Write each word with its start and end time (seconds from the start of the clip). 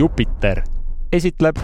Jupiter 0.00 0.62
esitleb. 1.12 1.58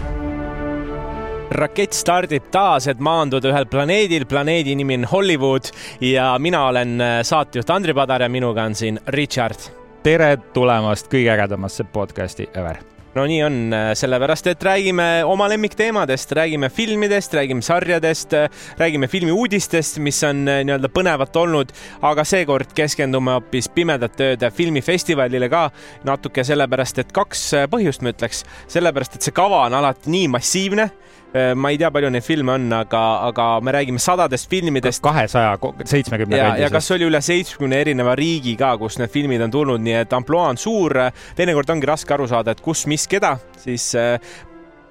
Rakett 1.57 1.95
stardib 1.97 2.51
taas, 2.53 2.85
et 2.91 2.99
maanduda 3.01 3.49
ühel 3.49 3.65
planeedil, 3.71 4.27
planeedi 4.29 4.75
nimi 4.77 4.99
on 4.99 5.07
Hollywood 5.09 5.71
ja 6.05 6.27
mina 6.37 6.67
olen 6.67 7.01
äh, 7.01 7.15
saatejuht 7.25 7.71
Andri 7.73 7.95
Padar 7.97 8.27
ja 8.27 8.29
minuga 8.29 8.67
on 8.69 8.75
siin 8.75 8.99
Richard. 9.07 9.71
tere 10.03 10.37
tulemast 10.53 11.09
kõige 11.11 11.33
ägedamasse 11.33 11.83
podcasti 11.83 12.49
ever 12.53 12.77
no 13.17 13.25
nii 13.29 13.39
on, 13.43 13.57
äh, 13.73 13.91
sellepärast 13.97 14.47
et 14.51 14.63
räägime 14.63 15.07
oma 15.25 15.47
lemmikteemadest, 15.49 16.31
räägime 16.37 16.69
filmidest, 16.69 17.33
räägime 17.33 17.61
sarjadest, 17.65 18.33
äh, 18.33 18.49
räägime 18.77 19.07
filmiuudistest, 19.07 19.97
mis 20.03 20.21
on 20.27 20.45
nii-öelda 20.45 20.91
põnevat 20.93 21.35
olnud, 21.41 21.73
aga 22.05 22.25
seekord 22.27 22.73
keskendume 22.77 23.37
hoopis 23.37 23.69
Pimedate 23.73 24.33
ööde 24.33 24.51
filmifestivalile 24.53 25.49
ka 25.49 25.67
natuke 26.07 26.45
sellepärast, 26.45 27.01
et 27.03 27.11
kaks 27.15 27.49
põhjust 27.71 28.05
ma 28.05 28.13
ütleks, 28.13 28.43
sellepärast 28.71 29.17
et 29.17 29.27
see 29.27 29.35
kava 29.35 29.65
on 29.65 29.77
alati 29.81 30.13
nii 30.13 30.31
massiivne 30.37 30.89
Äh, 30.89 31.06
ma 31.55 31.71
ei 31.73 31.79
tea, 31.79 31.91
palju 31.93 32.11
neid 32.13 32.25
filme 32.25 32.55
on, 32.55 32.67
aga, 32.79 33.03
aga 33.27 33.47
me 33.63 33.73
räägime 33.75 34.01
sadadest 34.01 34.49
filmidest. 34.49 35.01
kahesaja 35.03 35.57
seitsmekümne 35.83 36.39
kandis. 36.39 36.61
ja 36.61 36.69
kas 36.73 36.91
oli 36.95 37.07
üle 37.07 37.21
seitsmekümne 37.21 37.81
erineva 37.85 38.15
riigi 38.17 38.55
ka, 38.59 38.73
kus 38.81 38.99
need 39.01 39.13
filmid 39.13 39.43
on 39.45 39.53
tulnud, 39.53 39.83
nii 39.83 39.99
et 40.03 40.13
ampluaa 40.13 40.49
on 40.53 40.57
suur. 40.61 40.93
teinekord 41.35 41.69
ongi 41.75 41.89
raske 41.89 42.13
aru 42.13 42.27
saada, 42.27 42.55
et 42.55 42.61
kus, 42.61 42.85
mis, 42.89 43.07
keda, 43.07 43.37
siis 43.61 43.89
äh, 43.95 44.17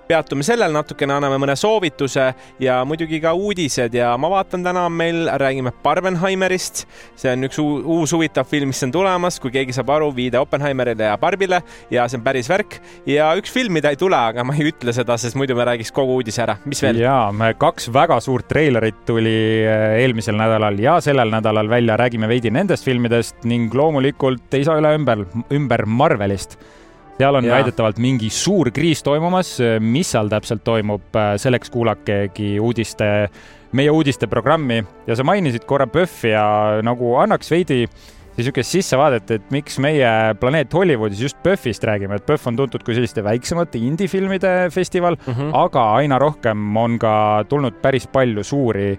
peatume 0.08 0.44
sellel 0.46 0.72
natukene, 0.74 1.16
anname 1.16 1.38
mõne 1.42 1.56
soovituse 1.58 2.26
ja 2.62 2.78
muidugi 2.86 3.18
ka 3.22 3.32
uudised 3.36 3.94
ja 3.96 4.12
ma 4.20 4.30
vaatan, 4.30 4.64
täna 4.66 4.86
on 4.86 4.94
meil, 4.94 5.26
räägime 5.42 5.72
Barbenheimerist. 5.82 6.84
see 7.18 7.32
on 7.32 7.46
üks 7.48 7.58
uus 7.60 8.14
huvitav 8.14 8.46
film, 8.48 8.70
mis 8.72 8.82
on 8.86 8.94
tulemas, 8.94 9.40
kui 9.42 9.52
keegi 9.54 9.74
saab 9.76 9.90
aru, 9.96 10.12
viide 10.14 10.38
Oppenheimerile 10.38 11.10
ja 11.10 11.18
Barbile 11.18 11.62
ja 11.90 12.06
see 12.08 12.20
on 12.20 12.24
päris 12.26 12.50
värk. 12.50 12.78
ja 13.06 13.32
üks 13.38 13.52
film, 13.52 13.74
mida 13.76 13.90
ei 13.90 14.00
tule, 14.00 14.16
aga 14.16 14.44
ma 14.46 14.54
ei 14.56 14.70
ütle 14.70 14.94
seda, 14.96 15.18
sest 15.20 15.38
muidu 15.38 15.56
me 15.58 15.66
räägiks 15.66 15.92
kogu 15.94 16.20
uudise 16.20 16.44
ära. 16.46 16.58
mis 16.64 16.82
veel? 16.84 17.02
ja, 17.02 17.18
kaks 17.58 17.90
väga 17.94 18.20
suurt 18.24 18.48
treilerit 18.50 19.02
tuli 19.08 19.36
eh, 19.66 19.98
eelmisel 20.04 20.38
nädalal 20.38 20.78
ja 20.82 21.00
sellel 21.04 21.32
nädalal 21.34 21.70
välja, 21.70 21.98
räägime 21.98 22.30
veidi 22.30 22.52
nendest 22.54 22.86
filmidest 22.86 23.44
ning 23.44 23.74
loomulikult 23.74 24.54
ei 24.54 24.64
saa 24.66 24.78
üle 24.80 24.94
ümber, 24.98 25.26
ümber 25.54 25.86
Marvelist 25.86 26.58
seal 27.16 27.38
on 27.38 27.48
väidetavalt 27.48 28.00
mingi 28.02 28.30
suur 28.32 28.70
kriis 28.74 29.02
toimumas, 29.06 29.56
mis 29.80 30.10
seal 30.12 30.28
täpselt 30.32 30.64
toimub, 30.66 31.16
selleks 31.40 31.72
kuulakegi 31.72 32.56
uudiste, 32.60 33.08
meie 33.76 33.92
uudisteprogrammi 33.92 34.82
ja 35.06 35.16
sa 35.16 35.24
mainisid 35.26 35.64
korra 35.68 35.88
PÖFFi 35.90 36.34
ja 36.34 36.46
nagu 36.86 37.16
annaks 37.22 37.50
veidi 37.50 37.84
niisugust 38.36 38.74
sissevaadet, 38.74 39.30
et 39.32 39.52
miks 39.54 39.78
meie 39.80 40.08
Planeet 40.40 40.72
Hollywoodis 40.76 41.22
just 41.24 41.38
PÖFFist 41.44 41.84
räägime, 41.88 42.18
et 42.18 42.26
PÖFF 42.26 42.50
on 42.50 42.58
tuntud 42.60 42.84
kui 42.84 42.96
selliste 42.96 43.24
väiksemate 43.24 43.80
indie-filmide 43.80 44.68
festival 44.74 45.16
mm, 45.16 45.32
-hmm. 45.32 45.54
aga 45.56 45.84
aina 46.02 46.18
rohkem 46.20 46.76
on 46.76 46.98
ka 46.98 47.44
tulnud 47.48 47.80
päris 47.82 48.06
palju 48.06 48.44
suuri 48.44 48.98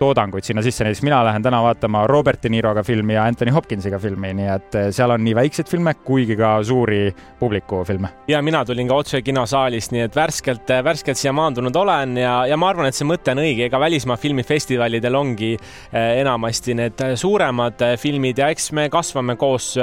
toodanguid 0.00 0.46
sinna 0.46 0.62
sisse, 0.64 0.84
näiteks 0.84 1.02
mina 1.04 1.20
lähen 1.24 1.42
täna 1.42 1.60
vaatama 1.62 2.06
Robert 2.08 2.42
De 2.42 2.48
Niroga 2.48 2.82
filmi 2.82 3.14
ja 3.14 3.24
Anthony 3.28 3.52
Hopkinsiga 3.52 3.98
filmi, 4.00 4.32
nii 4.38 4.48
et 4.48 4.76
eh, 4.78 4.88
seal 4.96 5.12
on 5.12 5.24
nii 5.24 5.34
väikseid 5.36 5.68
filme, 5.68 5.92
kuigi 6.06 6.36
ka 6.40 6.54
suuri 6.64 7.14
publikufilme. 7.38 8.08
ja 8.28 8.42
mina 8.42 8.64
tulin 8.64 8.88
ka 8.88 8.94
otse 8.94 9.22
kinosaalist, 9.22 9.92
nii 9.92 10.06
et 10.06 10.16
värskelt, 10.16 10.70
eh, 10.70 10.84
värskelt 10.84 11.20
siia 11.20 11.32
maandunud 11.36 11.76
olen 11.76 12.16
ja, 12.16 12.34
ja 12.48 12.56
ma 12.56 12.70
arvan, 12.72 12.88
et 12.88 12.96
see 12.96 13.08
mõte 13.08 13.34
on 13.34 13.42
õige, 13.42 13.66
ega 13.68 13.80
välismaa 13.80 14.16
filmifestivalidel 14.20 15.18
ongi 15.20 15.52
eh, 15.56 16.20
enamasti 16.20 16.76
need 16.78 17.04
suuremad 17.20 17.84
filmid 18.00 18.40
ja 18.40 18.48
eks 18.54 18.70
me 18.76 18.88
kasvame 18.92 19.36
koos 19.40 19.74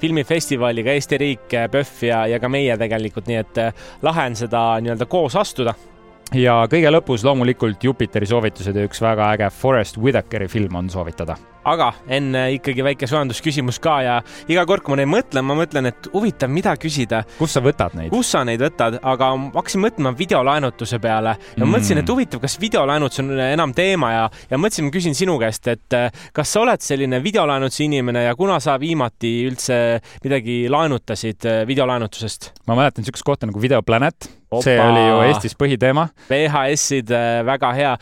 filmifestivaliga, 0.00 0.94
Eesti 0.96 1.20
riik, 1.20 1.50
PÖFF 1.72 2.06
ja, 2.08 2.22
ja 2.30 2.40
ka 2.40 2.48
meie 2.48 2.78
tegelikult, 2.80 3.28
nii 3.28 3.42
et 3.42 3.60
lahe 4.06 4.26
on 4.30 4.40
seda 4.40 4.64
nii-öelda 4.80 5.08
koos 5.10 5.36
astuda 5.36 5.76
ja 6.34 6.62
kõige 6.70 6.90
lõpus 6.90 7.26
loomulikult 7.26 7.84
Jupiteri 7.84 8.26
soovitused 8.26 8.76
ja 8.76 8.86
üks 8.88 9.02
väga 9.02 9.34
äge 9.36 9.50
Forest 9.54 10.00
Whitakeri 10.02 10.48
film 10.50 10.74
on 10.80 10.90
soovitada 10.90 11.36
aga 11.66 11.90
enne 12.12 12.42
ikkagi 12.56 12.84
väike 12.86 13.08
soojendusküsimus 13.10 13.80
ka 13.82 13.96
ja 14.04 14.16
iga 14.50 14.64
kord, 14.68 14.84
kui 14.86 14.94
ma 14.94 15.00
neid 15.00 15.10
mõtlen, 15.10 15.46
ma 15.46 15.56
mõtlen, 15.58 15.90
et 15.90 16.08
huvitav, 16.12 16.50
mida 16.52 16.76
küsida. 16.80 17.22
kus 17.38 17.56
sa 17.56 17.62
võtad 17.64 17.96
neid? 17.98 18.12
kus 18.14 18.30
sa 18.34 18.44
neid 18.46 18.62
võtad, 18.62 18.98
aga 19.02 19.32
hakkasin 19.56 19.82
mõtlema 19.82 20.14
videolaenutuse 20.16 21.00
peale 21.02 21.34
ja 21.34 21.64
mm. 21.64 21.72
mõtlesin, 21.74 22.02
et 22.02 22.12
huvitav, 22.12 22.42
kas 22.44 22.58
videolaenutus 22.62 23.24
on 23.24 23.34
enam 23.48 23.74
teema 23.76 24.12
ja, 24.14 24.24
ja 24.50 24.60
mõtlesin, 24.60 24.92
küsin 24.94 25.18
sinu 25.18 25.36
käest, 25.42 25.66
et 25.72 25.98
eh, 25.98 26.24
kas 26.36 26.54
sa 26.54 26.62
oled 26.62 26.84
selline 26.86 27.20
videolaenutuse 27.24 27.86
inimene 27.86 28.26
ja 28.28 28.36
kuna 28.38 28.60
sa 28.62 28.78
viimati 28.80 29.34
üldse 29.50 29.80
midagi 30.24 30.64
laenutasid 30.72 31.50
eh, 31.50 31.62
videolaenutusest? 31.68 32.52
ma 32.70 32.78
mäletan 32.78 33.02
niisugust 33.02 33.26
kohta 33.26 33.50
nagu 33.50 33.60
Videoplanet. 33.62 34.28
See 34.62 34.76
oli 34.80 35.02
ju 35.02 35.18
Eestis 35.26 35.56
põhiteema. 35.58 36.06
VHS-id, 36.30 37.10
eh, 37.10 37.42
väga 37.46 37.72
hea. 37.76 37.92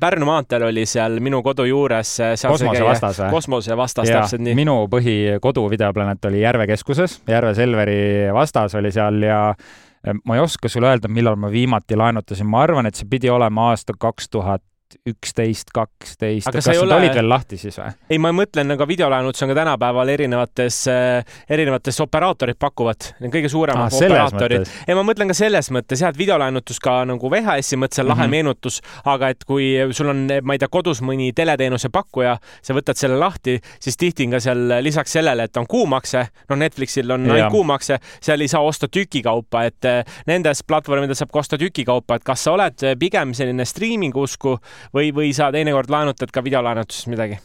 Pärnu 0.00 0.28
maanteel 0.28 0.66
oli 0.68 0.86
seal 0.86 1.20
minu 1.22 1.42
kodu 1.46 1.66
juures. 1.68 2.16
kosmose 2.42 2.84
vastas 2.84 3.20
või? 3.20 3.30
kosmose 3.30 3.76
vastas, 3.76 4.10
täpselt 4.10 4.44
nii. 4.44 4.54
minu 4.58 4.76
põhikodu 4.92 5.66
Videoplanet 5.70 6.24
oli 6.30 6.42
Järve 6.42 6.66
keskuses, 6.66 7.20
Järve 7.28 7.54
Selveri 7.54 7.98
vastas 8.34 8.74
oli 8.74 8.92
seal 8.92 9.22
ja 9.22 9.40
eh, 9.54 10.14
ma 10.24 10.38
ei 10.38 10.44
oska 10.44 10.68
sulle 10.68 10.90
öelda, 10.90 11.08
millal 11.08 11.36
ma 11.36 11.50
viimati 11.50 11.96
laenutasin, 11.96 12.48
ma 12.50 12.62
arvan, 12.66 12.86
et 12.86 12.98
see 12.98 13.08
pidi 13.10 13.30
olema 13.30 13.70
aasta 13.70 13.94
kaks 13.98 14.30
tuhat 14.30 14.62
üksteist, 15.06 15.70
kaksteist, 15.74 16.48
kas 16.52 16.68
need 16.70 16.80
ole... 16.82 16.94
olid 17.00 17.14
veel 17.16 17.28
lahti 17.30 17.58
siis 17.58 17.76
või? 17.80 17.90
ei, 18.10 18.18
ma 18.22 18.30
mõtlen, 18.34 18.70
aga 18.74 18.86
videolaenutus 18.88 19.42
on 19.42 19.50
ka 19.50 19.56
tänapäeval 19.58 20.10
erinevates, 20.12 20.78
äh, 20.90 21.38
erinevates 21.50 21.98
operaatorid 22.04 22.58
pakuvad, 22.60 23.08
kõige 23.32 23.50
suuremad 23.50 23.90
ah, 23.90 23.96
operaatorid. 23.98 24.70
ei, 24.86 24.94
ma 24.98 25.02
mõtlen 25.06 25.32
ka 25.32 25.36
selles 25.38 25.70
mõttes 25.74 26.02
jah, 26.02 26.14
et 26.14 26.20
videolaenutus 26.20 26.78
ka 26.82 27.00
nagu 27.08 27.30
VHS-i 27.32 27.78
mõttes 27.82 28.02
on 28.02 28.10
lahe 28.10 28.22
mm 28.22 28.26
-hmm. 28.26 28.36
meenutus, 28.36 28.80
aga 29.04 29.32
et 29.34 29.42
kui 29.48 29.72
sul 29.96 30.12
on, 30.12 30.22
ma 30.42 30.54
ei 30.54 30.62
tea, 30.62 30.70
kodus 30.70 31.02
mõni 31.02 31.32
teleteenuse 31.34 31.90
pakkuja, 31.92 32.36
sa 32.62 32.78
võtad 32.78 32.98
selle 32.98 33.18
lahti, 33.18 33.58
siis 33.80 33.96
tihti 33.96 34.26
on 34.26 34.38
ka 34.38 34.40
seal 34.40 34.76
lisaks 34.86 35.18
sellele, 35.18 35.48
et 35.50 35.56
on 35.56 35.66
kuumakse, 35.66 36.26
noh, 36.48 36.58
Netflixil 36.58 37.10
on 37.10 37.26
ainult 37.30 37.50
kuumakse, 37.50 37.98
seal 38.20 38.40
ei 38.40 38.48
saa 38.48 38.62
osta 38.62 38.88
tükikaupa, 38.88 39.64
et 39.66 39.84
äh, 39.84 40.16
nendes 40.26 40.62
platvormidel 40.62 41.18
saab 41.18 41.34
ka 41.34 41.42
osta 41.42 41.58
tükikaupa, 41.58 42.20
et 42.20 42.24
kas 42.24 42.44
sa 42.44 42.54
oled 42.54 42.86
pigem 42.98 43.34
selline 43.34 43.64
striimingu 43.64 44.22
usku 44.22 44.58
või, 44.94 45.12
või 45.14 45.32
sa 45.36 45.50
teinekord 45.54 45.90
laenutad 45.92 46.32
ka 46.32 46.44
videolaenutuses 46.44 47.08
midagi? 47.12 47.38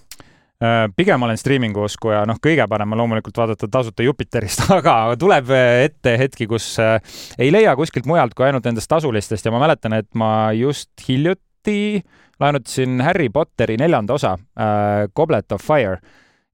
Äh, 0.61 0.85
pigem 0.95 1.23
olen 1.25 1.39
striimingu 1.41 1.87
usku 1.87 2.11
ja 2.13 2.21
noh, 2.29 2.37
kõige 2.41 2.67
parem 2.69 2.93
on 2.93 3.01
loomulikult 3.01 3.37
vaadata 3.41 3.69
tasuta 3.71 4.05
Jupiterist, 4.05 4.67
aga 4.79 5.15
tuleb 5.19 5.49
ette 5.57 6.17
hetki, 6.21 6.45
kus 6.51 6.73
äh, 6.83 6.99
ei 7.41 7.49
leia 7.53 7.73
kuskilt 7.79 8.09
mujalt 8.09 8.35
kui 8.37 8.45
ainult 8.45 8.67
nendest 8.69 8.91
tasulistest. 8.91 9.47
Ja 9.47 9.53
ma 9.53 9.63
mäletan, 9.63 9.97
et 9.97 10.11
ma 10.13 10.51
just 10.53 10.91
hiljuti 11.07 12.03
laenutasin 12.41 13.01
Harry 13.05 13.29
Potteri 13.29 13.77
neljanda 13.77 14.17
osa 14.17 14.35
äh,, 14.37 15.07
Goblet 15.15 15.51
of 15.51 15.65
Fire 15.65 15.97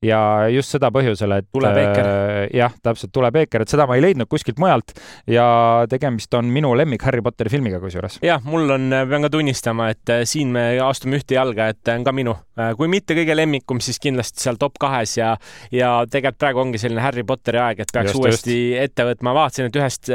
ja 0.05 0.45
just 0.53 0.69
seda 0.75 0.91
põhjusel, 0.93 1.31
et 1.39 1.47
Tule 1.53 1.71
Beeker. 1.73 2.05
äh, 2.05 2.41
jah, 2.53 2.73
täpselt 2.85 3.11
Tule 3.13 3.31
Beeker, 3.33 3.63
et 3.63 3.71
seda 3.71 3.87
ma 3.89 3.95
ei 3.97 4.03
leidnud 4.03 4.29
kuskilt 4.29 4.59
mujalt 4.61 4.93
ja 5.29 5.47
tegemist 5.89 6.33
on 6.37 6.51
minu 6.53 6.69
lemmik 6.77 7.01
Harry 7.07 7.23
Potteri 7.25 7.49
filmiga 7.49 7.79
kusjuures. 7.81 8.19
jah, 8.25 8.43
mul 8.45 8.69
on, 8.75 8.93
pean 9.09 9.25
ka 9.25 9.31
tunnistama, 9.33 9.89
et 9.95 10.13
äh, 10.13 10.21
siin 10.29 10.53
me 10.53 10.67
astume 10.85 11.17
ühte 11.17 11.33
jalga, 11.33 11.71
et 11.73 11.93
on 11.95 12.05
ka 12.05 12.13
minu, 12.13 12.35
äh, 12.59 12.75
kui 12.77 12.91
mitte 12.91 13.17
kõige 13.17 13.37
lemmikum, 13.39 13.81
siis 13.81 13.97
kindlasti 14.03 14.45
seal 14.45 14.59
top 14.61 14.77
kahes 14.81 15.15
ja 15.17 15.31
ja 15.73 15.89
tegelikult 16.05 16.37
praegu 16.37 16.61
ongi 16.61 16.81
selline 16.81 17.01
Harry 17.01 17.25
Potteri 17.25 17.61
aeg, 17.63 17.81
et 17.81 17.93
peaks 17.93 18.11
just, 18.11 18.21
uuesti 18.21 18.53
just. 18.53 18.83
ette 18.83 19.07
võtma, 19.09 19.33
vaatasin, 19.39 19.71
et 19.71 19.81
ühest, 19.81 20.13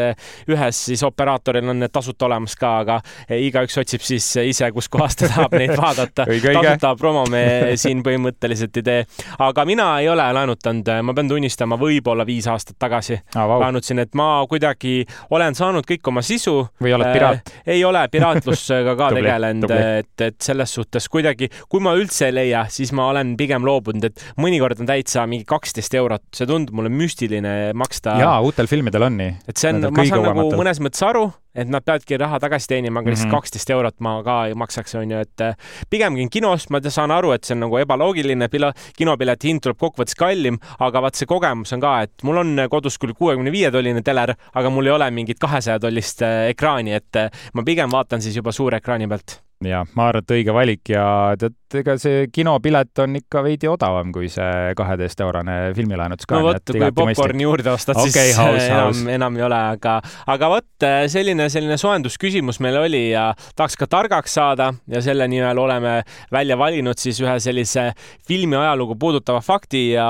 ühes 0.53 0.85
siis 0.93 1.03
operaatoril 1.03 1.75
on 1.75 1.83
need 1.83 1.91
tasuta 1.93 2.29
olemas 2.29 2.55
ka, 2.61 2.77
aga 2.85 3.01
igaüks 3.35 3.83
otsib 3.83 4.07
siis 4.07 4.31
ise, 4.47 4.71
kuskohast 4.71 5.25
ta 5.25 5.33
tahab 5.33 5.59
neid 5.59 5.75
vaadata 5.75 6.29
tasuta 6.63 6.95
promo 7.01 7.27
me 7.33 7.75
siin 7.81 8.07
põhimõtteliselt 8.07 8.79
ei 8.79 8.87
tee, 8.87 9.05
aga 9.43 9.67
mina 9.73 9.89
ei 10.01 10.09
ole 10.09 10.25
laenutanud, 10.37 10.89
ma 11.07 11.15
pean 11.17 11.31
tunnistama, 11.31 11.79
võib-olla 11.81 12.27
viis 12.29 12.47
aastat 12.51 12.77
tagasi 12.83 13.17
ah, 13.17 13.47
wow. 13.49 13.63
laenutasin, 13.65 14.03
et 14.05 14.17
ma 14.19 14.29
kuidagi 14.51 15.03
olen 15.33 15.57
saanud 15.57 15.87
kõik 15.89 16.13
oma 16.13 16.23
sisu. 16.27 16.59
või 16.83 16.95
oled 16.97 17.13
piraat 17.15 17.53
äh,? 17.53 17.61
ei 17.77 17.85
ole 17.89 18.03
piraatlusega 18.13 18.97
ka 18.99 19.11
tegelenud, 19.17 19.75
et, 19.77 20.27
et 20.29 20.39
selles 20.45 20.75
suhtes 20.79 21.09
kuidagi, 21.13 21.49
kui 21.73 21.83
ma 21.85 21.95
üldse 21.99 22.29
ei 22.29 22.37
leia, 22.37 22.67
siis 22.73 22.93
ma 22.97 23.09
olen 23.13 23.35
pigem 23.41 23.65
loobunud, 23.67 24.11
et 24.11 24.27
mõnikord 24.41 24.83
on 24.83 24.91
täitsa 24.91 25.25
mingi 25.31 25.49
kaksteist 25.49 25.97
eurot, 25.99 26.27
see 26.37 26.49
tundub 26.49 26.77
mulle 26.77 26.93
müstiline 26.93 27.73
maksta. 27.79 28.19
jaa, 28.21 28.37
uutel 28.45 28.71
filmidel 28.71 29.09
on 29.09 29.21
nii. 29.21 29.39
et 29.49 29.57
see 29.57 29.73
on, 29.73 29.89
ma 29.89 30.09
saan 30.09 30.29
nagu 30.29 30.51
mõnes 30.59 30.83
mõttes 30.85 31.09
aru 31.09 31.31
et 31.55 31.69
nad 31.69 31.85
peavadki 31.85 32.19
raha 32.21 32.41
tagasi 32.43 32.71
teenima, 32.75 33.01
aga 33.01 33.13
lihtsalt 33.13 33.29
mhm. 33.29 33.37
kaksteist 33.37 33.69
mm 33.69 33.73
-hmm. 33.73 33.77
eurot 33.77 34.01
ma 34.01 34.23
ka 34.23 34.37
ei 34.47 34.55
maksaks, 34.55 34.95
onju, 34.95 35.19
et 35.27 35.41
äh, 35.41 35.55
pigem 35.91 36.17
käin 36.17 36.31
kinos, 36.31 36.71
ma 36.71 36.81
saan 36.89 37.11
aru, 37.11 37.33
et 37.33 37.45
see 37.45 37.55
on 37.55 37.61
nagu 37.67 37.79
ebaloogiline, 37.79 38.49
kinopileti 38.97 39.49
hind 39.49 39.63
tuleb 39.63 39.79
kokkuvõttes 39.79 40.17
kallim, 40.19 40.59
aga 40.79 41.03
vaat 41.03 41.15
see 41.15 41.27
kogemus 41.27 41.73
on 41.73 41.81
ka, 41.81 42.03
et 42.03 42.23
mul 42.23 42.37
on 42.37 42.67
kodus 42.71 42.99
küll 42.99 43.15
kuuekümne 43.15 43.53
viie 43.53 43.71
tolline 43.71 44.03
teler, 44.03 44.35
aga 44.55 44.71
mul 44.71 44.87
ei 44.87 44.93
ole 44.93 45.11
mingit 45.11 45.39
kahesaja 45.39 45.79
tollist 45.79 46.23
äh, 46.23 46.49
ekraani, 46.51 46.93
et 46.93 47.17
äh, 47.17 47.31
ma 47.55 47.63
pigem 47.63 47.91
vaatan 47.91 48.23
siis 48.23 48.37
juba 48.37 48.53
suure 48.53 48.77
ekraani 48.77 49.09
pealt 49.09 49.43
jah, 49.69 49.89
ma 49.99 50.09
arvan, 50.11 50.25
et 50.25 50.35
õige 50.37 50.55
valik 50.55 50.93
ja 50.93 51.05
tead, 51.39 51.57
ega 51.81 51.95
see 52.01 52.27
kinopilet 52.33 53.01
on 53.05 53.17
ikka 53.17 53.43
veidi 53.47 53.69
odavam 53.71 54.11
kui 54.13 54.29
see 54.33 54.75
kaheteist 54.77 55.23
eurone 55.25 55.57
filmilaenutus 55.77 56.29
ka. 56.29 56.39
no 56.39 56.51
vot, 56.51 56.75
kui 56.75 56.93
popkorni 56.99 57.47
juurde 57.47 57.73
ostad 57.73 58.01
okay,, 58.01 58.33
siis 58.33 58.39
house, 58.39 58.67
enam 58.69 59.13
enam 59.17 59.41
ei 59.41 59.47
ole, 59.49 59.63
aga, 59.79 59.97
aga 60.35 60.53
vot 60.53 60.89
selline, 61.13 61.49
selline 61.53 61.79
soojendusküsimus 61.81 62.61
meil 62.65 62.81
oli 62.83 63.05
ja 63.13 63.31
tahaks 63.57 63.79
ka 63.81 63.89
targaks 63.91 64.39
saada 64.39 64.73
ja 64.91 65.03
selle 65.05 65.29
nimel 65.31 65.59
oleme 65.63 66.01
välja 66.33 66.59
valinud 66.61 67.01
siis 67.01 67.21
ühe 67.25 67.39
sellise 67.41 67.91
filmi 68.29 68.59
ajalugu 68.61 68.99
puudutava 69.01 69.41
fakti 69.45 69.91
ja 69.95 70.09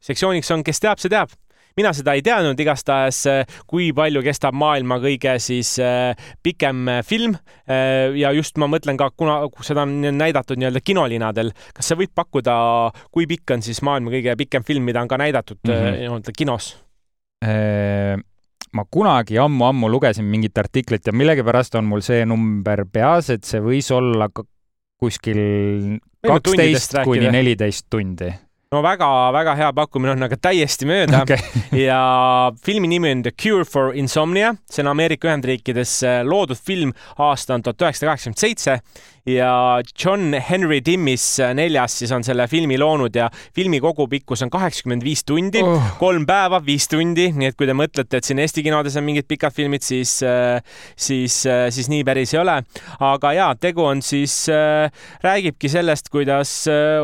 sektsiooniks 0.00 0.50
on, 0.54 0.64
kes 0.66 0.82
teab, 0.82 1.02
see 1.02 1.12
teab 1.12 1.32
mina 1.78 1.92
seda 1.96 2.14
ei 2.16 2.22
teadnud, 2.24 2.58
igastahes 2.60 3.20
äh, 3.30 3.58
kui 3.70 3.90
palju 3.96 4.22
kestab 4.24 4.56
maailma 4.58 5.00
kõige 5.02 5.36
siis 5.42 5.74
äh, 5.82 6.12
pikem 6.42 6.88
äh, 6.90 7.00
film 7.06 7.36
ja 7.70 8.32
just 8.34 8.58
ma 8.58 8.66
mõtlen 8.70 8.98
ka, 8.98 9.10
kuna 9.14 9.44
seda 9.64 9.84
on 9.86 10.00
näidatud 10.18 10.58
nii-öelda 10.58 10.80
kinolinadel, 10.82 11.52
kas 11.76 11.92
sa 11.92 11.96
võid 11.98 12.10
pakkuda, 12.16 12.54
kui 13.14 13.28
pikk 13.30 13.54
on 13.54 13.62
siis 13.62 13.78
maailma 13.86 14.10
kõige 14.10 14.34
pikem 14.40 14.66
film, 14.66 14.88
mida 14.88 15.02
on 15.02 15.10
ka 15.10 15.20
näidatud 15.20 15.60
mm 15.62 15.70
-hmm. 15.70 16.00
nii-öelda 16.00 16.36
kinos? 16.36 16.74
ma 18.76 18.82
kunagi 18.90 19.38
ammu-ammu 19.40 19.88
lugesin 19.88 20.24
mingit 20.28 20.58
artiklit 20.58 21.06
ja 21.06 21.12
millegipärast 21.12 21.74
on 21.74 21.84
mul 21.88 22.02
see 22.04 22.26
number 22.26 22.84
peas, 22.92 23.30
et 23.30 23.44
see 23.44 23.62
võis 23.64 23.88
olla 23.94 24.28
kuskil 25.00 25.40
kaksteist 26.26 27.00
kuni 27.04 27.30
neliteist 27.32 27.86
tundi 27.90 28.28
no 28.70 28.82
väga-väga 28.86 29.54
hea 29.58 29.68
pakkumine 29.74 30.12
on, 30.14 30.22
aga 30.28 30.36
täiesti 30.38 30.86
mööda. 30.86 31.22
Okay. 31.30 31.42
ja 31.76 32.52
filmi 32.64 32.88
nimi 32.88 33.10
on 33.12 33.24
The 33.26 33.32
Cure 33.34 33.66
for 33.66 33.94
Insomnia, 33.98 34.54
see 34.70 34.84
on 34.84 34.90
Ameerika 34.92 35.28
Ühendriikides 35.28 35.96
äh, 36.06 36.20
loodud 36.26 36.58
film, 36.58 36.94
aasta 37.18 37.56
on 37.56 37.64
tuhat 37.66 37.82
üheksasada 37.82 38.12
kaheksakümmend 38.12 38.40
seitse 38.40 38.78
ja 39.26 39.80
John 40.04 40.34
Henry 40.50 40.80
Timmis 40.80 41.24
äh, 41.40 41.52
neljas 41.54 41.98
siis 42.00 42.12
on 42.12 42.24
selle 42.24 42.46
filmi 42.48 42.78
loonud 42.80 43.14
ja 43.16 43.28
filmi 43.56 43.80
kogupikkus 43.80 44.42
on 44.46 44.50
kaheksakümmend 44.52 45.04
viis 45.04 45.24
tundi 45.28 45.62
oh., 45.64 45.90
kolm 46.00 46.24
päeva, 46.28 46.60
viis 46.64 46.88
tundi, 46.88 47.28
nii 47.36 47.50
et 47.50 47.58
kui 47.58 47.68
te 47.68 47.76
mõtlete, 47.76 48.20
et 48.20 48.26
siin 48.28 48.40
Eesti 48.40 48.64
kinodes 48.64 48.96
on 48.96 49.04
mingid 49.04 49.28
pikad 49.28 49.54
filmid, 49.54 49.84
siis, 49.84 50.16
äh, 50.24 50.60
siis, 50.96 51.42
äh, 51.48 51.66
siis 51.74 51.90
nii 51.92 52.04
päris 52.06 52.34
ei 52.34 52.40
ole. 52.40 52.60
aga 53.00 53.32
ja 53.36 53.48
tegu 53.60 53.84
on 53.84 54.00
siis, 54.04 54.46
räägibki 55.22 55.68
sellest, 55.68 56.08
kuidas 56.12 56.52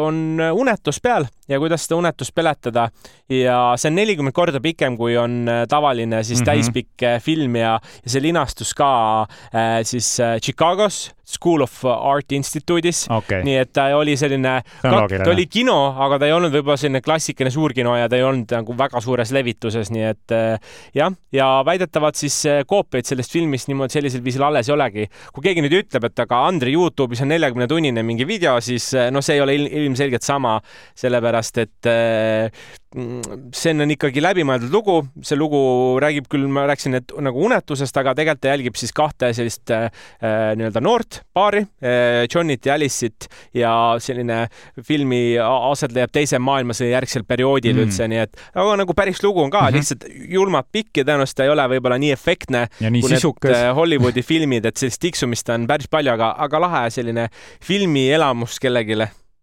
on 0.00 0.40
unetus 0.52 1.00
peal 1.02 1.26
ja 1.48 1.58
kuidas 1.60 1.84
seda 1.86 1.98
unetust 2.00 2.34
peletada 2.34 2.88
ja 3.30 3.58
see 3.78 3.90
on 3.90 3.98
nelikümmend 3.98 4.34
korda 4.34 4.60
pikem, 4.62 4.96
kui 4.96 5.16
on 5.20 5.46
tavaline 5.68 6.22
siis 6.24 6.40
mm 6.40 6.42
-hmm. 6.42 6.46
täispikk 6.46 7.06
film 7.22 7.56
ja, 7.56 7.78
ja 8.04 8.10
see 8.10 8.22
linastus 8.22 8.74
ka 8.74 9.26
siis 9.82 10.16
Chicagos 10.42 11.16
School 11.26 11.64
of 11.64 11.72
Art 11.90 12.32
Instituudis 12.36 13.04
okay.. 13.10 13.42
nii 13.46 13.56
et 13.58 13.72
ta 13.74 13.88
oli 13.98 14.14
selline, 14.18 14.52
ta 14.82 15.30
oli 15.32 15.46
kino, 15.50 15.74
aga 16.06 16.20
ta 16.22 16.28
ei 16.28 16.34
olnud 16.36 16.54
võib-olla 16.54 16.78
selline 16.78 17.02
klassikaline 17.02 17.50
suurkino 17.54 17.96
ja 17.98 18.06
ta 18.10 18.18
ei 18.18 18.22
olnud 18.26 18.54
nagu 18.54 18.76
väga 18.78 19.02
suures 19.02 19.32
levituses, 19.34 19.90
nii 19.94 20.06
et 20.12 20.36
eh, 20.36 20.76
jah, 20.96 21.10
ja 21.34 21.48
väidetavalt 21.66 22.18
siis 22.20 22.38
eh, 22.46 22.62
koopiaid 22.68 23.10
sellest 23.10 23.34
filmist 23.34 23.70
niimoodi 23.72 23.98
sellisel 23.98 24.22
viisil 24.24 24.46
alles 24.46 24.70
ei 24.70 24.76
olegi. 24.76 25.08
kui 25.34 25.48
keegi 25.48 25.66
nüüd 25.66 25.74
ütleb, 25.80 26.06
et 26.06 26.24
aga 26.26 26.44
Andri 26.46 26.76
Youtube'is 26.76 27.24
on 27.26 27.32
neljakümne 27.34 27.66
tunnine 27.70 28.06
mingi 28.06 28.28
video, 28.28 28.56
siis 28.62 28.92
noh, 29.10 29.24
see 29.24 29.40
ei 29.40 29.42
ole 29.42 29.58
ilmselgelt 29.66 30.26
sama, 30.26 30.60
sellepärast 30.94 31.62
et 31.64 31.90
see 32.96 33.72
on 33.74 33.92
ikkagi 33.92 34.22
läbimõeldud 34.24 34.72
lugu, 34.72 34.96
see 35.24 35.36
lugu 35.36 35.58
räägib 36.00 36.28
küll, 36.32 36.46
ma 36.52 36.64
rääkisin, 36.70 36.96
et 37.00 37.12
nagu 37.22 37.42
unetusest, 37.44 37.96
aga 38.00 38.14
tegelikult 38.16 38.42
ta 38.46 38.52
jälgib 38.52 38.78
siis 38.80 38.94
kahte 38.96 39.30
sellist 39.36 39.72
äh, 39.74 39.88
nii-öelda 40.56 40.80
noort 40.84 41.20
paari 41.36 41.62
äh,, 41.84 42.24
Johnit 42.32 42.66
ja 42.66 42.76
Alice'it 42.76 43.28
ja 43.56 43.72
selline 44.02 44.46
filmi 44.86 45.36
aset 45.40 45.92
leiab 45.96 46.14
teise 46.14 46.40
maailmasõja 46.40 46.94
järgsel 46.96 47.26
perioodil 47.28 47.76
mm. 47.76 47.84
üldse, 47.84 48.08
nii 48.08 48.22
et 48.24 48.40
aga 48.54 48.78
nagu 48.80 48.96
päris 48.96 49.20
lugu 49.24 49.44
on 49.44 49.52
ka 49.52 49.66
mm, 49.66 49.68
-hmm. 49.68 49.76
lihtsalt 49.76 50.32
julmalt 50.32 50.72
pikk 50.72 51.02
ja 51.02 51.04
tõenäoliselt 51.04 51.40
ta 51.40 51.44
ei 51.44 51.52
ole 51.52 51.68
võib-olla 51.76 52.00
nii 52.00 52.14
efektne 52.16 52.66
nii 52.80 53.04
kui 53.04 53.12
sisukas. 53.12 53.50
need 53.52 53.60
äh, 53.60 53.74
Hollywoodi 53.76 54.24
filmid, 54.24 54.64
et 54.64 54.76
sellist 54.76 55.00
tiksumist 55.04 55.52
on 55.52 55.68
päris 55.68 55.88
palju, 55.92 56.16
aga, 56.16 56.32
aga 56.48 56.64
lahe 56.64 56.84
selline 56.90 57.28
filmielamus 57.64 58.60
kellelegi 58.62 58.96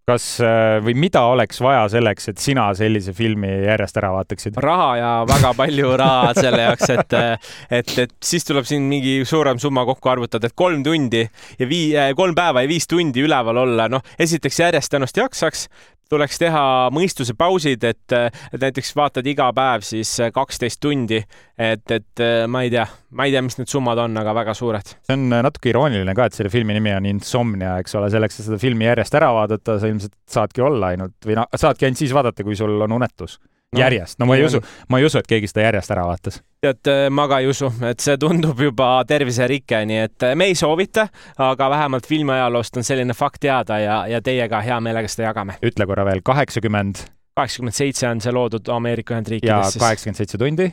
kas 0.10 0.26
äh, 0.44 0.82
või 0.84 0.96
mida 1.00 1.22
oleks 1.32 1.62
vaja 1.64 1.86
selleks, 1.92 2.28
et 2.34 2.42
sina 2.44 2.66
sellise 2.76 3.14
filmi 3.16 3.48
järjest 3.64 4.00
ära 4.02 4.12
vaataksid? 4.18 4.58
raha 4.64 4.90
ja 5.00 5.12
väga 5.30 5.54
palju 5.56 5.94
raha 6.00 6.34
selle 6.36 6.66
jaoks, 6.66 6.90
et, 6.92 7.16
äh, 7.16 7.54
et, 7.80 7.94
et 8.04 8.16
siis 8.24 8.44
tuleb 8.48 8.68
siin 8.68 8.90
mingi 8.90 9.22
suurem 9.28 9.62
summa 9.64 9.86
kokku 9.88 10.12
arvutada, 10.12 10.50
et 10.52 10.58
kolm 10.60 10.84
tundi 10.84 11.24
ja 11.24 11.70
vii-, 11.70 11.96
äh, 11.96 12.12
kolm 12.20 12.36
päeva 12.36 12.66
ja 12.66 12.72
viis 12.72 12.90
tundi 12.92 13.24
üleval 13.24 13.64
olla, 13.64 13.88
noh, 13.92 14.04
esiteks 14.20 14.60
järjest 14.66 15.00
ennast 15.00 15.24
jaksaks, 15.24 15.68
tuleks 16.14 16.42
teha 16.42 16.64
mõistuse 16.94 17.36
pausid, 17.38 17.84
et, 17.88 18.16
et 18.16 18.62
näiteks 18.62 18.94
vaatad 18.98 19.28
iga 19.30 19.50
päev 19.56 19.86
siis 19.88 20.16
kaksteist 20.34 20.82
tundi, 20.84 21.22
et, 21.58 21.86
et 21.94 22.26
ma 22.50 22.64
ei 22.66 22.74
tea, 22.74 22.86
ma 23.18 23.28
ei 23.28 23.36
tea, 23.36 23.44
mis 23.46 23.58
need 23.60 23.72
summad 23.72 24.02
on, 24.06 24.18
aga 24.22 24.36
väga 24.38 24.58
suured. 24.58 24.96
see 25.08 25.18
on 25.18 25.28
natuke 25.34 25.74
irooniline 25.74 26.18
ka, 26.18 26.30
et 26.30 26.38
selle 26.38 26.54
filmi 26.54 26.78
nimi 26.78 26.94
on 26.96 27.10
Insomnia, 27.10 27.78
eks 27.84 27.98
ole, 28.00 28.12
selleks, 28.14 28.40
et 28.40 28.50
seda 28.50 28.62
filmi 28.62 28.90
järjest 28.90 29.18
ära 29.20 29.34
vaadata, 29.36 29.80
sa 29.82 29.90
ilmselt 29.90 30.16
saadki 30.30 30.64
olla 30.66 30.94
ainult 30.94 31.18
või 31.28 31.40
noh, 31.42 31.50
saadki 31.58 31.90
ainult 31.90 32.04
siis 32.04 32.16
vaadata, 32.16 32.46
kui 32.46 32.58
sul 32.60 32.78
on 32.86 33.00
unetus 33.00 33.40
no, 33.74 33.82
järjest, 33.84 34.20
no 34.20 34.28
ma 34.30 34.38
ei 34.38 34.46
usu, 34.48 34.62
ma 34.90 35.00
ei 35.00 35.08
usu, 35.08 35.22
et 35.22 35.30
keegi 35.30 35.50
seda 35.52 35.68
järjest 35.68 35.94
ära 35.96 36.06
vaatas. 36.08 36.42
tead, 36.64 36.82
äh, 36.92 37.08
ma 37.14 37.28
ka 37.32 37.40
ei 37.44 37.50
usu, 37.52 37.72
et 37.90 38.04
see 38.04 38.20
tundub 38.22 38.62
juba 38.64 38.92
terviserike, 39.08 39.84
nii 39.90 40.04
et 40.06 40.28
äh, 40.30 40.36
me 40.40 40.50
ei 40.52 40.56
soovita, 40.60 41.08
aga 41.50 41.70
vähemalt 41.74 42.08
filmiajaloost 42.10 42.80
on 42.80 42.88
selline 42.88 43.18
fakt 43.18 43.42
teada 43.44 43.80
ja, 43.82 44.04
ja 44.10 44.22
teiega 44.24 44.62
hea 44.64 44.80
meelega 44.84 45.12
seda 45.12 45.30
jagame. 45.32 45.58
ütle 45.66 45.90
korra 45.90 46.06
veel, 46.08 46.24
kaheksakümmend. 46.26 47.06
kaheksakümmend 47.38 47.80
seitse 47.80 48.08
on 48.10 48.24
see 48.24 48.34
loodud 48.34 48.72
Ameerika 48.72 49.18
Ühendriikides. 49.18 49.76
ja 49.76 49.86
kaheksakümmend 49.86 50.24
seitse 50.24 50.42
tundi 50.42 50.72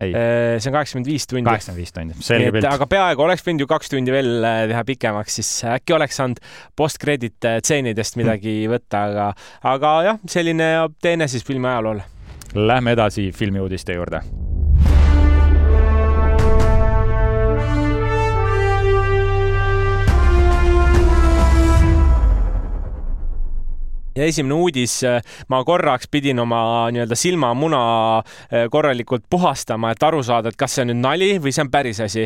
ei. 0.00 0.12
Äh, 0.12 0.58
see 0.60 0.68
on 0.68 0.76
kaheksakümmend 0.76 1.08
viis 1.08 1.26
tundi. 1.26 1.44
kaheksakümmend 1.48 1.80
viis 1.80 1.94
tundi, 1.94 2.16
selge 2.24 2.50
pilt. 2.52 2.68
aga 2.68 2.88
peaaegu 2.90 3.24
oleks 3.24 3.44
võinud 3.46 3.64
ju 3.64 3.68
kaks 3.70 3.92
tundi 3.92 4.12
veel 4.12 4.44
teha 4.72 4.82
pikemaks, 4.90 5.38
siis 5.40 5.52
äkki 5.72 5.96
oleks 5.96 6.20
saanud 6.20 6.42
post-credit 6.76 7.48
tseenidest 7.64 8.20
midagi 8.20 8.58
hmm. 8.58 8.74
võtta, 8.76 9.06
aga, 9.08 9.30
aga 9.72 9.94
jah, 10.10 10.20
selline 10.28 10.68
teene 11.02 11.30
siis 11.32 11.46
filmi 11.48 11.70
ajalool 11.72 12.04
Lähme 12.54 12.92
edasi 12.92 13.32
filmiuudiste 13.32 13.92
juurde. 13.92 14.22
ja 24.16 24.24
esimene 24.24 24.54
uudis, 24.54 25.00
ma 25.48 25.62
korraks 25.64 26.08
pidin 26.10 26.40
oma 26.40 26.60
nii-öelda 26.92 27.18
silmamuna 27.18 27.80
eh, 28.50 28.64
korralikult 28.72 29.26
puhastama, 29.30 29.92
et 29.92 30.06
aru 30.08 30.22
saada, 30.24 30.48
et 30.48 30.56
kas 30.56 30.76
see 30.76 30.86
on 30.86 30.92
nüüd 30.92 31.02
nali 31.02 31.30
või 31.42 31.52
see 31.54 31.66
on 31.66 31.72
päris 31.72 32.00
asi. 32.04 32.24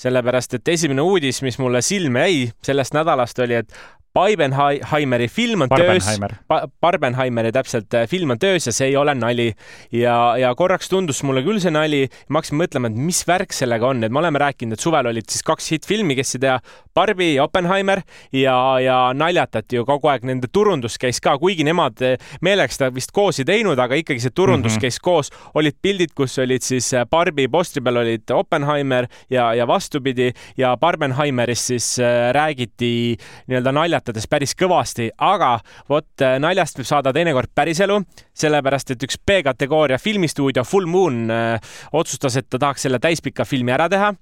sellepärast, 0.00 0.58
et 0.58 0.68
esimene 0.68 1.02
uudis, 1.02 1.42
mis 1.42 1.58
mulle 1.58 1.82
silma 1.82 2.26
jäi 2.26 2.50
sellest 2.66 2.96
nädalast, 2.96 3.40
oli, 3.40 3.62
et 3.62 3.72
Barbenheimeri 4.14 5.28
film 5.28 5.62
on 5.62 5.68
Barbenheimer. 5.68 6.32
töös 6.34 6.46
ba, 6.48 6.64
Barbenheimeri 6.82 7.52
täpselt, 7.54 7.94
äh, 7.94 8.08
film 8.10 8.30
on 8.34 8.38
töös 8.42 8.66
ja 8.66 8.72
see 8.74 8.88
ei 8.90 8.96
ole 8.96 9.14
nali. 9.14 9.52
ja, 9.92 10.36
ja 10.36 10.50
korraks 10.58 10.88
tundus 10.90 11.22
mulle 11.22 11.44
küll 11.46 11.60
see 11.62 11.70
nali, 11.70 12.08
ma 12.28 12.40
hakkasin 12.40 12.58
mõtlema, 12.58 12.90
et 12.90 12.98
mis 12.98 13.22
värk 13.26 13.54
sellega 13.54 13.86
on, 13.86 14.02
et 14.02 14.10
me 14.10 14.18
oleme 14.18 14.42
rääkinud, 14.42 14.74
et 14.74 14.82
suvel 14.82 15.06
olid 15.06 15.30
siis 15.30 15.46
kaks 15.46 15.70
hittfilmi, 15.76 16.16
kes 16.18 16.34
ei 16.34 16.42
tea, 16.42 16.56
Barbie 16.94 17.36
ja 17.36 17.44
Oppenheimer 17.46 18.02
ja, 18.34 18.56
ja 18.82 18.96
naljatati 19.14 19.78
ju 19.78 19.86
kogu 19.86 20.10
aeg, 20.10 20.26
nende 20.26 20.50
turundus 20.50 20.98
käis 20.98 21.22
ka, 21.22 21.36
kuigi 21.38 21.62
nemad 21.66 22.02
äh, 22.02 22.18
meelega 22.42 22.74
seda 22.74 22.90
vist 22.90 23.14
koos 23.14 23.38
ei 23.38 23.46
teinud, 23.46 23.78
aga 23.78 23.94
ikkagi 23.94 24.26
see 24.26 24.34
turundus 24.34 24.74
mm 24.74 24.76
-hmm. 24.78 24.88
käis 24.88 24.98
koos, 24.98 25.30
olid 25.54 25.78
pildid, 25.82 26.16
kus 26.18 26.34
olid 26.42 26.66
siis 26.66 26.90
äh, 26.94 27.06
Barbie 27.06 27.48
postri 27.48 27.78
peal 27.80 28.02
olid 28.02 28.26
Oppenheimer 28.34 29.06
ja, 29.30 29.54
ja 29.54 29.66
vastupidi 29.70 30.32
ja 30.58 30.76
Barbenheimerist 30.76 31.70
siis 31.70 31.94
räägiti 32.32 33.16
nii-öelda 33.46 33.72
naljatati 33.72 33.99
naljatades 34.00 34.26
päris 34.30 34.54
kõvasti, 34.56 35.10
aga 35.18 35.60
vot 35.88 36.24
äh, 36.24 36.38
naljast 36.40 36.78
võib 36.78 36.88
saada 36.88 37.12
teinekord 37.12 37.50
päriselu, 37.54 38.00
sellepärast 38.32 38.94
et 38.94 39.02
üks 39.04 39.18
B-kategooria 39.26 39.98
filmistuudio 39.98 40.64
Full 40.64 40.88
Moon 40.88 41.30
äh, 41.30 41.60
otsustas, 41.92 42.36
et 42.36 42.48
ta 42.48 42.58
tahaks 42.58 42.86
selle 42.86 42.98
täispika 42.98 43.44
filmi 43.44 43.72
ära 43.72 43.88
teha 43.88 44.14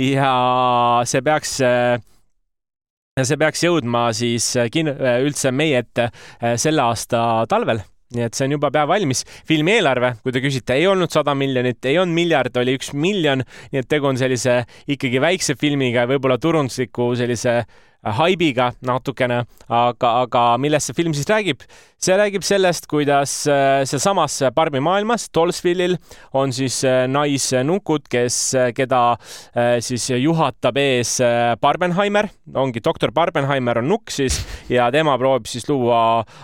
ja 0.00 1.02
see 1.04 1.22
peaks 1.22 1.58
äh, 1.60 1.98
see 3.22 3.36
peaks 3.36 3.64
jõudma 3.64 4.08
siis 4.12 4.54
kin-, 4.72 4.92
üldse 5.24 5.52
meie 5.52 5.84
ette 5.84 6.10
selle 6.60 6.82
aasta 6.84 7.46
talvel 7.48 7.80
nii 8.14 8.22
et 8.22 8.36
see 8.36 8.46
on 8.46 8.54
juba 8.54 8.70
pea 8.70 8.84
valmis. 8.86 9.24
filmi 9.48 9.72
eelarve, 9.76 10.12
kui 10.22 10.34
te 10.34 10.42
küsite, 10.44 10.76
ei 10.76 10.86
olnud 10.86 11.10
sada 11.10 11.34
miljonit, 11.34 11.80
ei 11.88 11.98
olnud 11.98 12.14
miljard, 12.14 12.54
oli 12.60 12.76
üks 12.78 12.92
miljon, 12.94 13.42
nii 13.72 13.82
et 13.82 13.88
tegu 13.90 14.06
on 14.06 14.20
sellise 14.20 14.60
ikkagi 14.86 15.22
väikse 15.22 15.56
filmiga 15.58 16.04
ja 16.04 16.10
võib-olla 16.12 16.38
turundusliku 16.38 17.08
sellise 17.18 17.64
haibiga 18.18 18.70
natukene, 18.86 19.42
aga, 19.68 20.12
aga 20.22 20.46
millest 20.62 20.90
see 20.90 20.98
film 20.98 21.14
siis 21.16 21.28
räägib? 21.30 21.64
see 21.96 22.14
räägib 22.16 22.44
sellest, 22.44 22.84
kuidas 22.90 23.32
äh, 23.48 23.80
sealsamas 23.88 24.38
Barbi 24.54 24.80
maailmas, 24.84 25.30
Tollsville'il 25.32 25.96
on 26.36 26.52
siis 26.52 26.82
äh, 26.84 27.06
naisnukud, 27.08 28.04
kes, 28.12 28.36
äh, 28.54 28.70
keda 28.76 29.16
siis 29.80 30.08
juhatab 30.10 30.76
ees 30.80 31.16
Barbenheimer, 31.60 32.28
ongi 32.54 32.82
doktor 32.84 33.12
Barbenheimer 33.16 33.80
on 33.80 33.88
nukk 33.90 34.12
siis 34.12 34.38
ja 34.68 34.90
tema 34.92 35.16
proovib 35.18 35.48
siis 35.48 35.66
luua 35.70 36.00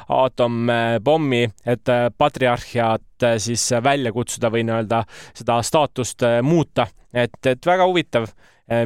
aatompommi, 0.08 1.42
et 1.66 1.92
patriarhiat 2.18 3.28
siis 3.42 3.68
välja 3.84 4.12
kutsuda 4.14 4.50
või 4.52 4.64
nii-öelda 4.66 5.02
seda 5.34 5.60
staatust 5.62 6.24
muuta, 6.42 6.88
et, 7.12 7.38
et 7.46 7.68
väga 7.68 7.86
huvitav 7.86 8.30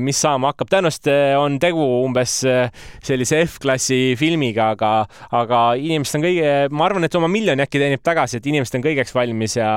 mis 0.02 0.20
saama 0.22 0.52
hakkab. 0.52 0.70
tõenäoliselt 0.72 1.10
äh, 1.12 1.34
on 1.40 1.58
tegu 1.62 1.84
umbes 2.04 2.38
äh, 2.48 2.70
sellise 3.04 3.42
F-klassi 3.46 4.16
filmiga, 4.18 4.70
aga, 4.76 4.92
aga 5.36 5.62
inimesed 5.80 6.20
on 6.20 6.26
kõige, 6.26 6.54
ma 6.70 6.88
arvan, 6.88 7.08
et 7.08 7.18
oma 7.18 7.30
miljoni 7.32 7.66
äkki 7.66 7.82
teenib 7.82 8.04
tagasi, 8.06 8.40
et 8.40 8.48
inimesed 8.52 8.78
on 8.78 8.86
kõigeks 8.86 9.14
valmis 9.16 9.58
ja, 9.58 9.76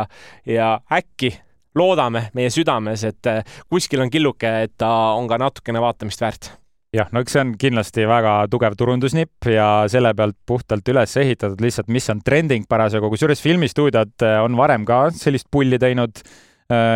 ja 0.50 0.76
äkki 1.00 1.34
loodame 1.78 2.28
meie 2.36 2.50
südames, 2.54 3.06
et 3.08 3.30
kuskil 3.70 4.02
on 4.04 4.10
killuke, 4.12 4.50
et 4.66 4.74
ta 4.78 4.90
on 5.16 5.30
ka 5.30 5.38
natukene 5.40 5.82
vaatamist 5.84 6.26
väärt 6.26 6.50
jah, 6.96 7.10
no 7.14 7.22
eks 7.22 7.36
see 7.36 7.44
on 7.44 7.54
kindlasti 7.60 8.06
väga 8.10 8.34
tugev 8.52 8.76
turundusnipp 8.78 9.50
ja 9.54 9.70
selle 9.92 10.12
pealt 10.18 10.38
puhtalt 10.50 10.88
üles 10.90 11.16
ehitatud 11.22 11.62
lihtsalt, 11.62 11.90
mis 11.94 12.10
on 12.12 12.24
trending 12.26 12.66
parasjagu, 12.70 13.12
kusjuures 13.14 13.42
filmistuudiod 13.46 14.26
on 14.44 14.58
varem 14.58 14.88
ka 14.90 15.08
sellist 15.16 15.50
pulli 15.52 15.80
teinud. 15.82 16.24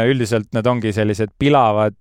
üldiselt 0.05 0.51
need 0.53 0.67
ongi 0.69 0.91
sellised 0.93 1.31
pilavad 1.41 1.95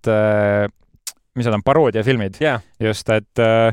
mis 1.37 1.49
need 1.49 1.57
on, 1.57 1.65
paroodiafilmid. 1.65 2.41
Yeah.. 2.43 2.62
just, 2.81 3.09
et 3.12 3.43
äh, 3.43 3.73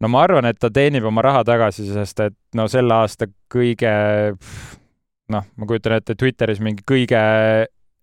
no 0.00 0.10
ma 0.12 0.24
arvan, 0.26 0.48
et 0.48 0.60
ta 0.60 0.70
teenib 0.74 1.06
oma 1.08 1.24
raha 1.24 1.44
tagasi, 1.46 1.88
sest 1.92 2.22
et 2.26 2.36
no 2.58 2.68
selle 2.70 2.94
aasta 3.00 3.28
kõige, 3.52 3.92
noh, 5.32 5.48
ma 5.56 5.68
kujutan 5.68 5.98
ette, 5.98 6.18
Twitteris 6.18 6.62
mingi 6.64 6.86
kõige 6.88 7.22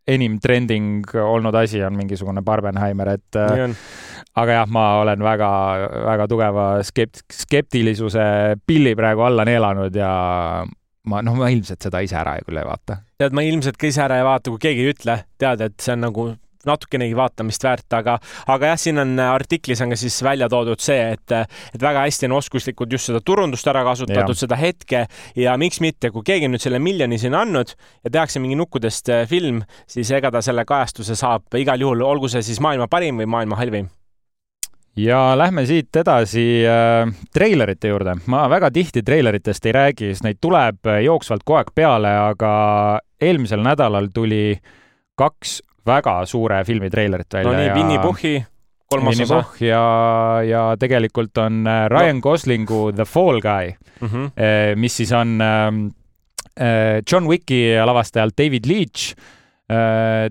enim 0.06 0.38
trending 0.42 1.10
olnud 1.18 1.56
asi 1.58 1.80
on 1.82 1.96
mingisugune 1.98 2.44
Barbenheimer, 2.46 3.16
et 3.18 3.40
äh, 3.42 3.86
aga 4.38 4.60
jah, 4.60 4.70
ma 4.70 4.86
olen 5.02 5.24
väga, 5.26 5.52
väga 6.12 6.28
tugeva 6.30 6.66
skept-, 6.86 7.26
skeptilisuse 7.34 8.26
pilli 8.68 8.94
praegu 8.98 9.26
alla 9.26 9.46
neelanud 9.48 9.96
ja 9.98 10.12
ma, 11.10 11.22
noh, 11.26 11.38
ma 11.40 11.50
ilmselt 11.54 11.88
seda 11.88 12.02
ise 12.06 12.18
ära 12.22 12.38
küll 12.46 12.62
ei 12.62 12.68
vaata. 12.68 13.00
tead, 13.18 13.34
ma 13.34 13.46
ilmselt 13.46 13.80
ka 13.82 13.90
ise 13.90 14.04
ära 14.06 14.20
ei 14.22 14.28
vaata, 14.28 14.54
kui 14.54 14.62
keegi 14.68 14.86
ei 14.86 14.94
ütle, 14.94 15.18
tead, 15.42 15.66
et 15.66 15.78
see 15.82 15.96
on 15.96 16.06
nagu 16.06 16.28
natukenegi 16.70 17.16
vaatamist 17.18 17.64
väärt, 17.64 17.88
aga, 17.98 18.18
aga 18.54 18.72
jah, 18.74 18.80
siin 18.80 19.02
on 19.02 19.20
artiklis 19.20 19.82
on 19.84 19.94
ka 19.94 20.00
siis 20.00 20.18
välja 20.26 20.50
toodud 20.52 20.82
see, 20.84 21.00
et, 21.16 21.36
et 21.76 21.82
väga 21.82 22.06
hästi 22.06 22.30
on 22.30 22.38
oskuslikult 22.40 22.96
just 22.96 23.12
seda 23.12 23.22
turundust 23.26 23.68
ära 23.72 23.84
kasutatud, 23.88 24.38
seda 24.38 24.60
hetke 24.60 25.06
ja 25.40 25.58
miks 25.62 25.82
mitte, 25.84 26.12
kui 26.14 26.26
keegi 26.26 26.50
nüüd 26.52 26.64
selle 26.64 26.80
miljoni 26.84 27.20
sinna 27.22 27.44
andnud 27.46 27.76
ja 27.76 28.14
tehakse 28.20 28.42
mingi 28.44 28.58
nukkudest 28.60 29.12
eh, 29.14 29.28
film, 29.30 29.62
siis 29.90 30.12
ega 30.16 30.32
ta 30.34 30.44
selle 30.46 30.66
kajastuse 30.68 31.18
saab 31.20 31.60
igal 31.60 31.82
juhul, 31.82 32.06
olgu 32.06 32.32
see 32.32 32.44
siis 32.46 32.62
maailma 32.64 32.90
parim 32.92 33.22
või 33.22 33.30
maailma 33.38 33.60
halvim 33.60 33.92
ja 34.96 35.38
lähme 35.38 35.66
siit 35.68 35.96
edasi 35.96 36.64
äh, 36.68 37.10
treilerite 37.34 37.92
juurde. 37.92 38.16
ma 38.32 38.46
väga 38.50 38.72
tihti 38.72 39.04
treileritest 39.04 39.66
ei 39.66 39.76
räägi, 39.76 40.12
sest 40.14 40.24
neid 40.24 40.40
tuleb 40.42 40.88
jooksvalt 41.04 41.44
kogu 41.44 41.60
aeg 41.60 41.72
peale, 41.76 42.12
aga 42.32 42.52
eelmisel 43.22 43.64
nädalal 43.64 44.10
tuli 44.14 44.60
kaks 45.20 45.62
väga 45.86 46.20
suure 46.30 46.64
filmi 46.66 46.90
treilerit 46.90 47.34
välja. 47.34 47.52
no 47.52 47.58
nii 47.58 47.72
Winny 47.76 48.00
Puhhi 48.02 48.36
kolmas 48.92 49.16
Winnie 49.16 49.26
osa. 49.26 49.66
ja, 49.66 49.84
ja 50.46 50.64
tegelikult 50.80 51.38
on 51.42 51.66
äh, 51.68 51.86
Ryan 51.92 52.20
no. 52.20 52.26
Goslingu 52.26 52.82
The 52.96 53.06
Fall 53.06 53.42
Guy 53.42 53.74
mm, 54.02 54.08
-hmm. 54.08 54.76
mis 54.76 54.98
siis 54.98 55.12
on 55.12 55.42
ähm, 55.42 55.88
äh, 56.60 57.02
John 57.12 57.28
Wicki 57.28 57.76
lavastajalt 57.86 58.38
David 58.38 58.66
Leach 58.66 59.16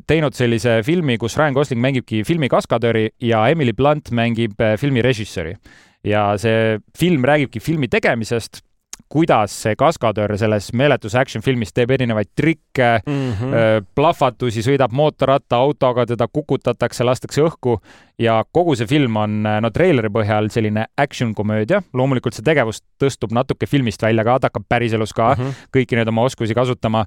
teinud 0.07 0.31
sellise 0.33 0.83
filmi, 0.87 1.17
kus 1.19 1.35
Ryan 1.37 1.53
Gosling 1.53 1.81
mängibki 1.83 2.21
filmi 2.25 2.47
kaskadööri 2.49 3.09
ja 3.21 3.49
Emily 3.51 3.73
Blunt 3.73 4.13
mängib 4.15 4.53
filmi 4.79 5.03
režissööri. 5.03 5.57
ja 6.05 6.39
see 6.39 6.79
film 6.99 7.25
räägibki 7.25 7.61
filmi 7.61 7.89
tegemisest 7.89 8.63
kuidas 9.09 9.53
see 9.63 9.77
kaskadöör 9.77 10.37
selles 10.39 10.73
meeletus 10.73 11.15
action 11.15 11.43
filmis 11.43 11.73
teeb 11.73 11.91
erinevaid 11.91 12.31
trikke 12.37 12.89
mm, 13.07 13.33
-hmm. 13.33 13.87
plahvatusi, 13.95 14.63
sõidab 14.63 14.93
mootorratta 14.93 15.57
autoga, 15.57 16.07
teda 16.07 16.29
kukutatakse, 16.33 17.05
lastakse 17.05 17.43
õhku 17.43 17.79
ja 18.19 18.43
kogu 18.53 18.77
see 18.77 18.87
film 18.87 19.17
on 19.17 19.43
no 19.43 19.71
treileri 19.71 20.09
põhjal 20.09 20.51
selline 20.51 20.87
action 20.97 21.35
komöödia. 21.35 21.83
loomulikult 21.93 22.35
see 22.35 22.45
tegevus 22.45 22.83
tõstub 23.03 23.33
natuke 23.33 23.67
filmist 23.67 24.03
välja 24.03 24.25
ka, 24.25 24.39
ta 24.39 24.47
hakkab 24.47 24.67
päriselus 24.69 25.13
ka 25.13 25.35
mm 25.35 25.43
-hmm. 25.43 25.71
kõiki 25.77 25.97
neid 25.97 26.09
oma 26.09 26.23
oskusi 26.23 26.55
kasutama 26.55 27.07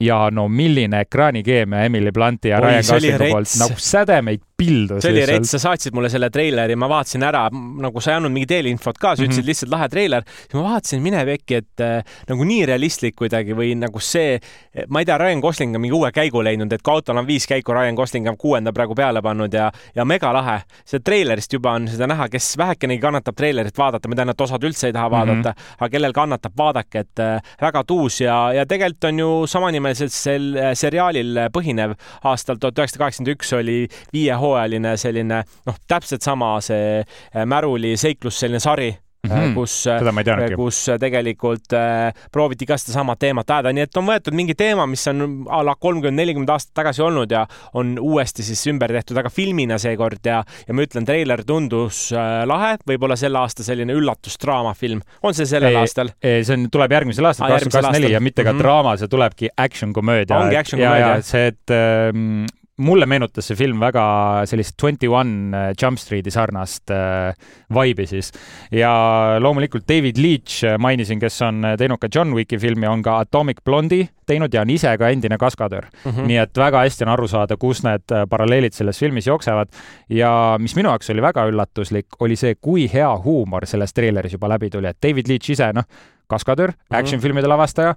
ja 0.00 0.28
no 0.32 0.48
milline 0.48 1.00
ekraanikeemia 1.00 1.84
Emily 1.84 2.12
Blunti 2.12 2.48
ja 2.48 2.58
Oi, 2.60 2.66
Ryan 2.66 2.84
Goslingu 2.88 3.28
poolt, 3.30 3.56
nagu 3.60 3.76
sädemeid 3.76 4.42
pildus. 4.60 5.02
see 5.04 5.12
oli 5.14 5.24
rets, 5.28 5.52
sa 5.54 5.60
saatsid 5.62 5.96
mulle 5.96 6.10
selle 6.12 6.30
treileri, 6.32 6.76
ma 6.78 6.88
vaatasin 6.90 7.24
ära, 7.26 7.46
nagu 7.50 8.02
sa 8.02 8.12
ei 8.12 8.18
andnud 8.18 8.34
mingit 8.34 8.54
eelinfot 8.58 8.98
ka, 9.00 9.14
sa 9.14 9.24
ütlesid 9.24 9.40
mm 9.40 9.42
-hmm. 9.42 9.48
lihtsalt 9.48 9.72
lahe 9.72 9.88
treiler. 9.88 10.26
siis 10.40 10.54
ma 10.58 10.64
vaatasin, 10.68 11.02
mine 11.02 11.24
pekki, 11.26 11.60
et 11.62 11.84
äh, 11.84 12.16
nagu 12.28 12.44
nii 12.44 12.66
realistlik 12.70 13.16
kuidagi 13.16 13.56
või 13.56 13.74
nagu 13.78 14.00
see, 14.00 14.38
ma 14.88 15.00
ei 15.00 15.08
tea, 15.08 15.18
Ryan 15.18 15.40
Gosling 15.40 15.74
on 15.74 15.84
mingi 15.84 15.96
uue 15.96 16.12
käigu 16.12 16.44
leidnud, 16.44 16.72
et 16.72 16.82
kui 16.82 16.94
autol 16.94 17.16
on 17.16 17.26
viis 17.26 17.46
käiku, 17.46 17.74
Ryan 17.76 17.94
Gosling 17.94 18.28
on 18.28 18.36
kuuenda 18.36 18.72
praegu 18.72 18.94
peale 18.94 19.22
pannud 19.22 19.54
ja, 19.54 19.70
ja 19.94 20.04
megalahe. 20.04 20.60
see 20.84 21.00
treilerist 21.00 21.52
juba 21.52 21.72
on 21.72 21.88
seda 21.88 22.06
näha, 22.06 22.28
kes 22.28 22.56
vähekenegi 22.58 23.00
kannatab 23.00 23.36
treilerit 23.36 23.78
vaadata, 23.78 24.08
ma 24.08 24.14
tean, 24.14 24.28
et 24.30 24.40
osad 24.40 24.64
üldse 24.64 24.86
ei 24.86 24.92
taha 24.92 25.08
mm 25.08 25.14
-hmm. 25.14 25.28
vaadata, 25.28 25.54
aga 25.78 25.88
kellel 25.88 26.12
kannatab, 26.12 26.52
vaadake, 26.56 26.98
et 26.98 27.18
äh, 27.18 27.40
väga 27.60 27.84
tuus 27.84 28.20
ja, 28.20 28.52
ja 28.52 28.66
tegelikult 28.66 29.04
on 29.04 29.18
ju 29.18 29.46
samanimelisel 29.46 30.08
sel 30.08 30.56
seriaalil 30.74 31.38
põhinev 31.52 31.94
aastal 32.24 32.56
tuhat 32.56 32.78
üheksasada 32.78 33.04
kaheksakümmend 33.04 33.34
üks 33.34 33.52
oli 33.56 33.88
viie 34.12 34.34
hooaja 34.34 34.49
hooajaline 34.50 34.96
selline 35.00 35.44
noh, 35.66 35.78
täpselt 35.88 36.26
sama 36.26 36.56
see 36.64 36.98
äh, 37.00 37.46
Märuli 37.46 37.96
seiklus, 38.00 38.42
selline 38.42 38.60
sari 38.60 38.90
Mm 39.28 39.30
-hmm. 39.30 39.54
kus, 39.54 39.86
äh, 39.86 40.56
kus 40.56 40.86
tegelikult 41.00 41.72
äh, 41.72 42.12
prooviti 42.32 42.66
ka 42.66 42.76
sedasama 42.76 43.16
teemat 43.16 43.50
ajada, 43.50 43.72
nii 43.72 43.82
et 43.84 43.96
on 43.96 44.06
võetud 44.08 44.32
mingi 44.32 44.54
teema, 44.56 44.86
mis 44.86 45.04
on 45.08 45.44
a 45.48 45.60
la 45.64 45.74
kolmkümmend, 45.76 46.16
nelikümmend 46.16 46.48
aastat 46.48 46.72
tagasi 46.74 47.02
olnud 47.02 47.30
ja 47.30 47.46
on 47.74 47.98
uuesti 48.00 48.42
siis 48.42 48.66
ümber 48.72 48.92
tehtud, 48.92 49.16
aga 49.20 49.28
filmina 49.28 49.76
seekord 49.78 50.24
ja, 50.24 50.40
ja 50.68 50.74
ma 50.74 50.86
ütlen, 50.86 51.04
treiler 51.04 51.44
tundus 51.44 52.12
äh, 52.16 52.46
lahe, 52.48 52.78
võib-olla 52.88 53.16
selle 53.16 53.38
aasta 53.38 53.62
selline 53.62 53.92
üllatusdraamafilm. 53.92 55.02
on 55.22 55.34
see 55.34 55.46
sellel 55.46 55.76
ei, 55.76 55.82
aastal? 55.82 56.14
see 56.22 56.56
on, 56.56 56.70
tuleb 56.72 56.92
järgmisel 56.92 57.28
aastal, 57.28 57.48
kakskümmend 57.52 57.76
kakskümmend 57.76 58.02
neli 58.02 58.14
ja 58.14 58.20
mitte 58.20 58.44
ka 58.44 58.52
mm 58.52 58.56
-hmm. 58.56 58.62
draama, 58.62 58.96
see 58.96 59.08
tulebki 59.08 59.52
action 59.56 59.92
komöödia. 59.92 60.36
ongi 60.38 60.56
action 60.56 60.80
komöödia. 60.80 61.22
see, 61.22 61.46
et 61.46 61.76
ähm, 61.76 62.46
mulle 62.80 63.06
meenutas 63.08 63.50
see 63.50 63.58
film 63.58 63.80
väga 63.82 64.02
sellist 64.48 64.76
Twenty 64.80 65.08
One 65.10 65.56
äh, 65.56 65.72
Jump 65.82 66.00
Streeti 66.00 66.32
sarnast 66.32 66.90
äh, 66.94 67.32
vibe'i 67.74 68.06
siis. 68.08 68.32
ja 68.72 68.92
loomulikult 69.42 69.86
David 69.88 70.18
Leach 70.20 70.62
äh, 70.64 70.78
mainisin, 70.78 71.20
kes 71.20 71.40
on 71.46 71.64
teinud 71.78 72.00
ka 72.00 72.08
John 72.14 72.34
Wicki 72.36 72.58
filmi, 72.60 72.88
on 72.88 73.02
ka 73.04 73.18
Atomic 73.24 73.62
Blonde'i 73.64 74.08
teinud 74.30 74.54
ja 74.54 74.62
on 74.64 74.70
ise 74.70 74.92
ka 74.98 75.10
endine 75.10 75.38
kaskadöör 75.38 75.88
mm. 75.90 76.10
-hmm. 76.10 76.30
nii 76.30 76.38
et 76.44 76.62
väga 76.64 76.84
hästi 76.86 77.04
on 77.04 77.12
aru 77.16 77.28
saada, 77.28 77.56
kus 77.56 77.82
need 77.84 78.16
paralleelid 78.30 78.72
selles 78.72 78.98
filmis 78.98 79.26
jooksevad. 79.26 79.68
ja 80.08 80.56
mis 80.58 80.76
minu 80.76 80.88
jaoks 80.88 81.10
oli 81.10 81.22
väga 81.22 81.46
üllatuslik, 81.50 82.06
oli 82.20 82.36
see, 82.36 82.54
kui 82.60 82.88
hea 82.92 83.10
huumor 83.24 83.66
selles 83.66 83.94
treileris 83.94 84.32
juba 84.32 84.48
läbi 84.48 84.70
tuli, 84.70 84.86
et 84.86 84.98
David 85.02 85.28
Leach 85.28 85.50
ise, 85.50 85.72
noh, 85.72 85.84
kaskadöör 86.30 86.70
mm 86.70 86.74
-hmm., 86.74 86.98
action-filmide 86.98 87.48
lavastaja 87.48 87.94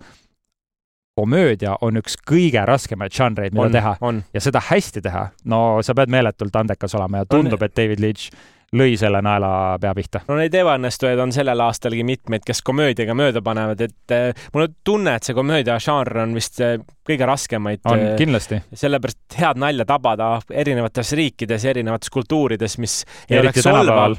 komöödia 1.16 1.76
on 1.82 2.00
üks 2.02 2.16
kõige 2.30 2.64
raskemaid 2.66 3.14
žanreid, 3.14 3.54
mida 3.54 3.68
on, 3.68 3.76
teha. 3.78 3.94
on. 4.02 4.22
ja 4.34 4.42
seda 4.42 4.62
hästi 4.72 5.04
teha, 5.06 5.28
no 5.50 5.60
sa 5.86 5.96
pead 5.98 6.12
meeletult 6.14 6.56
andekas 6.58 6.96
olema 6.98 7.22
ja 7.22 7.30
tundub, 7.30 7.62
et 7.62 7.76
David 7.78 8.02
Leitch 8.02 8.34
lõi 8.74 8.96
selle 9.00 9.22
naela 9.26 9.78
pea 9.82 9.94
pihta. 9.98 10.24
no 10.28 10.38
neid 10.40 10.54
ebaõnnestujaid 10.58 11.22
on 11.24 11.34
sellel 11.36 11.64
aastalgi 11.66 12.04
mitmeid, 12.08 12.44
kes 12.46 12.64
komöödiaga 12.66 13.16
mööda 13.18 13.44
panevad, 13.46 13.82
et 13.86 14.16
äh, 14.16 14.46
mul 14.54 14.68
on 14.68 14.76
tunne, 14.84 15.16
et 15.18 15.28
see 15.28 15.38
komöödia 15.38 15.78
žanr 15.84 16.24
on 16.26 16.36
vist 16.38 16.62
äh, 16.64 16.78
kõige 17.08 17.28
raskemaid. 17.30 17.84
on 17.86 18.06
äh,, 18.10 18.16
kindlasti. 18.20 18.62
sellepärast 18.74 19.40
head 19.40 19.62
nalja 19.62 19.86
tabada 19.90 20.30
erinevates 20.50 21.14
riikides, 21.20 21.66
erinevates 21.74 22.14
kultuurides, 22.14 22.78
mis 22.82 23.02
ei 23.30 23.40
Eriti 23.40 23.60
oleks 23.60 23.68
solvav, 23.68 24.18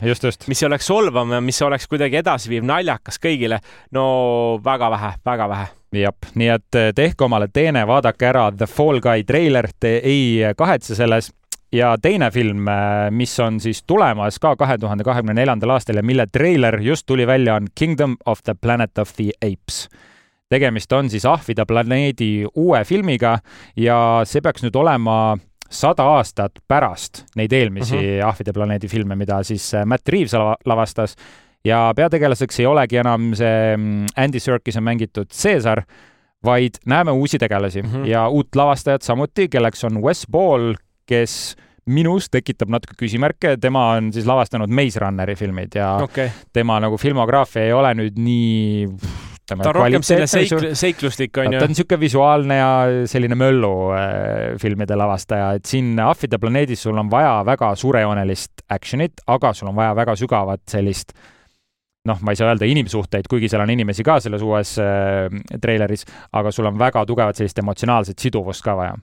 mis 0.49 0.63
ei 0.63 0.69
oleks 0.71 0.91
solvav 0.91 1.39
ja 1.39 1.41
mis 1.45 1.63
oleks 1.63 1.89
kuidagi 1.91 2.21
edasiviiv, 2.23 2.67
naljakas 2.69 3.21
kõigile, 3.23 3.61
no 3.95 4.05
väga 4.65 4.91
vähe, 4.97 5.17
väga 5.25 5.49
vähe 5.55 5.73
jah, 5.95 6.15
nii 6.35 6.51
et 6.51 6.79
eh, 6.79 6.91
tehke 6.97 7.27
omale 7.27 7.49
teene, 7.53 7.85
vaadake 7.87 8.27
ära 8.27 8.49
The 8.57 8.67
Fall 8.71 9.01
Guy 9.05 9.25
treiler, 9.27 9.69
te 9.81 9.97
ei 10.03 10.55
kahetse 10.59 10.97
selles. 10.99 11.31
Ja 11.75 11.95
teine 12.03 12.31
film, 12.31 12.69
eh, 12.69 13.11
mis 13.11 13.35
on 13.41 13.61
siis 13.61 13.83
tulemas 13.87 14.39
ka 14.39 14.55
kahe 14.57 14.79
tuhande 14.79 15.05
kahekümne 15.05 15.35
neljandal 15.35 15.75
aastal 15.77 15.99
ja 15.99 16.03
mille 16.07 16.27
treiler 16.33 16.81
just 16.81 17.07
tuli 17.07 17.27
välja, 17.27 17.55
on 17.55 17.67
Kingdom 17.75 18.17
of 18.27 18.43
the 18.45 18.55
Planet 18.55 18.99
of 18.99 19.17
the 19.17 19.31
Apes 19.43 19.89
tegemist 20.55 20.93
on 20.93 21.11
siis 21.11 21.25
Ahvide 21.27 21.65
planeedi 21.67 22.45
uue 22.55 22.85
filmiga 22.85 23.39
ja 23.77 23.99
see 24.29 24.43
peaks 24.45 24.63
nüüd 24.63 24.77
olema 24.77 25.37
sada 25.75 26.07
aastat 26.19 26.61
pärast 26.69 27.25
neid 27.37 27.53
eelmisi 27.53 27.97
uh 27.97 28.01
mhm. 28.01 28.11
-huh. 28.11 28.29
Ahvide 28.29 28.53
planeedi 28.53 28.89
filme, 28.89 29.17
mida 29.17 29.43
siis 29.43 29.75
eh, 29.75 29.85
Matt 29.85 30.09
Reaves 30.09 30.35
lavastas 30.67 31.17
ja 31.65 31.93
peategelaseks 31.97 32.61
ei 32.61 32.67
olegi 32.67 32.97
enam 32.97 33.33
see 33.35 33.77
mm, 33.77 34.07
Andy 34.17 34.41
Serkise 34.41 34.81
mängitud 34.81 35.27
Caesar, 35.43 35.83
vaid 36.45 36.81
näeme 36.87 37.11
uusi 37.11 37.39
tegelasi 37.39 37.83
mm 37.83 37.89
-hmm. 37.89 38.07
ja 38.07 38.29
uut 38.29 38.57
lavastajat 38.57 39.03
samuti, 39.03 39.49
kelleks 39.49 39.85
on 39.85 40.03
Wes 40.03 40.27
Ball, 40.31 40.75
kes 41.09 41.57
minus 41.85 42.31
tekitab 42.33 42.73
natuke 42.73 42.97
küsimärke, 42.97 43.59
tema 43.61 43.91
on 43.99 44.09
siis 44.15 44.27
lavastanud 44.29 44.73
Maze 44.73 45.03
Runneri 45.03 45.37
filmid 45.37 45.77
ja 45.77 45.95
okay. 46.05 46.33
tema 46.53 46.79
nagu 46.81 46.97
filmograafia 47.01 47.67
ei 47.69 47.75
ole 47.77 47.93
nüüd 47.99 48.17
nii 48.21 48.87
ütleme. 49.45 49.63
ta 49.63 49.69
on 49.69 49.77
rohkem 49.77 50.07
selline 50.07 50.29
seik-, 50.31 50.77
seikluslik, 50.81 51.37
on 51.43 51.53
ju. 51.53 51.61
ta 51.61 51.69
on 51.69 51.75
niisugune 51.75 52.01
visuaalne 52.01 52.57
ja 52.57 52.71
selline 53.11 53.37
möllu 53.39 53.75
äh, 53.93 54.57
filmide 54.61 54.97
lavastaja, 54.97 55.53
et 55.59 55.69
siin 55.69 55.93
Ahvide 56.01 56.41
planeedis 56.41 56.87
sul 56.87 56.99
on 56.99 57.11
vaja 57.13 57.37
väga 57.47 57.75
suurejoonelist 57.77 58.65
action'it, 58.73 59.25
aga 59.27 59.53
sul 59.53 59.71
on 59.71 59.77
vaja 59.77 59.95
väga 59.97 60.17
sügavat 60.21 60.65
sellist 60.71 61.13
noh, 62.09 62.21
ma 62.21 62.33
ei 62.33 62.41
saa 62.41 62.51
öelda 62.53 62.69
inimsuhteid, 62.69 63.29
kuigi 63.31 63.49
seal 63.49 63.65
on 63.65 63.73
inimesi 63.73 64.05
ka 64.05 64.19
selles 64.21 64.43
uues 64.45 64.77
äh, 64.83 65.29
treileris, 65.61 66.05
aga 66.33 66.53
sul 66.53 66.69
on 66.69 66.81
väga 66.81 67.05
tugevat 67.09 67.41
sellist 67.41 67.61
emotsionaalset 67.61 68.19
siduvust 68.21 68.65
ka 68.65 68.77
vaja. 68.81 68.97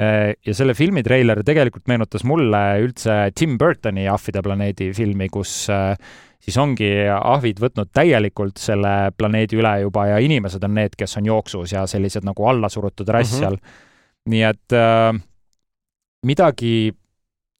Ja 0.00 0.54
selle 0.56 0.72
filmi 0.72 1.02
treiler 1.04 1.42
tegelikult 1.44 1.90
meenutas 1.90 2.22
mulle 2.24 2.60
üldse 2.80 3.16
Tim 3.36 3.58
Burtoni 3.60 4.06
Ahvide 4.08 4.40
planeedi 4.42 4.86
filmi, 4.96 5.26
kus 5.28 5.66
äh, 5.68 5.92
siis 6.40 6.56
ongi 6.60 6.88
ahvid 7.12 7.60
võtnud 7.60 7.90
täielikult 7.94 8.60
selle 8.60 9.12
planeedi 9.16 9.58
üle 9.60 9.74
juba 9.84 10.06
ja 10.14 10.20
inimesed 10.24 10.64
on 10.66 10.76
need, 10.78 10.96
kes 10.98 11.18
on 11.20 11.28
jooksus 11.28 11.74
ja 11.76 11.84
sellised 11.90 12.26
nagu 12.26 12.46
allasurutud 12.52 13.08
rass 13.12 13.36
seal 13.38 13.58
mm. 13.58 13.64
-hmm. 13.64 14.30
nii 14.34 14.44
et 14.48 14.76
äh, 14.76 15.20
midagi, 16.26 16.92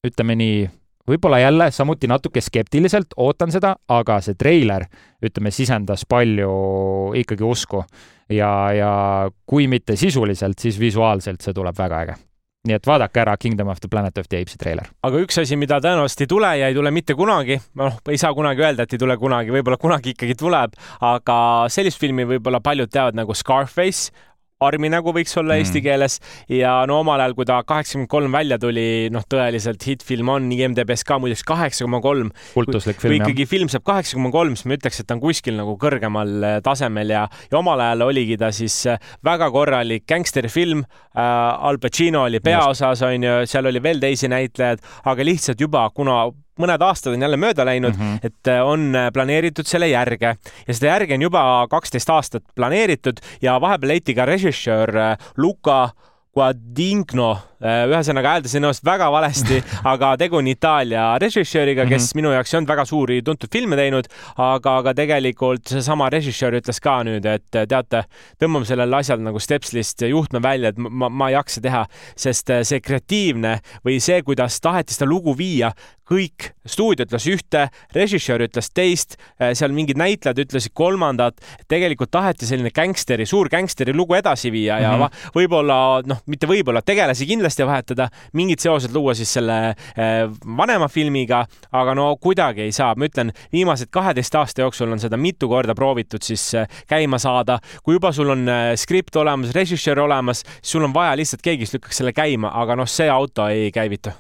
ütleme 0.07 0.37
nii, 0.37 0.63
võib-olla 1.09 1.41
jälle 1.41 1.71
samuti 1.71 2.09
natuke 2.09 2.41
skeptiliselt 2.41 3.17
ootan 3.17 3.53
seda, 3.53 3.75
aga 3.89 4.21
see 4.21 4.35
treiler, 4.35 4.87
ütleme, 5.23 5.51
sisendas 5.51 6.07
palju 6.09 7.13
ikkagi 7.21 7.45
usku 7.45 7.85
ja, 8.31 8.73
ja 8.73 9.31
kui 9.47 9.69
mitte 9.69 9.97
sisuliselt, 9.97 10.59
siis 10.59 10.81
visuaalselt 10.81 11.41
see 11.41 11.53
tuleb 11.53 11.77
väga 11.77 12.03
äge 12.07 12.30
nii 12.69 12.77
et 12.77 12.87
vaadake 12.87 13.23
ära 13.23 13.37
Kingdom 13.41 13.71
of 13.73 13.81
the 13.81 13.89
Planet 13.89 14.19
of 14.21 14.29
the 14.29 14.41
Apes'i 14.43 14.59
treiler. 14.61 14.91
aga 15.07 15.21
üks 15.25 15.41
asi, 15.41 15.57
mida 15.57 15.79
tõenäoliselt 15.81 16.27
ei 16.27 16.31
tule 16.31 16.51
ja 16.61 16.69
ei 16.69 16.77
tule 16.77 16.93
mitte 16.93 17.17
kunagi, 17.17 17.57
noh, 17.81 17.97
ei 18.13 18.21
saa 18.21 18.35
kunagi 18.37 18.65
öelda, 18.67 18.85
et 18.85 18.97
ei 18.97 19.01
tule 19.01 19.17
kunagi, 19.21 19.55
võib-olla 19.55 19.79
kunagi 19.81 20.13
ikkagi 20.15 20.37
tuleb, 20.39 20.77
aga 21.01 21.37
sellist 21.73 22.01
filmi 22.01 22.29
võib-olla 22.35 22.61
paljud 22.65 22.93
teavad 22.93 23.17
nagu 23.17 23.37
Scarface, 23.37 24.13
arminägu 24.61 25.13
võiks 25.17 25.33
olla 25.41 25.55
mm. 25.57 25.65
eesti 25.65 25.81
keeles 25.85 26.19
ja 26.53 26.75
no 26.89 26.99
omal 27.01 27.23
ajal, 27.23 27.35
kui 27.39 27.47
ta 27.49 27.61
kaheksakümmend 27.65 28.11
kolm 28.13 28.35
välja 28.35 28.59
tuli, 28.61 29.09
noh, 29.13 29.25
tõeliselt 29.31 29.85
hitt-film 29.89 30.29
on 30.35 30.51
IMDB-s 30.53 31.07
ka 31.09 31.17
muideks 31.23 31.45
kaheksa 31.49 31.87
koma 31.87 32.03
kolm. 32.05 32.29
kultuslik 32.53 33.01
film, 33.01 33.17
jah. 33.17 33.25
kui 33.25 33.33
ikkagi 33.33 33.49
film 33.49 33.71
saab 33.73 33.87
kaheksa 33.89 34.19
koma 34.19 34.33
kolm, 34.35 34.59
siis 34.59 34.69
ma 34.69 34.77
ütleks, 34.77 35.01
et 35.01 35.09
ta 35.09 35.17
on 35.17 35.23
kuskil 35.25 35.57
nagu 35.57 35.77
kõrgemal 35.81 36.35
äh, 36.45 36.59
tasemel 36.67 37.15
ja, 37.17 37.25
ja 37.49 37.61
omal 37.61 37.81
ajal 37.87 38.05
oligi 38.11 38.37
ta 38.41 38.53
siis 38.53 38.77
äh, 38.91 39.01
väga 39.27 39.51
korralik 39.55 40.07
gängsterfilm 40.11 40.85
äh,. 40.85 41.29
Al 41.71 41.79
Pacino 41.81 42.25
oli 42.27 42.41
peaosas, 42.43 43.03
on 43.07 43.25
ju, 43.25 43.33
seal 43.49 43.69
oli 43.69 43.81
veel 43.83 44.01
teisi 44.03 44.29
näitlejaid, 44.31 44.81
aga 45.11 45.25
lihtsalt 45.27 45.61
juba, 45.61 45.83
kuna 45.95 46.23
mõned 46.61 46.83
aastad 46.85 47.15
on 47.17 47.25
jälle 47.27 47.39
mööda 47.41 47.65
läinud 47.67 47.97
mm, 47.97 48.01
-hmm. 48.01 48.27
et 48.27 48.49
äh, 48.53 48.63
on 48.67 48.95
äh, 48.97 49.11
planeeritud 49.13 49.67
selle 49.67 49.89
järge 49.89 50.37
ja 50.37 50.75
seda 50.75 50.95
järge 50.95 51.15
on 51.15 51.23
juba 51.29 51.67
kaksteist 51.71 52.11
aastat 52.11 52.45
planeeritud 52.55 53.21
ja 53.43 53.61
vahepeal 53.61 53.95
leiti 53.95 54.15
ka 54.15 54.27
režissöör 54.29 54.97
äh, 54.97 55.31
Luca 55.37 55.91
Guadagnino 56.35 57.39
ühesõnaga 57.61 58.35
hääldasin 58.37 58.63
ennast 58.63 58.85
väga 58.85 59.11
valesti, 59.13 59.61
aga 59.93 60.15
tegu 60.21 60.41
on 60.41 60.49
Itaalia 60.49 61.19
režissööriga, 61.21 61.85
kes 61.85 62.03
mm 62.03 62.07
-hmm. 62.07 62.21
minu 62.21 62.33
jaoks 62.33 62.55
ei 62.55 62.59
olnud 62.59 62.73
väga 62.73 62.85
suuri 62.85 63.21
tuntud 63.23 63.53
filme 63.53 63.77
teinud, 63.77 64.09
aga, 64.37 64.77
aga 64.77 64.95
tegelikult 64.95 65.69
seesama 65.69 66.11
režissöör 66.11 66.61
ütles 66.61 66.81
ka 66.81 67.03
nüüd, 67.05 67.27
et 67.27 67.51
teate, 67.51 68.05
tõmbame 68.41 68.65
sellel 68.65 68.95
asjal 68.95 69.21
nagu 69.21 69.39
stepslist 69.39 70.03
juhtme 70.09 70.43
välja, 70.43 70.69
et 70.69 70.79
ma, 70.79 71.09
ma 71.09 71.29
ei 71.29 71.35
jaksa 71.35 71.61
teha, 71.61 71.87
sest 72.17 72.51
see 72.63 72.81
kreatiivne 72.81 73.59
või 73.85 74.01
see, 74.01 74.23
kuidas 74.23 74.61
taheti 74.61 74.95
seda 74.95 75.09
lugu 75.11 75.37
viia, 75.37 75.73
kõik, 76.11 76.51
stuudio 76.67 77.07
ütles 77.07 77.27
ühte, 77.31 77.67
režissöör 77.95 78.43
ütles 78.49 78.71
teist, 78.75 79.17
äh, 79.39 79.53
seal 79.59 79.75
mingid 79.75 79.99
näitlejad 80.01 80.41
ütlesid 80.43 80.75
kolmandat. 80.75 81.39
tegelikult 81.69 82.11
taheti 82.11 82.47
selline 82.47 82.71
gängsteri, 82.75 83.27
suur 83.27 83.49
gängsteri 83.49 83.95
lugu 83.95 84.15
edasi 84.15 84.51
viia 84.51 84.79
mm 84.79 84.81
-hmm. 84.81 84.83
ja 84.83 84.97
mhm. 84.97 85.31
võib-olla 85.35 86.03
noh, 86.07 86.23
mitte 86.27 86.47
võib-olla, 86.47 86.83
tegelasi 86.83 87.27
kindlasti 87.27 87.50
kindlasti 87.51 87.67
vahetada, 87.67 88.09
mingid 88.33 88.61
seosed 88.63 88.95
luua 88.95 89.15
siis 89.15 89.33
selle 89.33 89.75
eh, 89.97 90.29
vanema 90.57 90.89
filmiga, 90.89 91.45
aga 91.73 91.95
no 91.95 92.17
kuidagi 92.21 92.63
ei 92.69 92.73
saa, 92.73 92.95
ma 92.95 93.09
ütlen, 93.09 93.33
viimased 93.53 93.91
kaheteist 93.91 94.35
aasta 94.35 94.63
jooksul 94.63 94.93
on 94.93 95.03
seda 95.03 95.17
mitu 95.17 95.49
korda 95.49 95.75
proovitud 95.75 96.23
siis 96.23 96.55
eh, 96.55 96.69
käima 96.89 97.19
saada. 97.19 97.59
kui 97.83 97.95
juba 97.95 98.13
sul 98.13 98.31
on 98.31 98.49
eh, 98.49 98.77
skript 98.77 99.17
olemas, 99.17 99.55
režissöör 99.55 100.07
olemas, 100.07 100.45
siis 100.61 100.77
sul 100.77 100.85
on 100.85 100.95
vaja 100.95 101.17
lihtsalt 101.17 101.43
keegi, 101.43 101.65
kes 101.65 101.75
lükkaks 101.79 102.03
selle 102.03 102.13
käima, 102.13 102.53
aga 102.55 102.77
noh, 102.77 102.89
see 102.89 103.11
auto 103.11 103.49
ei 103.49 103.71
käivitu 103.75 104.15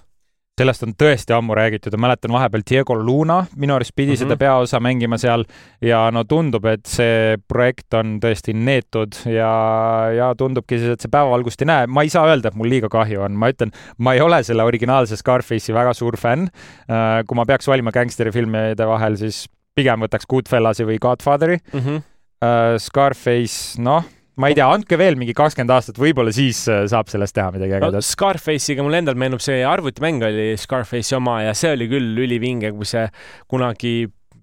sellest 0.60 0.84
on 0.84 0.94
tõesti 0.98 1.34
ammu 1.34 1.56
räägitud 1.56 1.94
ja 1.94 2.00
mäletan 2.00 2.32
vahepeal 2.34 2.64
Diego 2.68 2.96
Luna 2.98 3.40
minu 3.56 3.74
arust 3.76 3.94
pidi 3.96 4.12
mm 4.12 4.14
-hmm. 4.14 4.22
seda 4.24 4.36
peaosa 4.36 4.80
mängima 4.80 5.18
seal 5.18 5.44
ja 5.82 6.02
no 6.10 6.24
tundub, 6.24 6.64
et 6.64 6.86
see 6.86 7.38
projekt 7.48 7.94
on 7.94 8.18
tõesti 8.22 8.54
neetud 8.54 9.16
ja, 9.26 9.52
ja 10.16 10.34
tundubki 10.34 10.78
siis, 10.78 10.96
et 10.96 11.00
see 11.00 11.12
päevavalgust 11.12 11.62
ei 11.62 11.70
näe. 11.72 11.86
ma 11.86 12.02
ei 12.02 12.12
saa 12.12 12.26
öelda, 12.28 12.48
et 12.48 12.54
mul 12.54 12.68
liiga 12.68 12.88
kahju 12.88 13.22
on, 13.22 13.32
ma 13.32 13.50
ütlen, 13.50 13.72
ma 13.98 14.14
ei 14.14 14.20
ole 14.20 14.42
selle 14.42 14.62
originaalse 14.62 15.16
Scarface'i 15.16 15.74
väga 15.74 15.94
suur 15.94 16.16
fänn. 16.16 16.48
Äh, 16.90 17.24
kui 17.26 17.36
ma 17.36 17.46
peaks 17.46 17.68
valima 17.68 17.92
gängsterifilmide 17.92 18.86
vahel, 18.86 19.16
siis 19.16 19.48
pigem 19.74 20.00
võtaks 20.00 20.26
Goodfellasi 20.28 20.84
või 20.84 20.98
Godfatheri 20.98 21.58
mm. 21.72 21.80
-hmm. 21.80 22.08
Scarface, 22.78 23.82
noh 23.82 24.04
ma 24.38 24.50
ei 24.50 24.56
tea, 24.58 24.68
andke 24.70 24.98
veel 25.00 25.18
mingi 25.20 25.34
kakskümmend 25.36 25.72
aastat, 25.74 25.98
võib-olla 26.00 26.32
siis 26.34 26.62
äh, 26.70 26.84
saab 26.90 27.10
sellest 27.12 27.34
teha 27.36 27.50
midagi 27.54 27.76
ägedat 27.78 27.98
no,. 27.98 28.04
Scarface'iga 28.04 28.84
mul 28.86 29.00
endal 29.00 29.18
meenub 29.18 29.42
see 29.44 29.60
arvutimäng 29.66 30.22
oli 30.28 30.52
Scarface'i 30.60 31.18
oma 31.18 31.40
ja 31.46 31.56
see 31.58 31.74
oli 31.74 31.90
küll 31.90 32.24
ülivinge, 32.24 32.72
kui 32.76 32.88
see 32.88 33.06
kunagi 33.50 33.94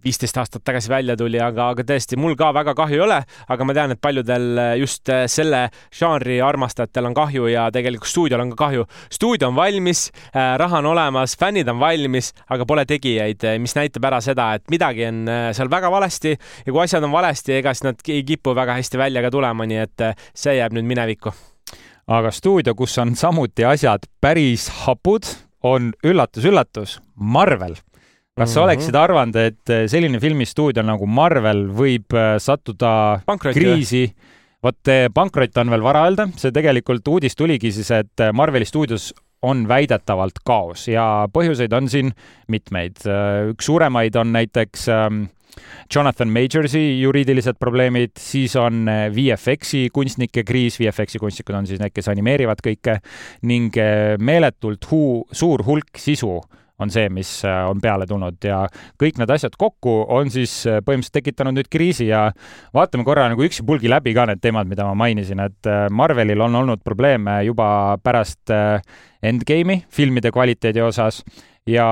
viisteist 0.08 0.38
aastat 0.40 0.64
tagasi 0.66 0.92
välja 0.92 1.16
tuli, 1.20 1.40
aga, 1.44 1.72
aga 1.74 1.86
tõesti, 1.88 2.18
mul 2.20 2.36
ka 2.40 2.52
väga 2.56 2.74
kahju 2.78 2.98
ei 2.98 3.04
ole, 3.04 3.18
aga 3.52 3.68
ma 3.68 3.76
tean, 3.76 3.94
et 3.94 4.02
paljudel 4.04 4.48
eh, 4.62 4.74
just 4.82 5.10
eh, 5.12 5.26
selle 5.32 5.66
žanri 5.96 6.40
armastajatel 6.44 7.10
on 7.10 7.18
kahju 7.18 7.50
ja 7.52 7.68
tegelikult 7.74 8.12
stuudiol 8.12 8.46
on 8.46 8.54
ka 8.54 8.60
kahju. 8.66 8.88
stuudio 9.14 9.52
on 9.52 9.58
valmis, 9.58 10.08
eh, 10.32 10.54
raha 10.62 10.82
on 10.82 10.92
olemas, 10.94 11.36
fännid 11.40 11.70
on 11.72 11.82
valmis, 11.82 12.32
aga 12.54 12.68
pole 12.70 12.86
tegijaid, 12.88 13.44
mis 13.64 13.76
näitab 13.78 14.08
ära 14.10 14.22
seda, 14.24 14.54
et 14.58 14.66
midagi 14.72 15.08
on 15.10 15.26
seal 15.56 15.72
väga 15.72 15.92
valesti 15.92 16.36
ja 16.36 16.72
kui 16.72 16.84
asjad 16.84 17.04
on 17.04 17.14
valesti, 17.14 17.58
ega 17.60 17.74
siis 17.76 17.88
nad 17.90 18.08
ei 18.08 18.24
kipu 18.28 18.56
väga 18.56 18.78
hästi 18.80 19.02
välja 19.02 19.24
ka 19.26 19.34
tulema, 19.34 19.68
nii 19.68 19.84
et 19.84 20.08
see 20.38 20.58
jääb 20.60 20.76
nüüd 20.78 20.88
minevikku. 20.88 21.34
aga 22.08 22.32
stuudio, 22.32 22.76
kus 22.76 22.98
on 23.04 23.16
samuti 23.20 23.66
asjad 23.68 24.08
päris 24.22 24.70
hapud, 24.86 25.28
on 25.68 25.92
üllatus-üllatus, 26.06 27.02
Marvel 27.16 27.76
kas 28.38 28.54
sa 28.54 28.64
oleksid 28.66 28.98
arvanud, 28.98 29.38
et 29.42 29.74
eh, 29.74 29.86
selline 29.90 30.22
filmistuudio 30.22 30.84
nagu 30.86 31.08
Marvel 31.10 31.68
võib 31.74 32.14
eh, 32.18 32.36
sattuda 32.42 33.22
Pankrotti 33.28 33.64
kriisi? 33.64 34.04
vot 34.64 34.90
eh, 34.92 35.08
pankrot 35.14 35.58
on 35.62 35.72
veel 35.74 35.86
vara 35.86 36.04
öelda, 36.08 36.28
see 36.38 36.54
tegelikult 36.54 37.08
uudis 37.14 37.38
tuligi 37.38 37.72
siis, 37.74 37.90
et 37.94 38.28
Marveli 38.34 38.66
stuudios 38.68 39.12
on 39.46 39.68
väidetavalt 39.70 40.42
kaos 40.46 40.88
ja 40.90 41.28
põhjuseid 41.30 41.74
on 41.78 41.90
siin 41.90 42.10
mitmeid. 42.50 43.04
üks 43.54 43.68
suuremaid 43.70 44.18
on 44.18 44.32
näiteks 44.34 44.88
ehm, 44.90 45.20
Jonathan 45.94 46.34
Majorsi 46.34 46.82
juriidilised 47.04 47.60
probleemid, 47.62 48.16
siis 48.18 48.56
on 48.58 48.90
VFX-i 49.14 49.92
kunstnike 49.94 50.42
kriis, 50.46 50.80
VFX-i 50.82 51.22
kunstnikud 51.22 51.58
on 51.58 51.70
siis 51.70 51.82
need, 51.82 51.94
kes 51.94 52.10
animeerivad 52.10 52.66
kõike 52.66 52.98
ning 53.46 53.78
meeletult 54.18 54.90
huu, 54.90 55.22
suur 55.32 55.64
hulk 55.70 56.02
sisu 56.02 56.40
on 56.80 56.92
see, 56.94 57.10
mis 57.10 57.30
äh, 57.46 57.64
on 57.70 57.82
peale 57.82 58.06
tulnud. 58.10 58.38
Ja 58.46 58.62
kõik 59.02 59.18
need 59.18 59.32
asjad 59.34 59.58
kokku 59.58 59.96
on 60.14 60.30
siis 60.34 60.60
äh, 60.70 60.80
põhimõtteliselt 60.86 61.18
tekitanud 61.20 61.58
nüüd 61.58 61.72
kriisi 61.74 62.10
ja 62.12 62.28
vaatame 62.76 63.06
korra 63.08 63.28
nagu 63.32 63.46
üksipulgi 63.46 63.90
läbi 63.90 64.14
ka 64.18 64.28
need 64.30 64.42
teemad, 64.44 64.70
mida 64.70 64.86
ma 64.86 64.94
mainisin, 65.06 65.42
et 65.48 65.70
äh, 65.70 65.88
Marvelil 65.90 66.46
on 66.46 66.62
olnud 66.62 66.84
probleeme 66.86 67.40
juba 67.48 67.70
pärast 68.04 68.54
Endgame'i 69.24 69.82
filmide 69.90 70.32
kvaliteedi 70.32 70.84
osas 70.86 71.24
ja 71.68 71.88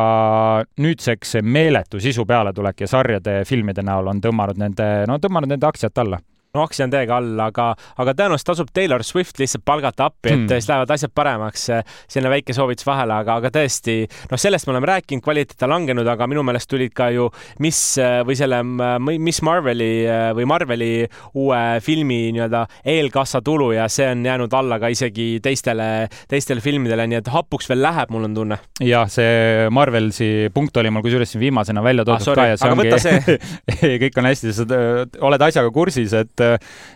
nüüdseks 0.80 1.36
see 1.36 1.42
meeletu 1.42 2.00
sisu 2.00 2.26
pealetulek 2.30 2.86
ja 2.86 2.88
sarjade 2.88 3.42
filmide 3.50 3.84
näol 3.84 4.14
on 4.14 4.22
tõmmanud 4.24 4.62
nende, 4.62 4.88
no 5.10 5.18
tõmmanud 5.20 5.52
nende 5.52 5.68
aktsiat 5.68 6.06
alla 6.06 6.22
noksijan 6.58 6.94
täiega 6.94 7.20
all, 7.20 7.40
aga, 7.48 7.72
aga 8.02 8.16
tõenäoliselt 8.16 8.52
tasub 8.52 8.72
Taylor 8.74 9.04
Swift 9.06 9.40
lihtsalt 9.42 9.66
palgata 9.66 10.10
appi, 10.10 10.32
et 10.32 10.40
mm. 10.44 10.52
siis 10.54 10.70
lähevad 10.72 10.94
asjad 10.96 11.14
paremaks. 11.16 11.68
selline 12.12 12.32
väike 12.32 12.54
soovitus 12.56 12.86
vahele, 12.88 13.14
aga, 13.24 13.40
aga 13.42 13.52
tõesti, 13.54 13.98
noh, 14.32 14.42
sellest 14.42 14.68
me 14.68 14.76
oleme 14.76 14.90
rääkinud, 14.90 15.24
kvaliteet 15.26 15.66
on 15.68 15.74
langenud, 15.76 16.08
aga 16.08 16.28
minu 16.30 16.44
meelest 16.46 16.70
tulid 16.72 16.94
ka 16.96 17.10
ju 17.14 17.30
Miss 17.64 17.98
või 18.00 18.38
selle 18.38 18.62
Miss 18.64 19.42
Marveli 19.46 20.06
või 20.38 20.48
Marveli 20.50 20.92
uue 21.34 21.62
filmi 21.84 22.20
nii-öelda 22.36 22.66
eelkassa 22.96 23.42
tulu 23.46 23.72
ja 23.76 23.88
see 23.92 24.08
on 24.12 24.26
jäänud 24.26 24.54
alla 24.54 24.80
ka 24.82 24.90
isegi 24.94 25.40
teistele, 25.44 26.08
teistele 26.32 26.64
filmidele, 26.64 27.08
nii 27.10 27.22
et 27.22 27.32
hapuks 27.34 27.70
veel 27.72 27.84
läheb, 27.86 28.12
mul 28.14 28.28
on 28.30 28.38
tunne. 28.38 28.60
jah, 28.84 29.10
see 29.12 29.70
Marvelsi 29.74 30.50
punkt 30.54 30.78
oli 30.82 30.92
mul 30.94 31.06
kusjuures 31.06 31.36
siin 31.36 31.44
viimasena 31.44 31.84
välja 31.84 32.06
toodud 32.08 32.34
ah, 32.34 32.40
ka 32.40 32.48
ja 32.52 32.60
see 32.60 32.72
ongi, 32.76 33.38
kõik 34.06 34.22
on 34.22 34.30
hästi, 34.30 34.54
sa 34.56 34.68
oled 35.26 35.48
asjaga 35.50 35.72
kursis, 35.76 36.16
et 36.18 36.45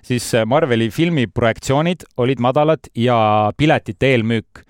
siis 0.05 0.31
Marveli 0.49 0.89
filmiprojektsioonid 0.93 2.07
olid 2.23 2.41
madalad 2.43 2.91
ja 2.97 3.19
piletite 3.57 4.13
eelmüük 4.13 4.63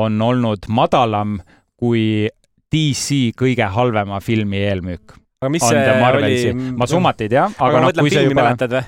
on 0.00 0.22
olnud 0.22 0.66
madalam 0.68 1.38
kui 1.78 2.26
DC 2.74 3.34
kõige 3.38 3.68
halvema 3.76 4.20
filmi 4.24 4.62
eelmüük. 4.66 5.14
aga 5.42 5.52
mis 5.52 5.64
see 5.68 5.96
oli? 6.18 6.54
ma 6.74 6.88
summat 6.90 7.24
ei 7.24 7.32
tea, 7.32 7.46
aga, 7.46 7.70
aga 7.70 7.82
noh, 7.86 7.96
kui 8.00 8.12
see 8.12 8.26
juba 8.26 8.42
mäletad 8.42 8.78
või? 8.78 8.84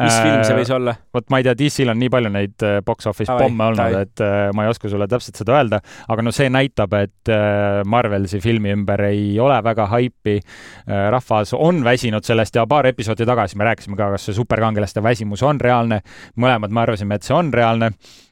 Mis 0.00 0.16
film 0.20 0.42
see 0.44 0.56
võis 0.58 0.72
olla? 0.76 0.94
vot 1.14 1.28
ma 1.32 1.40
ei 1.40 1.46
tea, 1.46 1.54
DC-l 1.58 1.92
on 1.92 2.00
nii 2.00 2.10
palju 2.12 2.32
neid 2.34 2.64
äh, 2.66 2.78
box 2.86 3.08
office 3.10 3.32
Ai, 3.32 3.46
pomme 3.46 3.68
olnud, 3.70 3.96
et 4.00 4.24
äh, 4.24 4.48
ma 4.56 4.66
ei 4.66 4.72
oska 4.72 4.90
sulle 4.92 5.08
täpselt 5.10 5.40
seda 5.40 5.56
öelda, 5.56 5.80
aga 6.12 6.26
no 6.26 6.34
see 6.34 6.50
näitab, 6.52 6.96
et 6.98 7.32
äh, 7.32 7.80
Marvelsi 7.88 8.40
filmi 8.44 8.74
ümber 8.76 9.06
ei 9.08 9.30
ole 9.42 9.56
väga 9.64 9.88
haipi. 9.92 10.38
rahvas 10.86 11.52
on 11.56 11.82
väsinud 11.84 12.24
sellest 12.26 12.54
ja 12.56 12.66
paar 12.68 12.86
episoodi 12.86 13.26
tagasi 13.26 13.56
me 13.58 13.66
rääkisime 13.68 13.96
ka, 13.98 14.10
kas 14.14 14.28
see 14.28 14.36
superkangelaste 14.36 15.02
väsimus 15.02 15.42
on 15.46 15.60
reaalne. 15.60 16.02
mõlemad 16.36 16.72
me 16.72 16.84
arvasime, 16.84 17.16
et 17.16 17.26
see 17.26 17.34
on 17.36 17.52
reaalne. 17.54 17.90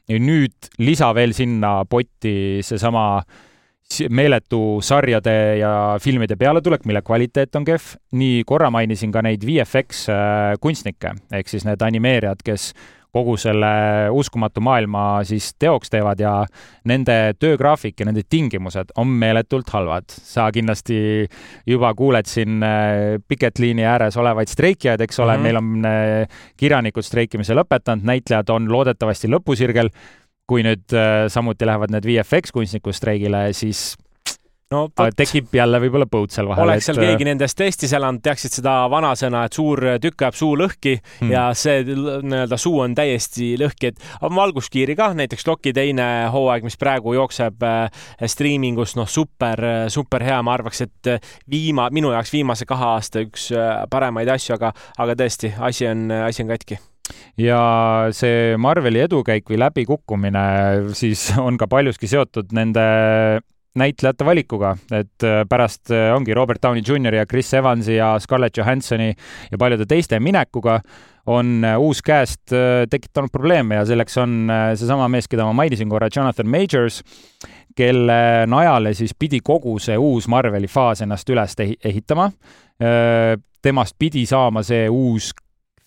ja 0.08 0.20
nüüd 0.20 0.70
lisa 0.78 1.14
veel 1.14 1.32
sinna 1.32 1.78
potti 1.88 2.60
seesama 2.62 3.06
äh, 3.18 3.42
meeletu 4.10 4.80
sarjade 4.84 5.36
ja 5.60 5.72
filmide 6.02 6.36
pealetulek, 6.40 6.84
mille 6.88 7.02
kvaliteet 7.02 7.56
on 7.56 7.64
kehv. 7.64 7.94
nii 8.12 8.42
korra 8.46 8.70
mainisin 8.70 9.12
ka 9.12 9.22
neid 9.22 9.44
VFX 9.46 10.08
äh, 10.08 10.58
kunstnikke 10.60 11.14
ehk 11.32 11.48
siis 11.48 11.64
need 11.68 11.82
animeerijad, 11.82 12.42
kes 12.44 12.72
kogu 13.14 13.36
selle 13.38 13.70
uskumatu 14.14 14.62
maailma 14.64 15.22
siis 15.26 15.52
teoks 15.58 15.92
teevad 15.92 16.20
ja 16.22 16.32
nende 16.90 17.16
töögraafik 17.38 18.00
ja 18.02 18.08
nende 18.08 18.24
tingimused 18.30 18.90
on 18.98 19.12
meeletult 19.20 19.70
halvad. 19.74 20.08
sa 20.08 20.48
kindlasti 20.52 21.28
juba 21.66 21.92
kuuled 21.94 22.26
siin 22.26 22.62
äh, 22.66 23.20
piketliini 23.28 23.86
ääres 23.86 24.18
olevaid 24.18 24.50
streikijaid, 24.50 25.00
eks 25.00 25.20
ole 25.20 25.36
mm, 25.36 25.38
-hmm. 25.38 25.42
meil 25.42 25.56
on 25.56 25.86
äh, 25.86 26.42
kirjanikud 26.56 27.06
streikimise 27.06 27.54
lõpetanud, 27.54 28.02
näitlejad 28.02 28.50
on 28.50 28.72
loodetavasti 28.72 29.30
lõpusirgel 29.30 29.90
kui 30.50 30.64
nüüd 30.66 30.96
äh, 30.96 31.26
samuti 31.32 31.66
lähevad 31.68 31.92
need 31.94 32.06
VFX 32.08 32.52
kunstnikud 32.54 32.96
streigile, 32.96 33.46
siis 33.56 33.94
no 34.72 34.84
võt. 34.88 35.14
tekib 35.16 35.52
jälle 35.54 35.78
võib-olla 35.82 36.06
põud 36.10 36.32
seal 36.34 36.48
vahel. 36.48 36.66
oleks 36.66 36.88
seal 36.88 36.98
et... 36.98 37.08
keegi 37.08 37.26
nendest 37.28 37.60
Eestis 37.64 37.92
elanud, 37.96 38.22
teaksid 38.24 38.58
seda 38.58 38.74
vanasõna, 38.92 39.44
et 39.46 39.56
suur 39.56 39.82
tükk 40.02 40.24
ajab 40.26 40.38
suu 40.38 40.54
lõhki 40.58 40.94
hmm. 40.98 41.32
ja 41.32 41.46
see 41.58 41.82
nii-öelda 41.84 42.58
suu 42.60 42.80
on 42.84 42.96
täiesti 42.96 43.54
lõhki, 43.60 43.92
et 43.92 44.24
on 44.24 44.34
valguskiiri 44.36 44.96
ka, 44.98 45.10
näiteks 45.18 45.46
Loki 45.48 45.74
teine 45.76 46.08
hooaeg, 46.34 46.66
mis 46.66 46.78
praegu 46.80 47.16
jookseb 47.16 47.64
äh, 47.68 48.08
striimingus, 48.30 48.96
noh, 49.00 49.10
super, 49.10 49.60
super 49.92 50.24
hea, 50.26 50.40
ma 50.44 50.56
arvaks, 50.58 50.84
et 50.86 51.14
viima-, 51.50 51.90
minu 51.94 52.14
jaoks 52.14 52.34
viimase 52.34 52.68
kahe 52.68 52.90
aasta 52.94 53.24
üks 53.26 53.50
äh, 53.54 53.84
paremaid 53.92 54.32
asju, 54.36 54.58
aga, 54.58 54.74
aga 54.98 55.20
tõesti, 55.24 55.54
asi 55.70 55.88
on, 55.90 56.08
asi 56.24 56.44
on 56.44 56.52
katki 56.54 56.80
ja 57.38 57.60
see 58.14 58.54
Marveli 58.60 59.02
edukäik 59.04 59.50
või 59.50 59.58
läbikukkumine 59.60 60.44
siis 60.96 61.30
on 61.40 61.58
ka 61.60 61.68
paljuski 61.70 62.08
seotud 62.10 62.54
nende 62.56 62.84
näitlejate 63.78 64.26
valikuga, 64.26 64.74
et 64.94 65.24
äh, 65.26 65.42
pärast 65.50 65.90
äh, 65.90 66.12
ongi 66.14 66.34
Robert 66.34 66.62
Downey 66.62 66.82
Jr 66.86 67.14
ja 67.18 67.26
Chris 67.26 67.50
Evansi 67.54 67.96
ja 67.96 68.14
Scarlett 68.22 68.56
Johansoni 68.56 69.08
ja 69.50 69.58
paljude 69.58 69.86
teiste 69.90 70.20
minekuga 70.22 70.78
on 71.26 71.64
äh, 71.64 71.78
uus 71.80 72.02
cast 72.06 72.54
tekitanud 72.90 73.32
probleeme 73.32 73.80
ja 73.80 73.86
selleks 73.88 74.18
on 74.22 74.52
seesama 74.78 75.08
mees, 75.10 75.26
keda 75.28 75.46
ma 75.48 75.56
mainisin 75.64 75.90
korra, 75.90 76.08
Jonathan 76.16 76.48
Majors, 76.48 77.00
kelle 77.74 78.46
najale 78.46 78.94
siis 78.94 79.16
pidi 79.18 79.40
kogu 79.42 79.78
see 79.82 79.96
uus 79.98 80.28
Marveli 80.30 80.70
faas 80.70 81.02
ennast 81.02 81.30
üles 81.34 81.56
ehitama. 81.58 82.30
temast 83.62 83.94
pidi 83.98 84.26
saama 84.26 84.62
see 84.62 84.86
uus 84.90 85.32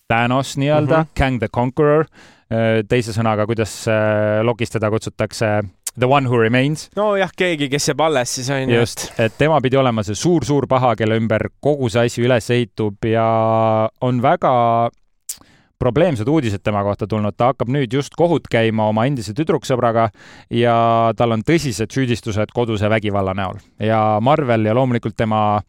Thanos 0.08 0.56
nii-öelda 0.56 0.96
mm, 0.96 1.02
-hmm. 1.02 1.18
Kang 1.18 1.38
the 1.38 1.48
Conqueror, 1.48 2.06
äh, 2.52 2.84
teise 2.88 3.12
sõnaga, 3.12 3.46
kuidas 3.46 3.84
äh, 3.88 4.40
Lokis 4.42 4.70
teda 4.70 4.90
kutsutakse, 4.90 5.62
The 5.98 6.06
One 6.06 6.28
Who 6.28 6.38
Remains. 6.38 6.90
nojah, 6.96 7.30
keegi, 7.36 7.68
kes 7.68 7.88
jääb 7.88 8.00
alles, 8.00 8.34
siis 8.34 8.50
on 8.50 8.70
ju. 8.70 8.78
just, 8.80 9.12
et 9.18 9.34
tema 9.38 9.60
pidi 9.60 9.76
olema 9.76 10.02
see 10.02 10.14
suur-suur 10.14 10.66
paha, 10.68 10.94
kelle 10.96 11.18
ümber 11.18 11.48
kogu 11.60 11.88
see 11.88 12.06
asi 12.06 12.22
üles 12.22 12.50
ehitub 12.50 13.04
ja 13.04 13.26
on 14.00 14.22
väga 14.22 14.90
probleemsed 15.78 16.28
uudised 16.28 16.62
tema 16.64 16.82
kohta 16.82 17.06
tulnud, 17.06 17.36
ta 17.36 17.52
hakkab 17.52 17.68
nüüd 17.70 17.92
just 17.94 18.16
kohut 18.18 18.48
käima 18.50 18.88
oma 18.88 19.04
endise 19.06 19.34
tüdruksõbraga 19.36 20.08
ja 20.50 20.78
tal 21.16 21.36
on 21.36 21.44
tõsised 21.46 21.92
süüdistused 21.94 22.54
koduse 22.54 22.90
vägivalla 22.90 23.34
näol 23.34 23.60
ja 23.78 24.18
Marvel 24.20 24.66
ja 24.66 24.74
loomulikult 24.74 25.16
tema 25.16 25.60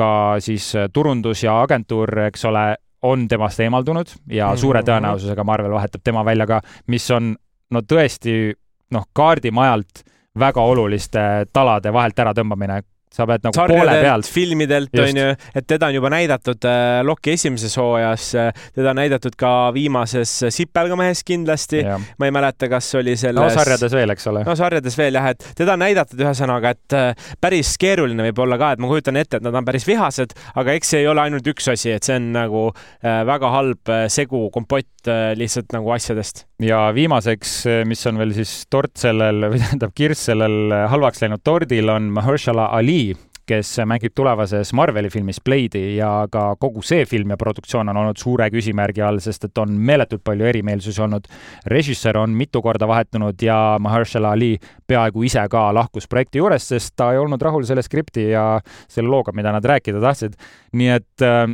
ka 0.00 0.10
siis 0.40 0.72
turundus 0.92 1.44
ja 1.44 1.60
agentuur, 1.62 2.18
eks 2.26 2.44
ole, 2.48 2.64
on 3.02 3.28
temast 3.28 3.60
eemaldunud 3.60 4.06
ja 4.28 4.46
mm 4.46 4.52
-hmm. 4.52 4.60
suure 4.60 4.82
tõenäosusega 4.82 5.44
Marvel 5.44 5.72
vahetab 5.72 6.00
tema 6.04 6.24
välja 6.24 6.46
ka, 6.46 6.60
mis 6.86 7.10
on 7.10 7.36
no 7.70 7.80
tõesti 7.80 8.52
noh, 8.90 9.06
kaardimajalt 9.12 10.04
väga 10.38 10.62
oluliste 10.62 11.20
talade 11.52 11.92
vahelt 11.92 12.18
äratõmbamine 12.18 12.82
sa 13.10 13.26
pead 13.26 13.42
nagu 13.42 13.56
Sarjadelt, 13.56 13.88
poole 13.88 14.02
pealt. 14.04 14.28
filmidelt 14.30 15.00
on 15.02 15.18
ju, 15.18 15.30
et 15.58 15.66
teda 15.66 15.88
on 15.90 15.96
juba 15.96 16.10
näidatud 16.14 16.66
äh, 16.70 17.00
Loki 17.06 17.34
esimeses 17.34 17.74
hooajas 17.80 18.26
äh,, 18.38 18.50
teda 18.76 18.92
on 18.92 19.00
näidatud 19.00 19.34
ka 19.38 19.50
viimases 19.74 20.36
Sipelgamehes 20.54 21.24
kindlasti. 21.26 21.82
ma 21.90 22.28
ei 22.28 22.34
mäleta, 22.34 22.68
kas 22.70 22.92
oli 23.00 23.16
selles. 23.18 23.40
no 23.42 23.50
sarjades 23.50 23.96
veel, 23.98 24.14
eks 24.14 24.30
ole. 24.30 24.44
no 24.46 24.54
sarjades 24.58 24.98
veel 24.98 25.18
jah, 25.18 25.26
et 25.34 25.48
teda 25.58 25.74
on 25.74 25.82
näidatud 25.82 26.22
ühesõnaga, 26.22 26.74
et 26.76 26.96
äh, 26.96 27.32
päris 27.42 27.74
keeruline 27.82 28.28
võib 28.28 28.44
olla 28.46 28.60
ka, 28.62 28.72
et 28.76 28.84
ma 28.84 28.92
kujutan 28.92 29.18
ette, 29.18 29.40
et 29.40 29.46
nad 29.48 29.58
on 29.58 29.66
päris 29.66 29.88
vihased, 29.88 30.36
aga 30.62 30.78
eks 30.78 30.94
see 30.94 31.02
ei 31.02 31.10
ole 31.10 31.24
ainult 31.26 31.50
üks 31.50 31.66
asi, 31.74 31.90
et 31.96 32.06
see 32.06 32.20
on 32.20 32.30
nagu 32.36 32.68
äh, 32.70 33.24
väga 33.26 33.50
halb 33.56 33.90
äh, 33.90 34.06
segu, 34.12 34.46
kompott 34.54 35.10
äh, 35.10 35.32
lihtsalt 35.38 35.74
nagu 35.74 35.90
asjadest. 35.96 36.44
ja 36.62 36.84
viimaseks, 36.94 37.58
äh, 37.66 37.82
mis 37.90 38.06
on 38.06 38.22
veel 38.22 38.38
siis 38.38 38.54
tort 38.70 38.94
sellel 39.02 39.50
või 39.50 39.58
tähendab 39.64 39.98
kirss 39.98 40.30
sellel 40.30 40.70
äh, 40.70 40.86
halvaks 40.94 41.26
läinud 41.26 41.42
tordil 41.42 41.90
on 41.90 42.12
Mahershala 42.14 42.70
Ali 42.78 42.99
Lee, 43.00 43.14
kes 43.48 43.70
mängib 43.88 44.12
tulevases 44.14 44.72
Marveli 44.76 45.08
filmis 45.10 45.40
Blade'i 45.44 45.96
ja 45.96 46.10
ka 46.32 46.42
kogu 46.60 46.82
see 46.86 47.06
film 47.08 47.32
ja 47.32 47.38
produktsioon 47.40 47.88
on 47.90 48.00
olnud 48.02 48.20
suure 48.20 48.46
küsimärgi 48.52 49.02
all, 49.02 49.20
sest 49.24 49.48
et 49.48 49.58
on 49.58 49.72
meeletult 49.72 50.22
palju 50.24 50.46
erimeelsusi 50.46 51.02
olnud. 51.02 51.26
režissöör 51.66 52.18
on 52.22 52.36
mitu 52.36 52.62
korda 52.62 52.88
vahetunud 52.88 53.42
ja 53.42 53.76
Mahershala 53.80 54.32
Ali 54.36 54.58
peaaegu 54.86 55.22
ise 55.22 55.46
ka 55.50 55.70
lahkus 55.74 56.08
projekti 56.08 56.38
juurest, 56.38 56.74
sest 56.74 56.94
ta 56.96 57.12
ei 57.12 57.18
olnud 57.18 57.42
rahul 57.42 57.64
selle 57.64 57.82
skripti 57.82 58.30
ja 58.30 58.60
selle 58.88 59.08
looga, 59.08 59.32
mida 59.32 59.52
nad 59.52 59.64
rääkida 59.64 60.00
tahtsid. 60.00 60.36
nii 60.72 60.88
et 60.88 61.26
äh, 61.26 61.48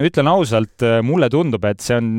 ütlen 0.00 0.28
ausalt, 0.30 0.82
äh, 0.82 1.00
mulle 1.04 1.28
tundub, 1.32 1.64
et 1.68 1.82
see 1.84 1.98
on 2.00 2.10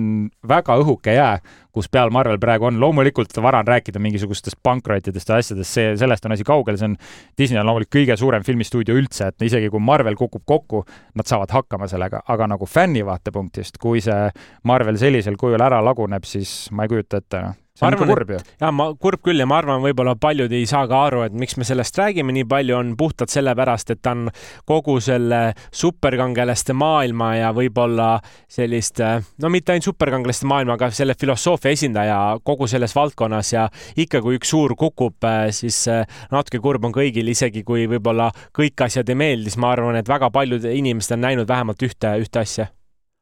väga 0.48 0.78
õhuke 0.82 1.16
jää, 1.16 1.40
kus 1.74 1.88
peal 1.92 2.12
Marvel 2.14 2.40
praegu 2.42 2.68
on. 2.68 2.80
loomulikult 2.80 3.36
vara 3.42 3.62
on 3.64 3.68
rääkida 3.68 4.00
mingisugustest 4.00 4.60
pankrottidest 4.64 5.30
ja 5.30 5.40
asjadest, 5.42 5.72
see, 5.72 5.96
sellest 5.98 6.26
on 6.26 6.36
asi 6.36 6.46
kaugel, 6.48 6.78
see 6.78 6.92
on, 6.92 6.98
Disney 7.38 7.60
on 7.62 7.70
loomulikult 7.70 7.96
kõige 7.96 8.18
suurem 8.20 8.44
filmistuudio 8.44 8.96
üldse, 9.00 9.32
et 9.32 9.48
isegi 9.48 9.70
kui 9.70 9.80
Marvel 9.80 10.20
kukub 10.20 10.46
kokku, 10.46 10.84
nad 11.16 11.30
saavad 11.30 11.54
hakkama 11.56 11.90
sellega, 11.92 12.22
aga 12.28 12.52
nagu 12.54 12.70
fänni 12.70 13.06
vaatepunktist, 13.08 13.82
kui 13.82 14.04
see 14.04 14.30
Marvel 14.64 15.00
sellisel 15.02 15.40
kujul 15.40 15.62
ära 15.62 15.82
laguneb, 15.84 16.28
siis 16.28 16.70
ma 16.72 16.86
ei 16.86 16.94
kujuta 16.94 17.24
ette, 17.24 17.42
noh 17.48 17.60
see 17.82 17.88
on 17.88 17.98
ikka 17.98 18.08
kurb 18.10 18.32
ju. 18.36 18.40
jaa, 18.62 18.72
ma, 18.76 18.88
kurb 19.02 19.22
küll 19.26 19.42
ja 19.42 19.48
ma 19.50 19.58
arvan, 19.62 19.82
võib-olla 19.84 20.14
paljud 20.22 20.52
ei 20.54 20.68
saa 20.70 20.86
ka 20.90 21.00
aru, 21.08 21.24
et 21.26 21.36
miks 21.38 21.58
me 21.58 21.66
sellest 21.68 21.98
räägime 21.98 22.34
nii 22.36 22.46
palju, 22.50 22.76
on 22.78 22.94
puhtalt 22.98 23.34
sellepärast, 23.34 23.94
et 23.96 24.02
ta 24.06 24.14
on 24.16 24.28
kogu 24.70 25.00
selle 25.04 25.42
superkangelaste 25.76 26.76
maailma 26.78 27.32
ja 27.40 27.52
võib-olla 27.58 28.12
sellist, 28.52 29.02
no 29.42 29.54
mitte 29.54 29.74
ainult 29.74 29.90
superkangelaste 29.90 30.50
maailma, 30.50 30.78
aga 30.78 30.92
selle 30.96 31.16
filosoofia 31.20 31.74
esindaja 31.78 32.20
kogu 32.46 32.70
selles 32.70 32.94
valdkonnas 32.98 33.54
ja 33.56 33.68
ikka, 33.96 34.22
kui 34.22 34.38
üks 34.40 34.52
suur 34.54 34.76
kukub, 34.78 35.18
siis 35.56 35.84
natuke 36.32 36.62
kurb 36.62 36.86
on 36.86 36.94
kõigil, 36.96 37.32
isegi 37.34 37.66
kui 37.68 37.88
võib-olla 37.90 38.30
kõik 38.58 38.86
asjad 38.86 39.10
ei 39.10 39.18
meeldi, 39.24 39.50
siis 39.50 39.62
ma 39.62 39.74
arvan, 39.74 39.98
et 39.98 40.12
väga 40.12 40.30
paljud 40.34 40.70
inimesed 40.70 41.18
on 41.18 41.26
näinud 41.26 41.50
vähemalt 41.50 41.90
ühte, 41.90 42.14
ühte 42.22 42.46
asja 42.46 42.70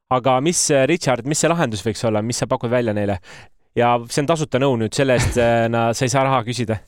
aga 0.09 0.39
mis, 0.41 0.59
Richard, 0.89 1.27
mis 1.29 1.37
see 1.41 1.49
lahendus 1.51 1.83
võiks 1.85 2.01
olla, 2.07 2.23
mis 2.25 2.41
sa 2.41 2.49
pakud 2.49 2.71
välja 2.73 2.95
neile? 2.97 3.19
Ja 3.75 3.95
see 4.09 4.23
on 4.23 4.29
tasuta 4.29 4.61
nõu 4.61 4.77
nüüd, 4.81 4.95
selle 4.95 5.17
eest 5.19 5.39
äh, 5.41 5.67
sa 5.97 6.05
ei 6.05 6.11
saa 6.11 6.25
raha 6.27 6.43
küsida. 6.47 6.79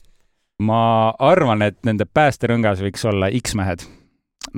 ma 0.62 1.10
arvan, 1.18 1.62
et 1.62 1.80
nende 1.84 2.06
päästerõngas 2.06 2.82
võiks 2.84 3.04
olla 3.08 3.30
X-mehed 3.42 3.86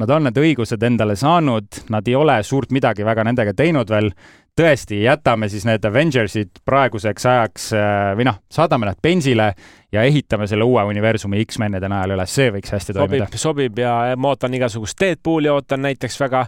nad 0.01 0.11
on 0.11 0.25
need 0.27 0.39
õigused 0.41 0.83
endale 0.87 1.17
saanud, 1.19 1.85
nad 1.93 2.09
ei 2.09 2.17
ole 2.17 2.39
suurt 2.47 2.73
midagi 2.75 3.05
väga 3.07 3.25
nendega 3.27 3.55
teinud 3.57 3.91
veel. 3.91 4.11
tõesti, 4.55 5.01
jätame 5.03 5.49
siis 5.51 5.65
need 5.67 5.83
Avengersid 5.85 6.61
praeguseks 6.65 7.25
ajaks 7.27 7.65
äh, 7.75 8.13
või 8.15 8.29
noh, 8.29 8.37
saadame 8.51 8.87
nad 8.87 9.01
bensile 9.03 9.49
ja 9.93 10.05
ehitame 10.07 10.47
selle 10.47 10.65
uue 10.65 10.85
universumi 10.87 11.43
X-menide 11.43 11.91
najal 11.91 12.15
üles, 12.15 12.31
see 12.31 12.53
võiks 12.55 12.71
hästi 12.71 12.95
sobib, 12.95 13.19
toimida. 13.19 13.41
sobib 13.41 13.83
ja 13.83 14.15
ma 14.17 14.31
ootan 14.31 14.55
igasugust 14.55 15.01
Deadpooli, 15.01 15.51
ootan 15.51 15.83
näiteks 15.83 16.21
väga 16.23 16.47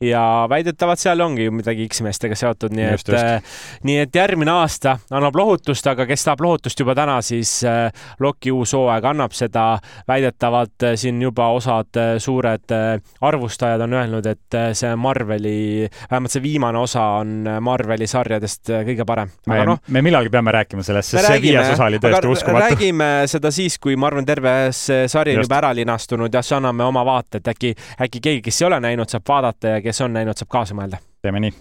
ja 0.00 0.46
väidetavalt 0.48 1.00
seal 1.00 1.20
ongi 1.24 1.46
midagi 1.50 1.86
X-meestega 1.88 2.36
seotud, 2.36 2.74
nii 2.76 2.88
just, 2.90 3.08
et, 3.08 3.16
äh, 3.16 3.60
nii 3.88 4.02
et 4.04 4.16
järgmine 4.16 4.52
aasta 4.52 4.98
annab 5.08 5.36
lohutust, 5.40 5.86
aga 5.88 6.04
kes 6.08 6.26
tahab 6.26 6.42
lohutust 6.44 6.80
juba 6.80 6.92
täna, 6.98 7.14
siis 7.24 7.62
äh, 7.64 7.88
Loki 8.20 8.52
uus 8.52 8.74
hooaeg 8.76 9.04
annab 9.08 9.32
seda. 9.32 9.78
väidetavalt 10.08 10.84
äh, 10.84 10.94
siin 11.00 11.22
juba 11.22 11.48
osad 11.56 11.96
suured 12.18 12.72
arvustajad 13.20 13.80
on 13.80 13.94
öelnud, 13.96 14.26
et 14.26 14.56
see 14.76 14.92
Marveli, 14.96 15.88
vähemalt 16.10 16.34
see 16.34 16.42
viimane 16.42 16.78
osa 16.78 17.02
on 17.22 17.48
Marveli 17.60 18.06
sarjadest 18.06 18.68
kõige 18.68 19.04
parem. 19.08 19.32
me, 19.46 19.62
no, 19.64 19.78
me 19.88 20.02
millalgi 20.04 20.30
peame 20.30 20.52
rääkima 20.52 20.84
sellest, 20.84 21.14
sest 21.14 21.30
see 21.30 21.40
viies 21.46 21.72
osa 21.72 21.88
oli 21.88 22.02
tõesti 22.02 22.32
uskumatu. 22.34 22.66
räägime 22.66 23.10
seda 23.32 23.50
siis, 23.50 23.78
kui 23.80 23.96
ma 23.96 24.10
arvan, 24.10 24.28
terve 24.28 24.54
see 24.76 25.08
sari 25.08 25.38
on 25.38 25.42
juba 25.46 25.60
ära 25.62 25.72
linastunud 25.76 26.34
ja 26.34 26.44
siis 26.44 26.58
anname 26.60 26.84
oma 26.84 27.04
vaate, 27.06 27.40
et 27.40 27.52
äkki, 27.54 27.72
äkki 28.08 28.20
keegi, 28.28 28.44
kes 28.50 28.60
ei 28.60 28.68
ole 28.68 28.80
näinud, 28.84 29.08
saab 29.08 29.24
vaadata 29.28 29.76
ja 29.76 29.85
kes 29.86 30.00
on 30.02 30.16
näinud, 30.16 30.34
saab 30.34 30.50
kaasa 30.50 30.74
mõelda. 30.74 30.98
teeme 31.22 31.40
nii. 31.40 31.54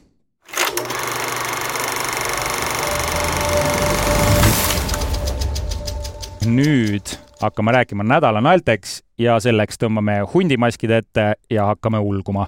nüüd 6.46 7.14
hakkame 7.42 7.72
rääkima 7.74 8.04
nädala 8.06 8.42
naelteks 8.42 9.00
ja 9.18 9.40
selleks 9.42 9.80
tõmbame 9.82 10.20
hundimaskid 10.34 10.92
ette 10.94 11.24
ja 11.50 11.66
hakkame 11.66 12.00
ulguma 12.00 12.48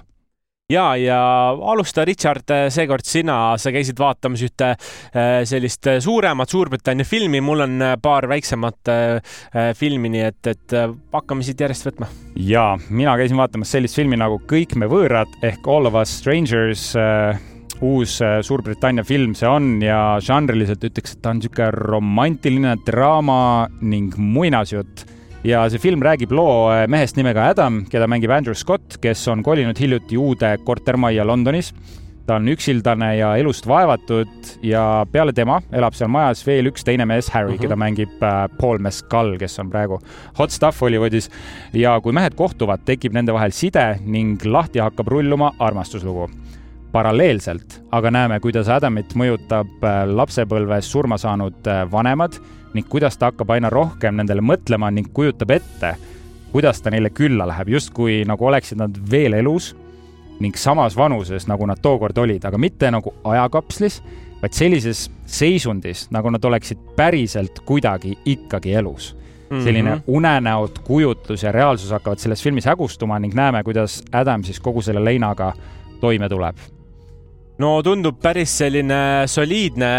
ja, 0.72 0.96
ja 1.00 1.18
alusta, 1.48 2.04
Richard, 2.04 2.50
seekord 2.68 3.06
sina, 3.08 3.56
sa 3.56 3.72
käisid 3.72 3.96
vaatamas 4.00 4.42
ühte 4.44 4.66
äh, 4.74 5.40
sellist 5.48 5.88
suuremat 6.04 6.52
Suurbritannia 6.52 7.08
filmi, 7.08 7.40
mul 7.40 7.64
on 7.64 7.84
paar 8.02 8.28
väiksemat 8.28 8.92
filmi, 9.78 10.12
nii 10.12 10.24
et, 10.26 10.50
et 10.52 10.76
hakkame 11.14 11.46
siit 11.46 11.64
järjest 11.64 11.88
võtma. 11.88 12.10
ja 12.36 12.70
mina 12.90 13.16
käisin 13.16 13.40
vaatamas 13.40 13.72
sellist 13.72 13.96
filmi 13.96 14.20
nagu 14.20 14.42
Kõik 14.48 14.76
me 14.76 14.88
võõrad 14.92 15.40
ehk 15.44 15.66
All 15.72 15.88
of 15.88 15.96
us 15.96 16.18
strangers 16.20 16.90
uus 17.80 18.18
Suurbritannia 18.20 19.04
film 19.08 19.32
see 19.38 19.48
on 19.48 19.78
ja 19.80 20.18
žanriliselt 20.20 20.84
ütleks, 20.84 21.16
et 21.16 21.24
ta 21.24 21.32
on 21.32 21.40
niisugune 21.40 21.72
romantiline 21.72 22.76
draama 22.84 23.40
ning 23.80 24.20
muinasjutt 24.20 25.06
ja 25.46 25.62
see 25.70 25.78
film 25.82 26.02
räägib 26.02 26.32
loo 26.34 26.68
eh, 26.72 26.84
mehest 26.90 27.18
nimega 27.18 27.48
Adam, 27.52 27.82
keda 27.90 28.08
mängib 28.10 28.32
Andrew 28.34 28.56
Scott, 28.58 28.98
kes 29.02 29.22
on 29.30 29.44
kolinud 29.46 29.78
hiljuti 29.78 30.18
uude 30.18 30.56
kortermajja 30.64 31.26
Londonis. 31.26 31.72
ta 32.28 32.36
on 32.36 32.48
üksildane 32.52 33.14
ja 33.16 33.30
elust 33.40 33.64
vaevatud 33.66 34.50
ja 34.62 35.06
peale 35.12 35.32
tema 35.32 35.62
elab 35.72 35.94
seal 35.96 36.10
majas 36.12 36.42
veel 36.44 36.68
üks 36.68 36.84
teine 36.84 37.06
mees, 37.08 37.30
Harry 37.32 37.54
uh, 37.54 37.56
-huh. 37.56 37.62
keda 37.62 37.76
mängib 37.76 38.22
eh, 38.22 38.48
Paul 38.60 38.78
Mescal, 38.78 39.38
kes 39.38 39.58
on 39.58 39.70
praegu 39.70 40.00
hot 40.38 40.50
stuff 40.50 40.80
Hollywoodis. 40.80 41.30
ja 41.72 42.00
kui 42.00 42.12
mehed 42.12 42.34
kohtuvad, 42.34 42.84
tekib 42.84 43.12
nende 43.12 43.32
vahel 43.32 43.52
side 43.52 44.00
ning 44.04 44.44
lahti 44.44 44.78
hakkab 44.78 45.08
rulluma 45.08 45.52
armastuslugu 45.58 46.28
paralleelselt 46.92 47.82
aga 47.92 48.10
näeme, 48.10 48.40
kuidas 48.40 48.68
Adamit 48.68 49.14
mõjutab 49.14 49.68
eh, 49.82 50.04
lapsepõlves 50.06 50.90
surma 50.92 51.18
saanud 51.18 51.64
vanemad 51.90 52.40
ning 52.74 52.88
kuidas 52.88 53.18
ta 53.18 53.30
hakkab 53.32 53.50
aina 53.50 53.70
rohkem 53.72 54.16
nendele 54.18 54.42
mõtlema 54.44 54.90
ning 54.92 55.10
kujutab 55.14 55.50
ette, 55.56 55.94
kuidas 56.52 56.82
ta 56.82 56.90
neile 56.90 57.10
külla 57.10 57.46
läheb, 57.48 57.74
justkui 57.76 58.22
nagu 58.28 58.48
oleksid 58.48 58.80
nad 58.80 58.96
veel 59.10 59.36
elus 59.38 59.74
ning 60.40 60.56
samas 60.56 60.96
vanuses, 60.96 61.48
nagu 61.50 61.66
nad 61.66 61.80
tookord 61.82 62.18
olid, 62.18 62.44
aga 62.46 62.58
mitte 62.58 62.90
nagu 62.94 63.12
ajakapslis, 63.26 64.00
vaid 64.42 64.54
sellises 64.54 65.08
seisundis, 65.26 66.06
nagu 66.14 66.30
nad 66.30 66.44
oleksid 66.44 66.78
päriselt 66.96 67.58
kuidagi 67.66 68.14
ikkagi 68.24 68.72
elus 68.78 69.14
mm. 69.14 69.56
-hmm. 69.56 69.64
selline 69.64 70.00
unenäod, 70.06 70.78
kujutlus 70.84 71.42
ja 71.42 71.52
reaalsus 71.52 71.90
hakkavad 71.90 72.18
selles 72.18 72.42
filmis 72.42 72.66
hägustuma 72.66 73.18
ning 73.18 73.34
näeme, 73.34 73.64
kuidas 73.64 74.02
Adam 74.12 74.44
siis 74.44 74.60
kogu 74.60 74.82
selle 74.82 75.04
leinaga 75.04 75.52
toime 76.00 76.28
tuleb 76.28 76.56
no 77.58 77.82
tundub 77.82 78.20
päris 78.22 78.58
selline 78.58 79.26
soliidne 79.26 79.90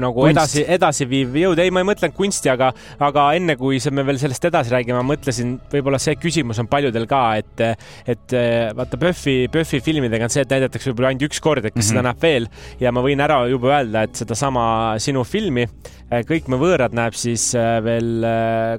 nagu 0.00 0.24
kunst. 0.24 0.32
edasi, 0.34 0.64
edasiviiv 0.76 1.38
jõud. 1.42 1.62
ei, 1.62 1.72
ma 1.74 1.82
ei 1.82 1.88
mõtelnud 1.88 2.16
kunsti, 2.16 2.50
aga, 2.52 2.72
aga 3.02 3.28
enne 3.38 3.56
kui 3.60 3.80
me 3.92 4.06
veel 4.08 4.20
sellest 4.22 4.48
edasi 4.48 4.74
räägime, 4.74 4.98
ma 5.00 5.06
mõtlesin, 5.12 5.56
võib-olla 5.72 6.00
see 6.02 6.16
küsimus 6.20 6.60
on 6.62 6.70
paljudel 6.72 7.06
ka, 7.10 7.22
et, 7.42 7.64
et 8.06 8.36
vaata 8.76 9.00
Buffy, 9.00 9.48
Buffy 9.52 9.82
filmidega 9.84 10.28
on 10.28 10.32
see, 10.32 10.44
et 10.46 10.54
näidatakse 10.54 10.90
võib-olla 10.90 11.12
ainult 11.12 11.28
üks 11.28 11.42
kord, 11.42 11.64
et 11.64 11.74
kes 11.74 11.76
mm 11.76 11.88
-hmm. 11.88 11.90
seda 11.92 12.06
näeb 12.08 12.22
veel 12.22 12.48
ja 12.80 12.92
ma 12.92 13.04
võin 13.04 13.20
ära 13.20 13.42
juba 13.50 13.74
öelda, 13.76 14.06
et 14.08 14.22
sedasama 14.24 14.64
sinu 15.02 15.24
filmi 15.24 15.68
Kõik 16.12 16.48
me 16.52 16.58
võõrad 16.60 16.92
näeb 16.92 17.14
siis 17.16 17.46
äh, 17.56 17.78
veel 17.84 18.24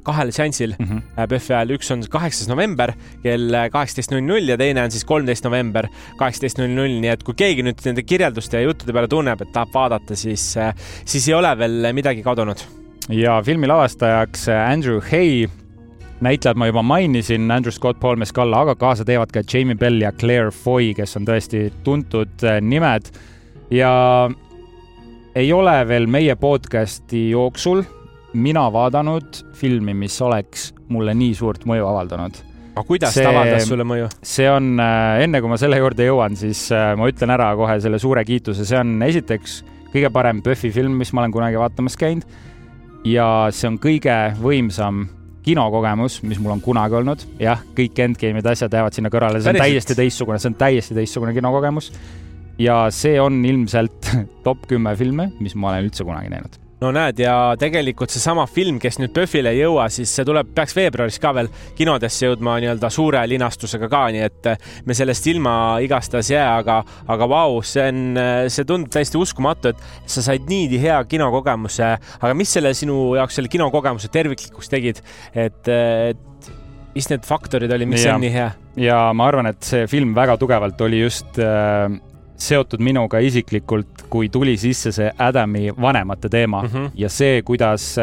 kahel 0.05 0.29
seansil 0.35 0.75
mm 0.77 0.85
-hmm. 0.85 1.29
PÖFFi 1.31 1.53
ajal. 1.57 1.71
üks 1.73 1.89
on 1.91 2.03
kaheksas 2.05 2.47
november 2.47 2.93
kell 3.23 3.55
kaheksateist 3.73 4.11
null 4.11 4.21
null 4.21 4.49
ja 4.49 4.57
teine 4.57 4.83
on 4.83 4.91
siis 4.91 5.05
kolmteist 5.05 5.43
november 5.43 5.87
kaheksateist 6.19 6.61
null 6.61 6.75
null, 6.75 6.99
nii 7.01 7.09
et 7.09 7.23
kui 7.23 7.33
keegi 7.33 7.65
nüüd 7.65 7.81
nende 7.85 8.03
kirjelduste 8.03 8.57
ja 8.57 8.67
juttude 8.67 8.93
peale 8.93 9.07
tunneb, 9.07 9.41
et 9.41 9.51
tahab 9.51 9.73
vaadata, 9.73 10.15
siis 10.15 10.53
siis 11.05 11.27
ei 11.27 11.35
ole 11.37 11.51
veel 11.57 11.89
midagi 11.93 12.23
kadunud. 12.23 12.63
ja 13.09 13.41
filmi 13.45 13.67
lavastajaks 13.67 14.47
Andrew 14.53 15.01
Hay, 15.11 15.47
näitlejad 16.23 16.57
ma 16.57 16.69
juba 16.69 16.83
mainisin, 16.83 17.51
Andrew 17.51 17.71
Scott, 17.71 17.99
Paul 17.99 18.15
Mescal, 18.15 18.53
aga 18.53 18.75
kaasa 18.75 19.05
teevad 19.05 19.33
ka 19.33 19.43
Jamie 19.53 19.75
Bell 19.75 20.01
ja 20.01 20.11
Claire 20.11 20.51
Foy, 20.51 20.93
kes 20.95 21.17
on 21.19 21.27
tõesti 21.27 21.67
tuntud 21.83 22.47
eh, 22.47 22.61
nimed 22.61 23.11
ja 23.73 23.91
ei 25.35 25.51
ole 25.53 25.75
veel 25.87 26.07
meie 26.07 26.35
podcast'i 26.39 27.29
jooksul 27.33 27.83
mina 28.33 28.65
vaadanud 28.73 29.43
filmi, 29.53 29.93
mis 29.93 30.15
oleks 30.21 30.71
mulle 30.89 31.13
nii 31.17 31.35
suurt 31.35 31.67
mõju 31.69 31.85
avaldanud 31.89 32.39
aga 32.73 32.85
kuidas 32.87 33.13
see, 33.13 33.25
ta 33.25 33.33
avaldas 33.33 33.67
sulle 33.69 33.85
mõju? 33.87 34.07
see 34.25 34.47
on, 34.49 34.73
eh, 34.79 35.25
enne 35.27 35.41
kui 35.43 35.51
ma 35.51 35.59
selle 35.61 35.77
juurde 35.81 36.07
jõuan, 36.07 36.39
siis 36.39 36.65
eh, 36.71 36.93
ma 36.97 37.11
ütlen 37.11 37.35
ära 37.35 37.51
kohe 37.59 37.77
selle 37.83 37.99
suure 38.01 38.23
kiituse, 38.25 38.65
see 38.69 38.79
on 38.79 38.95
esiteks 39.05 39.61
kõige 39.93 40.09
parem 40.13 40.41
Buffy 40.43 40.71
film, 40.73 40.97
mis 40.99 41.13
ma 41.13 41.23
olen 41.23 41.35
kunagi 41.35 41.59
vaatamas 41.61 41.97
käinud. 41.99 42.25
ja 43.05 43.27
see 43.51 43.67
on 43.67 43.77
kõige 43.83 44.15
võimsam 44.39 45.05
kinokogemus, 45.43 46.21
mis 46.23 46.39
mul 46.39 46.55
on 46.55 46.63
kunagi 46.63 46.95
olnud. 47.01 47.27
jah, 47.39 47.61
kõik 47.77 47.99
Endgame'id, 48.07 48.47
asjad 48.47 48.73
jäävad 48.73 48.95
sinna 48.95 49.11
kõrvale, 49.13 49.41
see 49.41 49.51
on 49.51 49.59
Päriselt? 49.59 49.69
täiesti 49.69 49.99
teistsugune, 49.99 50.39
see 50.39 50.53
on 50.53 50.59
täiesti 50.59 50.97
teistsugune 50.97 51.35
kinokogemus. 51.35 51.91
ja 52.57 52.87
see 52.91 53.19
on 53.21 53.43
ilmselt 53.45 54.11
top 54.47 54.67
kümme 54.67 54.95
filme, 54.95 55.31
mis 55.39 55.55
ma 55.55 55.73
olen 55.73 55.89
üldse 55.89 56.07
kunagi 56.07 56.33
näinud 56.33 56.62
no 56.83 56.91
näed, 56.95 57.21
ja 57.23 57.35
tegelikult 57.59 58.11
seesama 58.13 58.45
film, 58.49 58.79
kes 58.81 58.99
nüüd 58.99 59.13
PÖFFile 59.15 59.53
ei 59.53 59.61
jõua, 59.63 59.87
siis 59.93 60.11
see 60.13 60.25
tuleb, 60.27 60.51
peaks 60.55 60.75
veebruaris 60.77 61.19
ka 61.23 61.33
veel 61.37 61.49
kinodesse 61.77 62.27
jõudma 62.27 62.57
nii-öelda 62.63 62.89
suure 62.93 63.23
linastusega 63.29 63.89
ka, 63.91 64.03
nii 64.13 64.25
et 64.25 64.51
eh, 64.51 64.67
me 64.87 64.97
sellest 64.97 65.29
ilma 65.31 65.55
igastahes 65.83 66.33
jää, 66.33 66.49
aga, 66.59 66.81
aga 67.13 67.29
vau, 67.31 67.61
see 67.67 67.87
on, 67.91 68.03
eh, 68.19 68.33
see 68.53 68.67
tundub 68.69 68.91
täiesti 68.93 69.19
uskumatu, 69.21 69.73
et 69.73 70.09
sa 70.09 70.25
said 70.25 70.47
nii 70.49 70.81
hea 70.83 70.99
kinokogemuse. 71.09 71.93
aga 72.19 72.33
mis 72.37 72.51
selle 72.57 72.73
sinu 72.77 73.15
jaoks 73.17 73.39
selle 73.39 73.51
kinokogemuse 73.51 74.09
terviklikuks 74.13 74.71
tegid, 74.71 75.01
et, 75.33 75.69
et 75.69 76.51
mis 76.93 77.09
need 77.09 77.27
faktorid 77.27 77.71
oli, 77.73 77.87
miks 77.89 78.03
see 78.05 78.13
on 78.13 78.23
nii 78.23 78.33
hea? 78.33 78.49
ja 78.83 78.97
ma 79.15 79.27
arvan, 79.29 79.51
et 79.53 79.61
see 79.65 79.87
film 79.91 80.15
väga 80.17 80.37
tugevalt 80.41 80.81
oli 80.85 81.03
just 81.03 81.39
äh, 81.41 81.87
seotud 82.43 82.81
minuga 82.83 83.19
isiklikult, 83.23 84.07
kui 84.09 84.29
tuli 84.29 84.57
sisse 84.57 84.91
see 84.91 85.11
Adami 85.17 85.71
vanemate 85.81 86.29
teema 86.29 86.61
mm 86.63 86.69
-hmm. 86.69 86.89
ja 86.95 87.09
see, 87.09 87.41
kuidas 87.41 87.95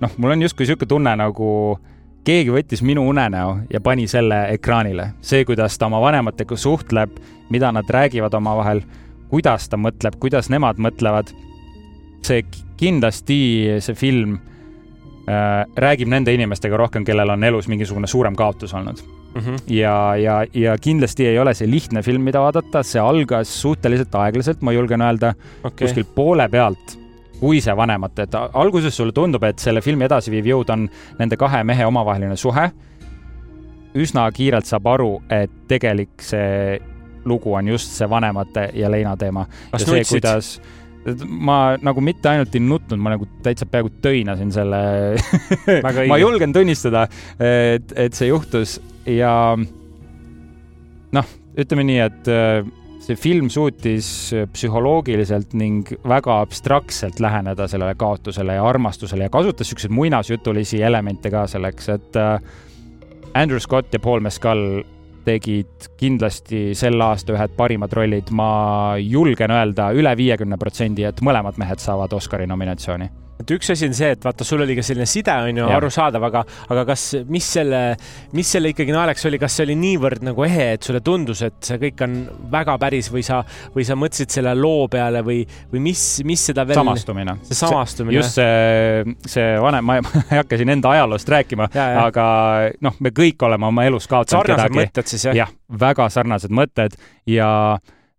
noh, 0.00 0.10
mul 0.16 0.30
on 0.30 0.42
justkui 0.42 0.64
niisugune 0.64 0.88
tunne 0.88 1.16
nagu 1.16 1.78
keegi 2.24 2.50
võttis 2.54 2.82
minu 2.82 3.04
unenäo 3.08 3.56
ja 3.70 3.80
pani 3.80 4.06
selle 4.08 4.44
ekraanile. 4.54 5.12
see, 5.20 5.44
kuidas 5.44 5.78
ta 5.78 5.86
oma 5.86 6.00
vanematega 6.00 6.56
suhtleb, 6.56 7.10
mida 7.50 7.72
nad 7.72 7.90
räägivad 7.90 8.34
omavahel, 8.34 8.82
kuidas 9.28 9.68
ta 9.68 9.76
mõtleb, 9.76 10.18
kuidas 10.18 10.50
nemad 10.50 10.78
mõtlevad. 10.78 11.34
see 12.22 12.44
kindlasti, 12.76 13.66
see 13.78 13.94
film 13.94 14.38
äh, 15.28 15.66
räägib 15.76 16.08
nende 16.08 16.34
inimestega 16.34 16.76
rohkem, 16.76 17.04
kellel 17.04 17.30
on 17.30 17.44
elus 17.44 17.68
mingisugune 17.68 18.06
suurem 18.06 18.36
kaotus 18.36 18.74
olnud 18.74 19.21
mm. 19.34 19.40
-hmm. 19.40 19.60
ja, 19.66 20.16
ja, 20.16 20.40
ja 20.54 20.78
kindlasti 20.78 21.26
ei 21.26 21.38
ole 21.38 21.54
see 21.54 21.70
lihtne 21.70 22.02
film, 22.02 22.22
mida 22.22 22.40
vaadata, 22.40 22.82
see 22.82 23.00
algas 23.00 23.52
suhteliselt 23.62 24.14
aeglaselt, 24.14 24.62
ma 24.62 24.72
julgen 24.72 25.00
öelda 25.02 25.34
okay., 25.64 25.86
kuskil 25.86 26.04
poole 26.14 26.48
pealt 26.48 26.98
kui 27.42 27.58
see 27.60 27.74
vanemate, 27.76 28.22
et 28.28 28.34
alguses 28.38 28.94
sulle 28.96 29.12
tundub, 29.12 29.42
et 29.42 29.58
selle 29.58 29.80
filmi 29.82 30.06
edasiviiv 30.06 30.46
jõud 30.52 30.68
on 30.70 30.86
nende 31.18 31.36
kahe 31.36 31.64
mehe 31.66 31.86
omavaheline 31.90 32.36
suhe. 32.38 32.70
üsna 33.98 34.30
kiirelt 34.32 34.64
saab 34.64 34.86
aru, 34.88 35.22
et 35.28 35.50
tegelik 35.68 36.22
see 36.22 36.78
lugu 37.28 37.52
on 37.52 37.66
just 37.68 37.90
see 37.92 38.08
vanemate 38.08 38.70
ja 38.74 38.90
Leina 38.90 39.16
teema. 39.16 39.46
see, 39.76 40.04
kuidas 40.08 40.60
ma 41.26 41.76
nagu 41.82 42.00
mitte 42.00 42.30
ainult 42.30 42.54
ei 42.54 42.62
nutnud, 42.62 43.00
ma 43.02 43.16
nagu 43.16 43.26
täitsa 43.42 43.66
peaaegu 43.66 43.90
töinasin 44.02 44.52
selle 44.54 44.82
ma 46.12 46.18
julgen 46.20 46.54
tunnistada, 46.54 47.08
et, 47.42 47.92
et 47.96 48.14
see 48.14 48.30
juhtus 48.30 48.78
ja 49.06 49.56
noh, 51.12 51.34
ütleme 51.58 51.84
nii, 51.86 51.98
et 52.04 52.30
äh, 52.30 52.62
see 53.02 53.18
film 53.18 53.50
suutis 53.50 54.06
psühholoogiliselt 54.54 55.56
ning 55.58 55.90
väga 56.08 56.38
abstraktselt 56.44 57.20
läheneda 57.22 57.66
sellele 57.70 57.96
kaotusele 57.98 58.58
ja 58.58 58.66
armastusele 58.68 59.26
ja 59.26 59.32
kasutas 59.32 59.72
siukseid 59.72 59.94
muinasjutulisi 59.94 60.82
elemente 60.82 61.30
ka 61.30 61.46
selleks, 61.50 61.88
et 61.96 62.20
äh, 62.20 62.36
Andrew 63.34 63.60
Scott 63.60 63.94
ja 63.94 64.00
Paul 64.00 64.20
Mescal 64.20 64.82
tegid 65.24 65.86
kindlasti 66.00 66.72
sel 66.74 66.98
aasta 67.00 67.36
ühed 67.36 67.52
parimad 67.56 67.92
rollid, 67.94 68.32
ma 68.34 68.98
julgen 68.98 69.54
öelda 69.54 69.92
üle 69.94 70.16
viiekümne 70.18 70.58
protsendi, 70.58 71.06
et 71.06 71.22
mõlemad 71.22 71.60
mehed 71.62 71.82
saavad 71.82 72.12
Oscari 72.18 72.48
nominatsiooni 72.50 73.21
et 73.42 73.52
üks 73.56 73.72
asi 73.74 73.86
on 73.88 73.94
see, 73.96 74.12
et 74.14 74.24
vaata, 74.24 74.46
sul 74.46 74.62
oli 74.64 74.76
ka 74.78 74.84
selline 74.86 75.06
side, 75.08 75.34
on 75.48 75.60
ju, 75.62 75.68
arusaadav, 75.76 76.26
aga, 76.28 76.42
aga 76.72 76.84
kas, 76.92 77.04
mis 77.30 77.46
selle, 77.58 77.80
mis 78.36 78.50
selle 78.54 78.72
ikkagi 78.72 78.94
naelaks 78.94 79.26
oli, 79.28 79.40
kas 79.42 79.56
see 79.58 79.66
oli 79.66 79.76
niivõrd 79.80 80.24
nagu 80.26 80.46
ehe, 80.46 80.68
et 80.76 80.88
sulle 80.88 81.02
tundus, 81.04 81.42
et 81.46 81.58
see 81.66 81.80
kõik 81.82 82.04
on 82.06 82.18
väga 82.52 82.76
päris 82.82 83.10
või 83.12 83.24
sa, 83.26 83.42
või 83.74 83.86
sa 83.88 83.96
mõtlesid 83.98 84.34
selle 84.34 84.54
loo 84.58 84.86
peale 84.92 85.24
või, 85.26 85.40
või 85.72 85.84
mis, 85.90 86.04
mis 86.28 86.48
seda 86.50 86.66
veel? 86.68 86.78
samastumine. 86.80 87.38
see 87.48 87.58
samastumine. 87.58 88.18
just 88.18 88.38
see, 88.38 89.16
see 89.28 89.48
vanem, 89.62 89.86
ma 89.88 89.98
ei 90.00 90.42
hakka 90.42 90.60
siin 90.60 90.74
enda 90.76 90.94
ajaloost 90.96 91.32
rääkima, 91.36 91.70
aga 92.06 92.26
noh, 92.84 93.00
me 93.02 93.14
kõik 93.16 93.48
oleme 93.48 93.68
oma 93.70 93.88
elus 93.88 94.08
kaotanud 94.10 94.46
kedagi. 94.46 94.62
sarnased 94.62 94.78
mõtted 94.82 95.14
siis 95.14 95.26
jah? 95.30 95.40
jah, 95.44 95.56
väga 95.82 96.08
sarnased 96.12 96.54
mõtted 96.54 96.96
ja 97.30 97.48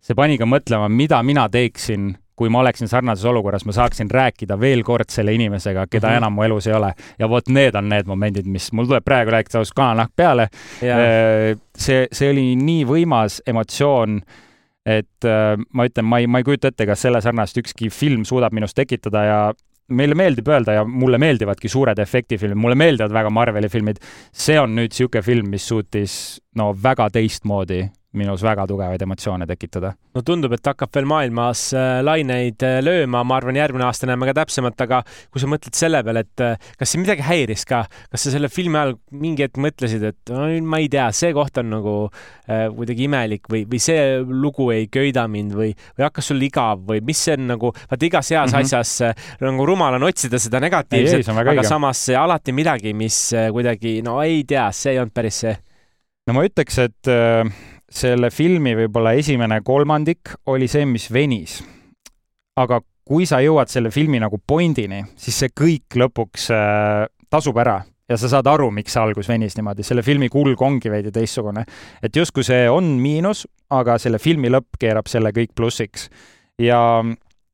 see 0.04 0.16
pani 0.18 0.36
ka 0.40 0.48
mõtlema, 0.48 0.90
mida 0.92 1.22
mina 1.24 1.48
teeksin 1.48 2.12
kui 2.36 2.50
ma 2.50 2.60
oleksin 2.64 2.90
sarnases 2.90 3.24
olukorras, 3.30 3.64
ma 3.66 3.72
saaksin 3.72 4.10
rääkida 4.10 4.56
veel 4.60 4.82
kord 4.86 5.10
selle 5.12 5.34
inimesega, 5.34 5.86
keda 5.86 6.08
mm 6.08 6.12
-hmm. 6.12 6.16
enam 6.16 6.32
mu 6.32 6.42
elus 6.42 6.66
ei 6.66 6.74
ole. 6.74 6.92
ja 7.18 7.28
vot 7.28 7.48
need 7.48 7.74
on 7.74 7.88
need 7.88 8.06
momendid, 8.06 8.46
mis 8.46 8.72
mul 8.72 8.86
tuleb 8.86 9.04
praegu 9.04 9.30
rääkida 9.30 9.58
ausalt 9.58 9.76
kananahk 9.76 10.12
peale. 10.16 10.48
Äh, 10.82 11.58
see, 11.78 12.06
see 12.12 12.30
oli 12.30 12.56
nii 12.56 12.84
võimas 12.84 13.40
emotsioon, 13.46 14.20
et 14.86 15.24
äh, 15.24 15.58
ma 15.72 15.86
ütlen, 15.86 16.04
ma 16.04 16.18
ei, 16.18 16.26
ma 16.26 16.38
ei 16.38 16.44
kujuta 16.44 16.68
ette, 16.68 16.86
kas 16.86 17.02
selle 17.02 17.20
sarnast 17.20 17.56
ükski 17.56 17.90
film 17.90 18.24
suudab 18.24 18.52
minus 18.52 18.74
tekitada 18.74 19.24
ja 19.24 19.52
meile 19.88 20.14
meeldib 20.14 20.48
öelda 20.48 20.72
ja 20.72 20.84
mulle 20.84 21.18
meeldivadki 21.18 21.68
suured 21.68 21.98
efektifilmid, 21.98 22.58
mulle 22.58 22.74
meeldivad 22.74 23.12
väga 23.12 23.30
Marveli 23.30 23.68
filmid. 23.68 23.96
see 24.32 24.60
on 24.60 24.74
nüüd 24.74 24.92
niisugune 24.92 25.22
film, 25.22 25.50
mis 25.50 25.68
suutis 25.68 26.40
no 26.56 26.72
väga 26.82 27.10
teistmoodi 27.10 27.84
minus 28.18 28.42
väga 28.44 28.66
tugevaid 28.68 29.02
emotsioone 29.04 29.46
tekitada. 29.48 29.92
no 30.14 30.22
tundub, 30.26 30.52
et 30.54 30.68
hakkab 30.70 30.92
veel 30.94 31.08
maailmas 31.10 31.66
äh, 31.76 31.98
laineid 32.04 32.62
äh, 32.66 32.78
lööma, 32.84 33.24
ma 33.26 33.38
arvan, 33.40 33.58
järgmine 33.58 33.86
aasta 33.88 34.08
näeme 34.08 34.28
ka 34.30 34.36
täpsemalt, 34.40 34.80
aga 34.84 35.00
kui 35.32 35.42
sa 35.42 35.50
mõtled 35.50 35.76
selle 35.78 36.02
peale, 36.06 36.24
et 36.24 36.44
äh, 36.44 36.70
kas 36.78 36.94
sind 36.94 37.04
midagi 37.04 37.26
häiris 37.26 37.66
ka, 37.68 37.84
kas 38.12 38.26
sa 38.26 38.34
selle 38.34 38.50
filmi 38.52 38.78
ajal 38.80 38.94
mingi 39.24 39.46
hetk 39.46 39.58
mõtlesid, 39.62 40.06
et 40.12 40.34
no, 40.34 40.46
ma 40.70 40.80
ei 40.82 40.88
tea, 40.92 41.08
see 41.16 41.34
koht 41.36 41.58
on 41.62 41.70
nagu 41.74 41.96
kuidagi 42.44 43.06
imelik 43.06 43.48
või, 43.48 43.62
või 43.68 43.78
see 43.80 44.18
lugu 44.20 44.66
ei 44.74 44.84
köida 44.92 45.24
mind 45.30 45.54
või, 45.56 45.70
või 45.96 46.04
hakkas 46.04 46.28
sul 46.28 46.42
igav 46.44 46.82
või 46.90 47.00
mis 47.06 47.22
see 47.24 47.38
on 47.38 47.48
nagu, 47.54 47.70
vaata 47.88 48.04
igas 48.04 48.30
heas 48.34 48.52
mm 48.52 48.58
-hmm. 48.58 48.68
asjas 48.68 49.44
nagu 49.46 49.66
rumal 49.66 49.96
on 49.96 50.04
otsida 50.10 50.38
seda 50.38 50.60
negatiivset, 50.60 51.28
aga 51.32 51.54
õige. 51.54 51.64
samas 51.68 52.04
alati 52.20 52.52
midagi, 52.52 52.92
mis 52.92 53.18
kuidagi, 53.32 54.02
no 54.04 54.20
ei 54.22 54.44
tea, 54.44 54.68
see 54.76 54.92
ei 54.92 55.00
olnud 55.00 55.16
päris 55.16 55.40
see. 55.46 55.56
no 56.28 56.36
ma 56.36 56.44
ütleks, 56.44 56.78
et 56.84 57.08
äh 57.08 57.72
selle 57.94 58.30
filmi 58.34 58.74
võib-olla 58.78 59.14
esimene 59.18 59.60
kolmandik 59.64 60.34
oli 60.50 60.68
see, 60.70 60.86
mis 60.88 61.06
venis. 61.12 61.60
aga 62.56 62.80
kui 63.04 63.26
sa 63.26 63.40
jõuad 63.42 63.68
selle 63.68 63.90
filmi 63.92 64.20
nagu 64.22 64.38
pointini, 64.38 65.02
siis 65.16 65.36
see 65.42 65.50
kõik 65.50 65.96
lõpuks 65.98 66.48
äh, 66.54 67.04
tasub 67.30 67.58
ära 67.60 67.82
ja 68.08 68.16
sa 68.20 68.28
saad 68.30 68.48
aru, 68.50 68.70
miks 68.74 68.94
see 68.94 69.02
algus 69.02 69.28
venis 69.28 69.56
niimoodi, 69.58 69.84
selle 69.86 70.04
filmi 70.04 70.28
kulg 70.32 70.60
ongi 70.62 70.92
veidi 70.92 71.12
teistsugune. 71.14 71.64
et 72.02 72.16
justkui 72.16 72.44
see 72.44 72.68
on 72.70 72.96
miinus, 73.00 73.46
aga 73.70 73.98
selle 73.98 74.18
filmi 74.18 74.50
lõpp 74.52 74.78
keerab 74.80 75.08
selle 75.10 75.32
kõik 75.36 75.54
plussiks. 75.56 76.08
ja, 76.58 76.80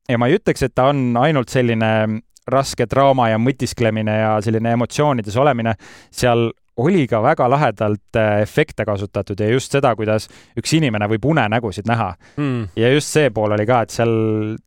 ja 0.09 0.17
ma 0.17 0.27
ei 0.27 0.39
ütleks, 0.39 0.63
et 0.63 0.75
ta 0.75 0.89
on 0.91 1.17
ainult 1.21 1.49
selline 1.49 2.21
raske 2.51 2.87
draama 2.89 3.29
ja 3.29 3.37
mõtisklemine 3.39 4.17
ja 4.17 4.31
selline 4.41 4.73
emotsioonides 4.75 5.37
olemine, 5.37 5.75
seal 6.11 6.49
oli 6.81 7.05
ka 7.09 7.21
väga 7.23 7.47
lahedalt 7.51 8.19
äh, 8.19 8.41
efekte 8.45 8.85
kasutatud 8.87 9.39
ja 9.39 9.49
just 9.51 9.71
seda, 9.71 9.93
kuidas 9.95 10.27
üks 10.59 10.73
inimene 10.77 11.07
võib 11.11 11.27
unenägusid 11.33 11.87
näha 11.89 12.13
mm.. 12.37 12.71
ja 12.79 12.91
just 12.93 13.11
see 13.13 13.29
pool 13.33 13.53
oli 13.55 13.65
ka, 13.69 13.81
et 13.85 13.95
seal 13.95 14.13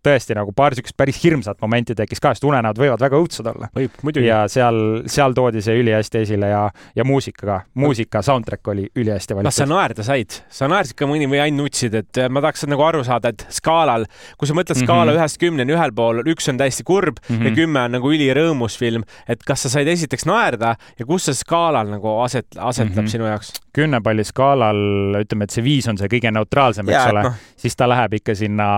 tõesti 0.04 0.36
nagu 0.38 0.54
paar 0.56 0.74
niisugust 0.74 0.96
päris 0.96 1.20
hirmsat 1.24 1.60
momenti 1.64 1.96
tekkis 1.98 2.22
ka, 2.22 2.34
sest 2.34 2.46
unenäod 2.48 2.78
võivad 2.80 3.02
väga 3.04 3.20
õudsed 3.20 3.50
olla. 3.50 3.70
ja 4.24 4.44
seal, 4.48 4.80
seal 5.10 5.34
toodi 5.36 5.62
see 5.64 5.76
ülihästi 5.82 6.22
esile 6.24 6.52
ja, 6.52 6.64
ja 6.96 7.04
muusika 7.04 7.46
ka, 7.46 7.60
muusika 7.74 8.22
soundtrack 8.22 8.68
oli 8.68 8.88
ülihästi 8.94 9.34
valitud. 9.34 9.50
kas 9.50 9.62
sa 9.62 9.68
naerda 9.68 10.06
said? 10.06 10.40
sa 10.48 10.68
naersid 10.70 10.98
ka 10.98 11.08
mõni 11.10 11.28
või 11.30 11.42
ainult 11.42 11.64
nutsid, 11.64 11.94
et 11.96 12.20
äh, 12.20 12.30
ma 12.32 12.42
tahaks 12.44 12.66
nagu 12.70 12.84
aru 12.84 13.02
saada, 13.06 13.32
et 13.32 13.46
skaalal, 13.54 14.06
kui 14.38 14.48
sa 14.48 14.56
mõtled 14.56 14.78
skaala 14.78 15.10
mm 15.10 15.16
-hmm. 15.16 15.22
ühest 15.22 15.40
kümneni, 15.40 15.74
ühel 15.74 15.94
pool 15.96 16.22
üks 16.34 16.48
on 16.50 16.58
täiesti 16.60 16.84
kurb 16.84 17.20
mm 17.22 17.36
-hmm. 17.36 17.46
ja 17.48 17.54
kümme 17.54 17.84
on 17.84 17.96
nagu 17.98 18.12
ülirõõmus 18.12 18.78
film, 18.78 19.04
et 19.28 19.42
kas 19.44 19.62
sa 19.62 19.68
said 19.68 19.88
esiteks 19.88 20.26
naerda 20.26 20.76
ja 20.98 21.06
kus 21.06 21.24
see 21.24 21.34
skaalal 21.34 21.88
nagu 21.88 22.03
aset, 22.22 22.46
asetab 22.56 22.96
mm 22.96 23.00
-hmm. 23.00 23.10
sinu 23.10 23.26
jaoks? 23.26 23.52
kümnepalli 23.72 24.24
skaalal 24.24 24.76
ütleme, 25.22 25.44
et 25.44 25.50
see 25.50 25.64
viis 25.64 25.88
on 25.88 25.98
see 25.98 26.08
kõige 26.08 26.30
neutraalsem, 26.30 26.88
eks 26.88 27.12
ole 27.12 27.22
no., 27.22 27.32
siis 27.56 27.76
ta 27.76 27.88
läheb 27.88 28.20
ikka 28.20 28.34
sinna 28.34 28.68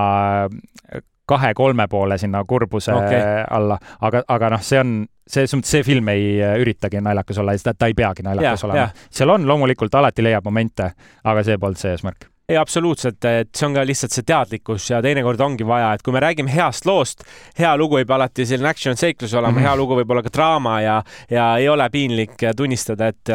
kahe-kolme 1.26 1.88
poole 1.88 2.18
sinna 2.18 2.44
kurbuse 2.44 2.94
okay. 2.94 3.20
alla, 3.50 3.78
aga, 4.00 4.22
aga 4.28 4.50
noh, 4.50 4.62
see 4.62 4.78
on, 4.80 4.94
selles 5.26 5.54
mõttes 5.54 5.74
see 5.74 5.82
film 5.82 6.08
ei 6.08 6.38
üritagi 6.62 7.00
naljakas 7.02 7.38
olla, 7.42 7.56
ta 7.78 7.86
ei 7.86 7.94
peagi 7.94 8.22
naljakas 8.22 8.62
ja, 8.62 8.68
olema. 8.68 8.88
seal 9.10 9.34
on 9.34 9.48
loomulikult 9.48 9.94
alati 9.94 10.22
leiab 10.22 10.44
momente, 10.44 10.92
aga 11.24 11.42
see 11.42 11.58
polnud 11.58 11.82
see 11.82 11.90
eesmärk 11.96 12.30
ei, 12.46 12.56
absoluutselt, 12.56 13.24
et 13.26 13.48
see 13.58 13.66
on 13.66 13.74
ka 13.74 13.82
lihtsalt 13.86 14.14
see 14.14 14.24
teadlikkus 14.26 14.84
ja 14.92 15.00
teinekord 15.02 15.40
ongi 15.42 15.66
vaja, 15.66 15.88
et 15.96 16.02
kui 16.06 16.14
me 16.14 16.20
räägime 16.22 16.52
heast 16.52 16.86
loost, 16.86 17.24
hea 17.58 17.72
lugu 17.78 17.98
võib 17.98 18.12
alati 18.14 18.44
selline 18.46 18.70
action 18.70 18.98
seiklus 18.98 19.32
olema 19.34 19.50
mm, 19.50 19.56
-hmm. 19.58 19.66
hea 19.66 19.80
lugu 19.80 19.96
võib 19.98 20.12
olla 20.14 20.22
ka 20.22 20.30
draama 20.30 20.76
ja, 20.84 20.94
ja 21.30 21.46
ei 21.58 21.66
ole 21.68 21.88
piinlik 21.90 22.44
tunnistada, 22.56 23.08
et, 23.10 23.32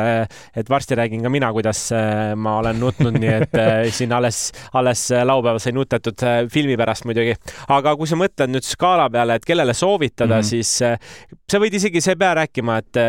et 0.55 0.69
varsti 0.69 0.95
räägin 0.95 1.27
ka 1.27 1.29
mina, 1.29 1.51
kuidas 1.51 1.81
äh, 1.91 2.35
ma 2.35 2.57
olen 2.61 2.79
nutnud, 2.79 3.17
nii 3.19 3.33
et 3.33 3.59
äh, 3.59 3.81
siin 3.97 4.15
alles, 4.15 4.53
alles 4.73 5.03
laupäeval 5.11 5.59
sai 5.59 5.75
nutetud 5.75 6.23
äh, 6.23 6.39
filmi 6.47 6.79
pärast 6.79 7.03
muidugi. 7.05 7.35
aga 7.67 7.95
kui 7.99 8.07
sa 8.07 8.15
mõtled 8.15 8.55
nüüd 8.55 8.63
skaala 8.63 9.09
peale, 9.11 9.35
et 9.35 9.45
kellele 9.45 9.73
soovitada 9.73 10.37
mm, 10.37 10.39
-hmm. 10.39 10.47
siis 10.47 11.51
sa 11.51 11.59
võid 11.59 11.75
isegi, 11.75 11.99
sa 12.01 12.15
ei 12.15 12.21
pea 12.23 12.33
rääkima, 12.39 12.77
et 12.77 13.03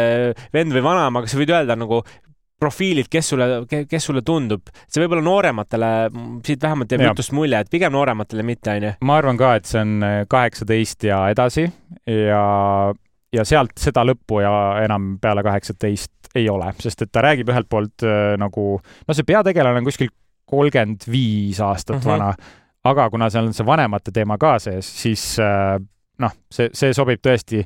vend 0.52 0.74
või 0.74 0.82
vanaema, 0.82 1.22
aga 1.22 1.30
sa 1.30 1.38
võid 1.38 1.54
öelda 1.54 1.78
nagu 1.78 2.02
profiilid, 2.62 3.10
kes 3.10 3.32
sulle, 3.32 3.46
kes 3.90 4.08
sulle 4.08 4.22
tundub, 4.26 4.70
see 4.86 5.02
võib-olla 5.02 5.24
noorematele, 5.26 5.90
siit 6.46 6.62
vähemalt 6.62 6.94
jääb 6.94 7.08
jutust 7.10 7.34
mulje, 7.36 7.62
et 7.64 7.70
pigem 7.72 7.94
noorematele 7.94 8.46
mitte, 8.46 8.76
onju. 8.76 8.94
ma 9.08 9.18
arvan 9.18 9.40
ka, 9.40 9.54
et 9.58 9.68
see 9.70 9.82
on 9.82 9.96
äh, 10.06 10.18
kaheksateist 10.30 11.08
ja 11.08 11.24
edasi 11.32 11.66
ja, 12.06 12.42
ja 13.34 13.46
sealt 13.48 13.74
seda 13.80 14.06
lõppu 14.06 14.42
ja 14.44 14.54
enam 14.84 15.16
peale 15.22 15.44
kaheksateist 15.46 16.32
ei 16.38 16.48
ole, 16.48 16.70
sest 16.80 17.04
et 17.04 17.12
ta 17.12 17.24
räägib 17.24 17.50
ühelt 17.52 17.68
poolt 17.70 18.06
äh, 18.06 18.34
nagu, 18.40 18.66
no 18.80 19.16
see 19.16 19.26
peategelane 19.28 19.82
on 19.82 19.88
kuskil 19.88 20.12
kolmkümmend 20.52 21.06
viis 21.10 21.60
aastat 21.60 21.96
mm 21.96 22.02
-hmm. 22.02 22.12
vana, 22.12 22.34
aga 22.84 23.08
kuna 23.10 23.30
seal 23.30 23.48
on 23.48 23.56
see 23.56 23.66
vanemate 23.66 24.12
teema 24.14 24.38
ka 24.38 24.58
sees, 24.58 24.88
siis 25.02 25.24
äh, 25.40 25.80
noh, 26.18 26.36
see, 26.50 26.70
see 26.72 26.94
sobib 26.94 27.22
tõesti 27.24 27.62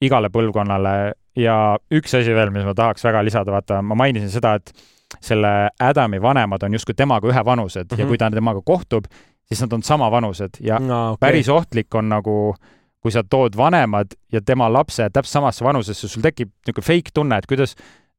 igale 0.00 0.30
põlvkonnale 0.32 1.12
ja 1.36 1.78
üks 1.92 2.14
asi 2.18 2.34
veel, 2.34 2.50
mis 2.50 2.64
ma 2.64 2.74
tahaks 2.74 3.04
väga 3.04 3.24
lisada, 3.24 3.52
vaata, 3.52 3.82
ma 3.82 3.94
mainisin 3.94 4.30
seda, 4.30 4.54
et 4.54 4.72
selle 5.20 5.70
Adami 5.82 6.20
vanemad 6.22 6.62
on 6.62 6.74
justkui 6.74 6.94
temaga 6.94 7.28
ühevanused 7.28 7.84
mm 7.84 7.96
-hmm. 7.96 8.00
ja 8.00 8.06
kui 8.06 8.18
ta 8.18 8.30
temaga 8.30 8.60
kohtub, 8.64 9.04
siis 9.44 9.60
nad 9.60 9.72
on 9.72 9.82
samavanused 9.82 10.60
ja 10.60 10.78
no, 10.78 11.12
okay. 11.12 11.28
päris 11.28 11.48
ohtlik 11.48 11.94
on 11.94 12.08
nagu 12.08 12.54
kui 13.00 13.12
sa 13.12 13.22
tood 13.24 13.56
vanemad 13.56 14.12
ja 14.32 14.40
tema 14.40 14.72
lapse 14.72 15.08
täpselt 15.10 15.32
samasse 15.32 15.64
vanusesse, 15.64 16.08
sul 16.08 16.22
tekib 16.22 16.50
niisugune 16.66 16.84
fake 16.84 17.14
tunne, 17.14 17.38
et 17.38 17.46
kuidas 17.48 17.74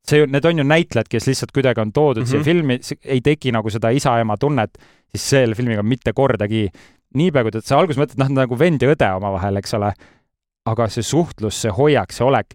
see, 0.07 0.25
need 0.25 0.45
on 0.45 0.57
ju 0.57 0.65
näitlejad, 0.65 1.09
kes 1.09 1.27
lihtsalt 1.29 1.51
kuidagi 1.53 1.81
on 1.81 1.91
toodud 1.93 2.23
mm 2.23 2.25
-hmm. 2.25 2.29
siia 2.29 2.39
mhm. 2.39 2.45
filmi, 2.45 2.79
ei 3.05 3.21
teki 3.21 3.51
nagu 3.51 3.69
seda 3.69 3.89
isa-ema 3.89 4.37
tunnet, 4.37 4.77
siis 5.11 5.29
selle 5.29 5.55
filmiga 5.55 5.83
mitte 5.83 6.13
kordagi. 6.13 6.69
niipea, 7.13 7.41
kui 7.43 7.51
ta, 7.51 7.59
sa 7.61 7.77
alguses 7.77 7.99
mõtled, 7.99 8.17
noh, 8.17 8.29
nagu 8.29 8.59
vend 8.59 8.81
ja 8.81 8.87
õde 8.93 9.07
omavahel, 9.15 9.57
eks 9.57 9.73
ole, 9.73 9.89
aga 10.65 10.87
see 10.87 11.03
suhtlus, 11.03 11.61
see 11.61 11.71
hoiak, 11.71 12.11
see 12.11 12.23
olek 12.25 12.53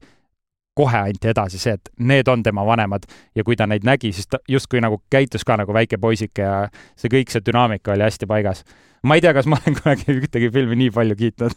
kohe 0.77 0.99
anti 0.99 1.31
edasi 1.33 1.59
see, 1.61 1.77
et 1.79 1.89
need 1.99 2.29
on 2.29 2.43
tema 2.45 2.65
vanemad 2.67 3.07
ja 3.35 3.45
kui 3.45 3.57
ta 3.57 3.67
neid 3.67 3.87
nägi, 3.87 4.13
siis 4.13 4.29
ta 4.29 4.41
justkui 4.49 4.83
nagu 4.85 5.01
käitus 5.11 5.45
ka 5.45 5.57
nagu 5.57 5.73
väike 5.73 5.99
poisike 6.01 6.45
ja 6.45 6.59
see 6.97 7.13
kõik, 7.13 7.33
see 7.33 7.45
dünaamika 7.47 7.95
oli 7.95 8.05
hästi 8.07 8.29
paigas. 8.29 8.65
Ma 9.07 9.19
ei 9.19 9.25
tea, 9.25 9.35
kas 9.37 9.49
ma 9.51 9.61
olen 9.63 9.79
kunagi 9.81 10.19
ühtegi 10.21 10.53
filmi 10.55 10.79
nii 10.85 10.95
palju 10.95 11.19
kiitnud 11.19 11.55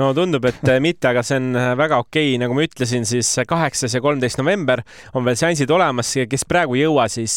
no 0.00 0.10
tundub, 0.16 0.44
et 0.48 0.68
äh, 0.68 0.80
mitte, 0.82 1.10
aga 1.10 1.22
see 1.26 1.38
on 1.40 1.50
äh, 1.58 1.72
väga 1.78 2.00
okei 2.00 2.32
okay., 2.32 2.40
nagu 2.40 2.56
ma 2.56 2.64
ütlesin, 2.64 3.04
siis 3.08 3.28
äh, 3.40 3.46
kaheksas 3.48 3.94
ja 3.96 4.00
kolmteist 4.02 4.40
november 4.40 4.82
on 5.18 5.26
veel 5.26 5.36
seansid 5.38 5.70
olemas, 5.74 6.12
kes 6.30 6.46
praegu 6.48 6.76
ei 6.78 6.84
jõua, 6.84 7.06
siis 7.12 7.36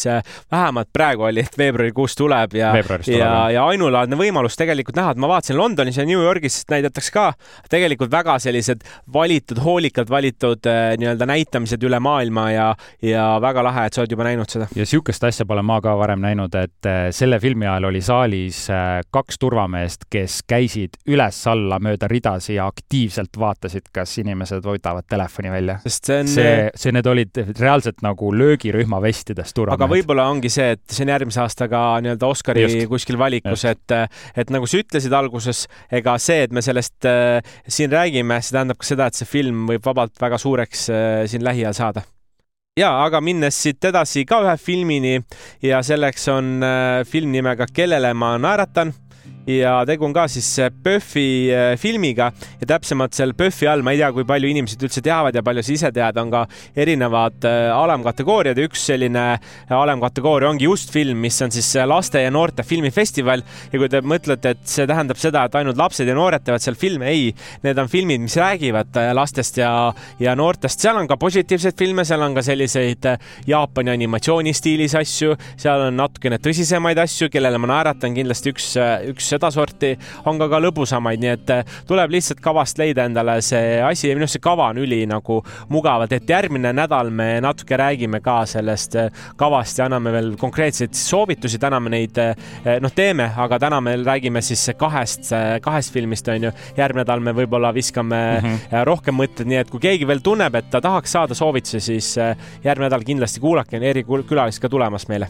vähemalt 0.52 0.92
praegu 0.96 1.28
oli, 1.28 1.44
et 1.44 1.58
veebruarikuus 1.60 2.16
tuleb 2.20 2.56
ja, 2.58 2.72
ja, 3.10 3.32
ja 3.54 3.66
ainulaadne 3.68 4.18
võimalus 4.20 4.58
tegelikult 4.60 4.98
näha, 5.00 5.14
et 5.14 5.22
ma 5.22 5.30
vaatasin 5.32 5.60
Londonis 5.60 6.00
ja 6.00 6.08
New 6.08 6.22
Yorgis 6.22 6.62
näidatakse 6.72 7.14
ka 7.14 7.26
tegelikult 7.72 8.12
väga 8.14 8.38
sellised 8.44 8.86
valitud, 9.14 9.60
hoolikalt 9.64 10.12
valitud 10.14 10.70
nii-öelda 11.02 11.28
näitamised 11.30 11.84
üle 11.84 12.00
maailma 12.04 12.48
ja, 12.54 12.68
ja 13.04 13.28
väga 13.44 13.66
lahe, 13.66 13.88
et 13.88 13.98
sa 13.98 14.04
oled 14.04 14.16
juba 14.16 14.28
näinud 14.30 14.52
seda. 14.52 14.70
ja 14.78 14.88
sihukest 14.88 15.24
asja 15.28 15.48
pole 15.50 15.64
ma 15.66 15.80
ka 15.84 15.96
varem 16.00 16.24
näinud, 16.24 16.56
et 16.60 16.92
selle 17.16 17.40
filmi 17.44 17.68
ajal 17.68 17.90
oli 17.92 18.04
saalis 18.04 18.66
kaks 19.14 19.42
turvameest, 19.54 20.08
kes 20.12 20.40
käisid 20.50 20.98
üles-alla 21.10 21.78
mööda 21.84 22.08
ridasid 22.10 22.58
ja 22.58 22.66
aktiivselt 22.70 23.38
vaatasid, 23.40 23.90
kas 23.94 24.16
inimesed 24.22 24.66
võtavad 24.66 25.06
telefoni 25.10 25.52
välja. 25.54 25.78
see 25.86 26.20
on 26.24 26.32
see, 26.32 26.54
see, 26.76 26.94
need 26.96 27.08
olid 27.10 27.42
reaalselt 27.60 28.02
nagu 28.06 28.32
löögirühma 28.34 29.02
vestides 29.04 29.54
turvamehed. 29.54 29.82
aga 29.82 29.92
võib-olla 29.92 30.28
ongi 30.32 30.50
see, 30.54 30.74
et 30.78 30.84
see 30.90 31.06
on 31.06 31.14
järgmise 31.14 31.44
aasta 31.44 31.68
ka 31.72 31.84
nii-öelda 32.04 32.30
Oscari 32.30 32.66
Just. 32.66 32.88
kuskil 32.90 33.20
valikus, 33.22 33.66
et, 33.70 33.98
et 34.36 34.54
nagu 34.54 34.70
sa 34.70 34.82
ütlesid 34.82 35.14
alguses, 35.18 35.68
ega 35.92 36.18
see, 36.22 36.48
et 36.48 36.56
me 36.56 36.66
sellest 36.66 37.10
äh, 37.10 37.56
siin 37.68 37.94
räägime, 37.94 38.42
see 38.42 38.58
tähendab 38.58 38.82
ka 38.82 38.90
seda, 38.90 39.10
et 39.10 39.20
see 39.20 39.30
film 39.30 39.68
võib 39.70 39.86
vabalt 39.86 40.18
väga 40.22 40.42
suureks 40.42 40.90
äh, 40.90 41.24
siin 41.30 41.46
lähiajal 41.46 41.78
saada 41.78 42.08
ja 42.80 42.90
aga 43.04 43.22
minnes 43.22 43.58
siit 43.62 43.86
edasi 43.86 44.24
ka 44.26 44.40
ühe 44.42 44.54
filmini 44.58 45.20
ja 45.62 45.82
selleks 45.86 46.26
on 46.34 46.56
äh, 46.66 47.04
film 47.06 47.34
nimega 47.34 47.68
Kellele 47.70 48.14
ma 48.18 48.34
naeratan 48.42 48.94
ja 49.48 49.82
tegu 49.88 50.06
on 50.08 50.14
ka 50.16 50.26
siis 50.32 50.48
PÖFFi 50.84 51.26
äh, 51.52 51.74
filmiga 51.80 52.30
ja 52.62 52.68
täpsemalt 52.74 53.16
seal 53.16 53.34
PÖFFi 53.36 53.68
all, 53.68 53.84
ma 53.84 53.92
ei 53.92 54.00
tea, 54.00 54.12
kui 54.16 54.26
palju 54.28 54.52
inimesed 54.54 54.84
üldse 54.88 55.04
teavad 55.04 55.36
ja 55.36 55.44
palju 55.44 55.64
sa 55.66 55.74
ise 55.74 55.92
tead, 55.96 56.20
on 56.22 56.32
ka 56.32 56.44
erinevad 56.80 57.44
äh, 57.50 57.68
alamkategooriad 57.76 58.60
ja 58.60 58.68
üks 58.70 58.86
selline 58.88 59.26
äh, 59.34 59.74
alamkategooria 59.76 60.52
ongi 60.54 60.68
just 60.70 60.94
film, 60.96 61.20
mis 61.24 61.42
on 61.44 61.52
siis 61.52 61.74
laste 61.90 62.24
ja 62.24 62.32
noorte 62.32 62.64
filmifestival. 62.68 63.44
Ja 63.74 63.82
kui 63.82 63.90
te 63.92 64.00
mõtlete, 64.06 64.54
et 64.56 64.64
see 64.70 64.88
tähendab 64.88 65.20
seda, 65.20 65.44
et 65.48 65.58
ainult 65.60 65.80
lapsed 65.80 66.08
ja 66.08 66.16
noored 66.16 66.46
teevad 66.46 66.64
seal 66.64 66.80
filme, 66.80 67.10
ei, 67.12 67.34
need 67.66 67.80
on 67.82 67.92
filmid, 67.92 68.24
mis 68.24 68.38
räägivad 68.40 68.96
lastest 69.18 69.60
ja, 69.60 69.74
ja 70.24 70.38
noortest, 70.40 70.80
seal 70.84 71.02
on 71.02 71.10
ka 71.10 71.18
positiivseid 71.20 71.78
filme, 71.80 72.06
seal 72.08 72.24
on 72.24 72.38
ka 72.38 72.46
selliseid 72.46 73.10
Jaapani 73.50 73.92
animatsiooni 73.94 74.54
stiilis 74.56 74.96
asju, 74.98 75.36
seal 75.60 75.90
on 75.90 76.00
natukene 76.00 76.40
tõsisemaid 76.44 77.02
asju, 77.04 77.30
kellele 77.34 77.60
ma 77.60 77.74
naeratan 77.74 78.16
kindlasti 78.16 78.54
üks, 78.54 78.72
üks 79.12 79.33
sedasorti, 79.34 79.94
on 80.30 80.40
ka 80.42 80.50
ka 80.52 80.60
lõbusamaid, 80.62 81.22
nii 81.22 81.32
et 81.34 81.54
eh, 81.54 81.76
tuleb 81.90 82.14
lihtsalt 82.14 82.42
kavast 82.44 82.80
leida 82.82 83.08
endale 83.08 83.40
see 83.46 83.78
asi 83.84 84.10
ja 84.10 84.18
minu 84.18 84.28
arust 84.28 84.38
see 84.38 84.44
kava 84.44 84.70
on 84.74 84.82
üli 84.84 85.02
nagu 85.10 85.40
mugavalt, 85.74 86.14
et 86.16 86.30
järgmine 86.30 86.74
nädal 86.76 87.12
me 87.14 87.38
natuke 87.44 87.78
räägime 87.80 88.22
ka 88.24 88.42
sellest 88.50 88.98
eh, 89.00 89.24
kavast 89.40 89.80
ja 89.80 89.88
anname 89.90 90.14
veel 90.16 90.34
konkreetseid 90.40 90.96
soovitusi, 90.98 91.62
täna 91.62 91.80
me 91.84 91.94
neid 91.94 92.20
eh, 92.22 92.34
noh, 92.84 92.94
teeme, 92.94 93.30
aga 93.46 93.60
täna 93.62 93.82
me 93.84 93.96
räägime 94.02 94.44
siis 94.46 94.66
kahest, 94.78 95.32
kahest 95.64 95.94
filmist 95.94 96.28
on 96.32 96.50
ju. 96.50 96.52
järgmine 96.78 97.04
nädal 97.04 97.24
me 97.24 97.34
võib-olla 97.36 97.74
viskame 97.74 98.20
mm 98.20 98.46
-hmm. 98.48 98.84
rohkem 98.88 99.18
mõtteid, 99.18 99.50
nii 99.50 99.62
et 99.64 99.70
kui 99.70 99.80
keegi 99.80 100.08
veel 100.08 100.22
tunneb, 100.24 100.56
et 100.56 100.70
ta 100.72 100.82
tahaks 100.82 101.12
saada 101.12 101.36
soovitusi, 101.36 101.80
siis 101.80 102.16
järgmine 102.64 102.88
nädal 102.88 103.04
kindlasti 103.04 103.40
kuulake, 103.40 103.78
on 103.78 103.84
erikülalised 103.84 104.62
ka 104.62 104.70
tulemas 104.70 105.08
meile. 105.08 105.28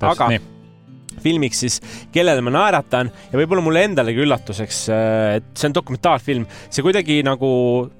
aga 0.00 0.28
nii 0.28 0.53
filmiks 1.22 1.64
siis 1.64 1.80
Kellele 2.12 2.42
ma 2.44 2.52
naeratan 2.54 3.10
ja 3.32 3.38
võib-olla 3.40 3.64
mulle 3.64 3.84
endalegi 3.88 4.24
üllatuseks, 4.24 4.80
äh, 4.92 5.36
et 5.40 5.50
see 5.54 5.70
on 5.70 5.76
dokumentaalfilm, 5.76 6.46
see 6.70 6.84
kuidagi 6.84 7.20
nagu 7.26 7.50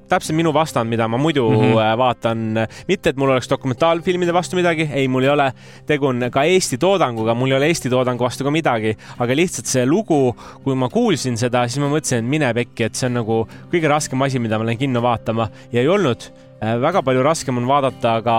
täpselt 0.09 0.37
minu 0.37 0.53
vastand, 0.55 0.91
mida 0.91 1.07
ma 1.09 1.19
muidu 1.19 1.49
mm 1.51 1.61
-hmm. 1.61 1.99
vaatan. 1.99 2.69
mitte, 2.89 3.11
et 3.11 3.17
mul 3.17 3.31
oleks 3.31 3.49
dokumentaalfilmide 3.51 4.33
vastu 4.33 4.57
midagi, 4.57 4.89
ei, 4.93 5.09
mul 5.09 5.25
ei 5.25 5.31
ole, 5.31 5.53
tegu 5.87 6.07
on 6.07 6.31
ka 6.31 6.45
Eesti 6.45 6.79
toodanguga, 6.79 7.35
mul 7.35 7.51
ei 7.51 7.57
ole 7.57 7.67
Eesti 7.67 7.91
toodangu 7.91 8.25
vastu 8.25 8.45
ka 8.45 8.51
midagi, 8.51 8.97
aga 9.19 9.37
lihtsalt 9.37 9.67
see 9.67 9.87
lugu, 9.87 10.37
kui 10.65 10.75
ma 10.75 10.89
kuulsin 10.89 11.37
seda, 11.37 11.69
siis 11.69 11.83
ma 11.83 11.89
mõtlesin, 11.89 12.19
et 12.19 12.31
mine 12.31 12.55
pekki, 12.55 12.85
et 12.85 12.95
see 12.95 13.07
on 13.07 13.15
nagu 13.15 13.49
kõige 13.73 13.89
raskem 13.89 14.23
asi, 14.23 14.39
mida 14.39 14.59
ma 14.59 14.65
lähen 14.65 14.79
kinno 14.79 15.03
vaatama. 15.03 15.49
Ja 15.73 15.81
ei 15.81 15.89
olnud 15.89 16.31
väga 16.61 17.03
palju 17.05 17.23
raskem 17.25 17.59
on 17.59 17.67
vaadata 17.69 18.15
ka 18.25 18.37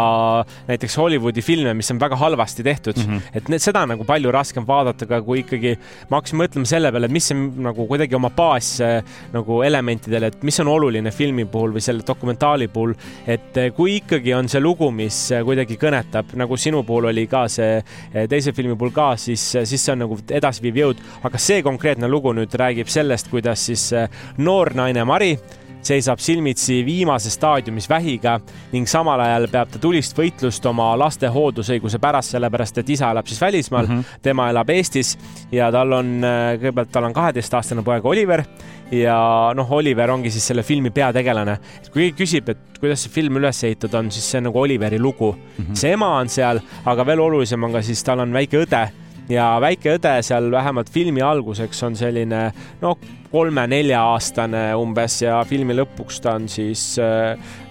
näiteks 0.68 0.97
Hollywoodi 0.97 1.43
filme, 1.45 1.74
mis 1.78 1.91
on 1.91 1.99
väga 1.99 2.16
halvasti 2.16 2.63
tehtud. 2.63 2.97
Mm, 2.97 3.03
-hmm. 3.03 3.22
et 3.34 3.49
need, 3.49 3.59
seda 3.59 3.84
on 3.84 3.89
nagu 3.89 4.03
palju 4.03 4.32
raskem 4.32 4.68
vaadata 4.68 5.05
ka, 5.05 5.22
kui 5.22 5.39
ikkagi 5.43 5.76
ma 6.09 6.20
hakkasin 6.20 6.39
mõtlema 6.39 6.66
selle 6.66 6.91
peale, 6.91 7.05
et 7.05 7.11
mis 7.11 7.32
on 7.32 7.43
nagu 7.68 7.88
kuidagi 7.88 8.16
oma 8.16 8.30
baas 8.30 8.80
äh, 8.82 9.03
nagu 9.34 9.61
elementidele, 9.63 10.28
et 10.28 10.43
mis 10.43 10.59
on 10.59 10.68
oluline 10.68 11.11
filmi 11.11 11.45
puhul 11.45 11.76
või 11.76 11.82
selle 11.82 12.03
dokumentaali 12.07 12.68
puhul, 12.68 12.95
et 13.28 13.57
äh, 13.57 13.72
kui 13.76 13.97
ikkagi 13.99 14.34
on 14.34 14.49
see 14.49 14.61
lugu, 14.61 14.91
mis 14.91 15.32
kuidagi 15.43 15.78
kõnetab, 15.82 16.34
nagu 16.36 16.57
sinu 16.57 16.84
puhul 16.84 17.11
oli 17.11 17.28
ka 17.28 17.47
see 17.47 17.82
teise 18.30 18.53
filmi 18.53 18.76
puhul 18.76 18.91
ka, 18.91 19.16
siis, 19.18 19.43
siis 19.63 19.86
see 19.86 19.93
on 19.93 20.05
nagu 20.05 20.18
edasiviiv 20.30 20.82
jõud, 20.82 21.03
aga 21.24 21.38
see 21.38 21.61
konkreetne 21.63 22.07
lugu 22.07 22.34
nüüd 22.34 22.53
räägib 22.53 22.88
sellest, 22.88 23.30
kuidas 23.30 23.66
siis 23.70 23.91
noor 24.38 24.74
naine 24.76 25.03
Mari 25.05 25.38
seisab 25.86 26.22
silmitsi 26.24 26.80
viimases 26.86 27.36
staadiumis 27.38 27.90
vähiga 27.90 28.40
ning 28.74 28.88
samal 28.90 29.22
ajal 29.22 29.48
peab 29.52 29.72
ta 29.74 29.82
tulist 29.82 30.18
võitlust 30.18 30.66
oma 30.70 30.92
laste 31.00 31.30
hooldusõiguse 31.32 32.00
pärast, 32.02 32.36
sellepärast 32.36 32.82
et 32.82 32.90
isa 32.96 33.12
elab 33.14 33.28
siis 33.30 33.42
välismaal 33.42 33.88
mm, 33.88 34.00
-hmm. 34.00 34.22
tema 34.22 34.50
elab 34.50 34.70
Eestis 34.70 35.18
ja 35.52 35.72
tal 35.72 35.94
on, 35.94 36.18
kõigepealt 36.60 36.92
tal 36.92 37.10
on 37.10 37.14
kaheteistaastane 37.14 37.84
poeg 37.84 38.06
Oliver 38.06 38.44
ja 38.92 39.52
noh, 39.56 39.72
Oliver 39.72 40.12
ongi 40.12 40.32
siis 40.32 40.48
selle 40.48 40.64
filmi 40.64 40.92
peategelane. 40.92 41.58
kui 41.92 42.02
keegi 42.02 42.18
küsib, 42.24 42.50
et 42.50 42.80
kuidas 42.80 43.04
see 43.04 43.12
film 43.12 43.38
üles 43.38 43.64
ehitatud 43.64 43.94
on, 44.00 44.12
siis 44.12 44.32
see 44.32 44.42
on 44.42 44.50
nagu 44.50 44.60
Oliveri 44.60 45.00
lugu 45.00 45.32
mm. 45.32 45.64
-hmm. 45.64 45.76
see 45.76 45.92
ema 45.92 46.18
on 46.20 46.30
seal, 46.30 46.60
aga 46.86 47.06
veel 47.06 47.20
olulisem 47.20 47.64
on 47.64 47.72
ka 47.72 47.82
siis, 47.82 48.04
tal 48.04 48.20
on 48.20 48.34
väike 48.34 48.66
õde 48.66 48.88
ja 49.30 49.46
väike 49.62 49.96
õde 49.98 50.16
seal 50.26 50.50
vähemalt 50.54 50.90
filmi 50.94 51.24
alguseks 51.26 51.84
on 51.88 51.96
selline 51.98 52.42
no 52.82 52.96
kolme-nelja-aastane 53.32 54.68
umbes 54.80 55.20
ja 55.24 55.42
filmi 55.48 55.76
lõpuks 55.76 56.22
ta 56.24 56.36
on 56.40 56.48
siis 56.52 56.84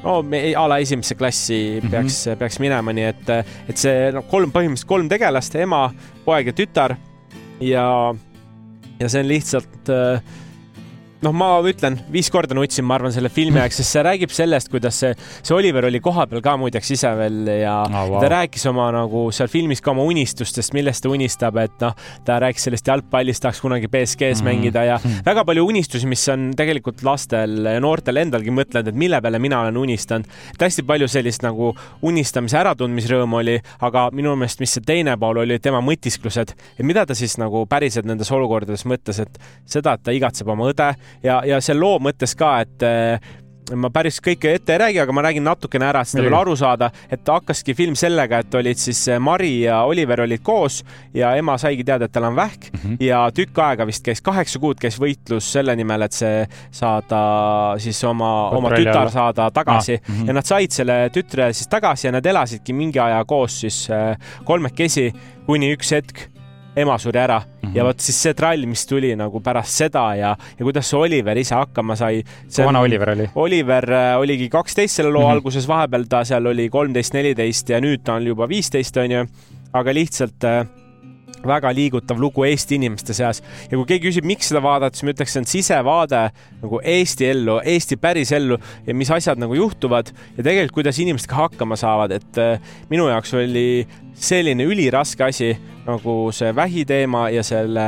no 0.03 0.19
a 0.21 0.67
la 0.69 0.79
esimesse 0.83 1.17
klassi 1.19 1.81
mhm. 1.81 1.91
peaks 1.91 2.27
mm, 2.27 2.33
-hmm. 2.33 2.39
peaks 2.39 2.61
minema, 2.61 2.93
nii 2.93 3.09
et, 3.13 3.35
et 3.69 3.81
see 3.81 4.13
no 4.13 4.25
kolm, 4.29 4.53
põhimõtteliselt 4.53 4.91
kolm 4.91 5.09
tegelast, 5.09 5.57
ema, 5.57 5.89
poeg 6.25 6.53
ja 6.53 6.57
tütar 6.57 6.97
ja, 7.61 7.87
ja 9.01 9.09
see 9.09 9.23
on 9.23 9.31
lihtsalt 9.31 9.93
äh, 9.93 10.35
noh, 11.25 11.35
ma 11.35 11.49
ütlen, 11.65 11.97
viis 12.13 12.29
korda 12.33 12.57
nutsin, 12.57 12.85
ma 12.87 12.99
arvan, 12.99 13.13
selle 13.15 13.31
filmi 13.33 13.61
aeg, 13.63 13.73
sest 13.75 13.95
see 13.95 14.03
räägib 14.05 14.33
sellest, 14.35 14.71
kuidas 14.73 14.99
see, 15.01 15.13
see 15.41 15.55
Oliver 15.57 15.89
oli 15.89 16.01
kohapeal 16.05 16.43
ka 16.45 16.57
muideks 16.61 16.93
ise 16.95 17.11
veel 17.19 17.49
ja 17.63 17.77
oh, 17.87 17.95
wow. 18.13 18.19
ta 18.23 18.31
rääkis 18.33 18.67
oma 18.71 18.91
nagu 18.95 19.27
seal 19.35 19.51
filmis 19.53 19.83
ka 19.85 19.93
oma 19.95 20.05
unistustest, 20.09 20.75
millest 20.77 21.05
ta 21.05 21.13
unistab, 21.13 21.59
et 21.63 21.77
noh, 21.83 21.95
ta 22.27 22.39
rääkis 22.43 22.69
sellest 22.69 22.91
jalgpallist, 22.91 23.43
tahaks 23.45 23.63
kunagi 23.65 23.91
BSG-s 23.93 24.43
mm. 24.43 24.49
mängida 24.49 24.85
ja 24.89 24.99
mm. 25.01 25.25
väga 25.27 25.47
palju 25.49 25.67
unistusi, 25.71 26.09
mis 26.11 26.25
on 26.33 26.51
tegelikult 26.59 27.05
lastel 27.07 27.71
ja 27.71 27.83
noortel 27.83 28.21
endalgi 28.23 28.53
mõtlenud, 28.55 28.93
et 28.93 29.01
mille 29.05 29.21
peale 29.25 29.41
mina 29.43 29.63
olen 29.65 29.81
unistanud. 29.85 30.29
et 30.55 30.67
hästi 30.67 30.85
palju 30.87 31.09
sellist 31.11 31.45
nagu 31.47 31.73
unistamise 32.05 32.59
äratundmisrõõmu 32.61 33.41
oli, 33.41 33.59
aga 33.87 34.09
minu 34.15 34.37
meelest, 34.37 34.61
mis 34.63 34.77
see 34.77 34.85
teine 34.87 35.17
pool 35.21 35.43
oli, 35.45 35.59
tema 35.63 35.81
mõtisklused, 35.85 36.55
et 36.79 36.85
mida 36.85 37.07
ta 37.07 37.17
siis 37.17 37.39
nagu 37.41 37.65
päriselt 37.71 38.09
nendes 38.09 38.31
olukordades 38.35 38.85
mõtles, 38.89 39.21
et 39.25 39.41
seda, 39.71 39.97
et 39.97 40.05
ta 40.05 40.15
igatseb 40.15 40.49
oma 40.53 40.69
õde 40.73 40.93
ja, 41.23 41.43
ja 41.47 41.61
see 41.61 41.77
loo 41.79 41.99
mõttes 42.03 42.37
ka, 42.39 42.61
et 42.65 42.83
eh, 42.83 43.33
ma 43.73 43.89
päris 43.93 44.19
kõike 44.25 44.53
ette 44.59 44.75
ei 44.75 44.81
räägi, 44.81 45.01
aga 45.01 45.15
ma 45.17 45.23
räägin 45.25 45.45
natukene 45.47 45.87
ära, 45.89 46.03
et 46.05 46.11
seda 46.11 46.25
veel 46.27 46.37
aru 46.37 46.57
saada, 46.59 46.91
et 47.13 47.29
hakkaski 47.29 47.75
film 47.77 47.97
sellega, 47.99 48.43
et 48.45 48.57
olid 48.59 48.81
siis 48.81 49.01
eh, 49.09 49.21
Mari 49.23 49.53
ja 49.63 49.81
Oliver 49.89 50.25
olid 50.27 50.43
koos 50.45 50.83
ja 51.17 51.35
ema 51.39 51.57
saigi 51.61 51.87
teada, 51.87 52.09
et 52.09 52.13
tal 52.15 52.29
on 52.29 52.37
vähk 52.37 52.69
mm 52.73 52.81
-hmm. 52.81 52.97
ja 53.05 53.23
tükk 53.35 53.59
aega 53.59 53.87
vist 53.87 54.05
käis, 54.05 54.21
kaheksa 54.21 54.59
kuud 54.59 54.81
käis 54.81 55.01
võitlus 55.01 55.53
selle 55.53 55.77
nimel, 55.77 56.03
et 56.03 56.13
see 56.13 56.45
saada 56.71 57.75
siis 57.79 58.05
oma, 58.05 58.51
oma 58.51 58.71
tütar 58.71 59.07
alla. 59.07 59.11
saada 59.11 59.51
tagasi 59.51 59.95
ah, 59.95 60.09
mm 60.09 60.15
-hmm. 60.15 60.27
ja 60.27 60.33
nad 60.33 60.45
said 60.45 60.71
selle 60.71 61.09
tütre 61.09 61.53
siis 61.53 61.69
tagasi 61.69 62.07
ja 62.07 62.13
nad 62.13 62.27
elasidki 62.27 62.73
mingi 62.73 62.99
aja 62.99 63.25
koos 63.25 63.61
siis 63.61 63.91
eh, 63.91 64.17
kolmekesi, 64.45 65.13
kuni 65.47 65.75
üks 65.75 65.93
hetk 65.93 66.34
ema 66.77 66.99
suri 66.99 67.19
ära 67.19 67.39
mm 67.39 67.69
-hmm. 67.69 67.77
ja 67.77 67.85
vot 67.85 68.01
siis 68.01 68.23
see 68.23 68.35
trall, 68.35 68.67
mis 68.67 68.87
tuli 68.87 69.15
nagu 69.17 69.41
pärast 69.41 69.83
seda 69.83 70.05
ja, 70.15 70.37
ja 70.59 70.65
kuidas 70.65 70.91
see 70.91 70.99
Oliver 70.99 71.39
ise 71.39 71.55
hakkama 71.55 71.97
sai. 71.97 72.23
kui 72.57 72.65
vana 72.65 72.81
Oliver 72.81 73.11
oli? 73.11 73.29
Oliver 73.35 73.93
äh, 73.93 74.19
oligi 74.19 74.49
kaksteist 74.49 74.97
selle 74.97 75.11
loo 75.11 75.23
mm 75.23 75.27
-hmm. 75.29 75.33
alguses, 75.33 75.69
vahepeal 75.69 76.05
ta 76.09 76.25
seal 76.25 76.47
oli 76.47 76.69
kolmteist, 76.69 77.15
neliteist 77.15 77.69
ja 77.69 77.81
nüüd 77.81 78.03
ta 78.05 78.15
on 78.15 78.27
juba 78.27 78.49
viisteist, 78.49 78.97
onju. 78.97 79.27
aga 79.73 79.95
lihtsalt 79.95 80.45
äh, 80.45 80.67
väga 81.47 81.73
liigutav 81.75 82.21
lugu 82.21 82.45
Eesti 82.45 82.79
inimeste 82.79 83.15
seas 83.17 83.43
ja 83.71 83.77
kui 83.77 83.85
keegi 83.89 84.09
küsib, 84.09 84.27
miks 84.29 84.51
seda 84.51 84.63
vaadata, 84.65 84.97
siis 84.97 85.07
ma 85.07 85.15
ütleks, 85.15 85.35
see 85.35 85.43
on 85.43 85.49
sisevaade 85.51 86.23
nagu 86.63 86.81
Eesti 86.95 87.29
ellu, 87.31 87.59
Eesti 87.75 87.99
päris 88.01 88.33
ellu 88.33 88.59
ja 88.87 88.95
mis 88.95 89.11
asjad 89.15 89.41
nagu 89.41 89.57
juhtuvad 89.59 90.13
ja 90.37 90.43
tegelikult, 90.43 90.75
kuidas 90.81 90.99
inimesed 90.99 91.29
ka 91.31 91.45
hakkama 91.45 91.79
saavad, 91.81 92.17
et 92.17 92.41
äh, 92.41 92.73
minu 92.91 93.09
jaoks 93.13 93.35
oli 93.39 93.87
selline 94.15 94.65
üliraske 94.65 95.25
asi 95.25 95.55
nagu 95.85 96.15
see 96.33 96.53
vähiteema 96.57 97.27
ja 97.33 97.43
selle 97.45 97.85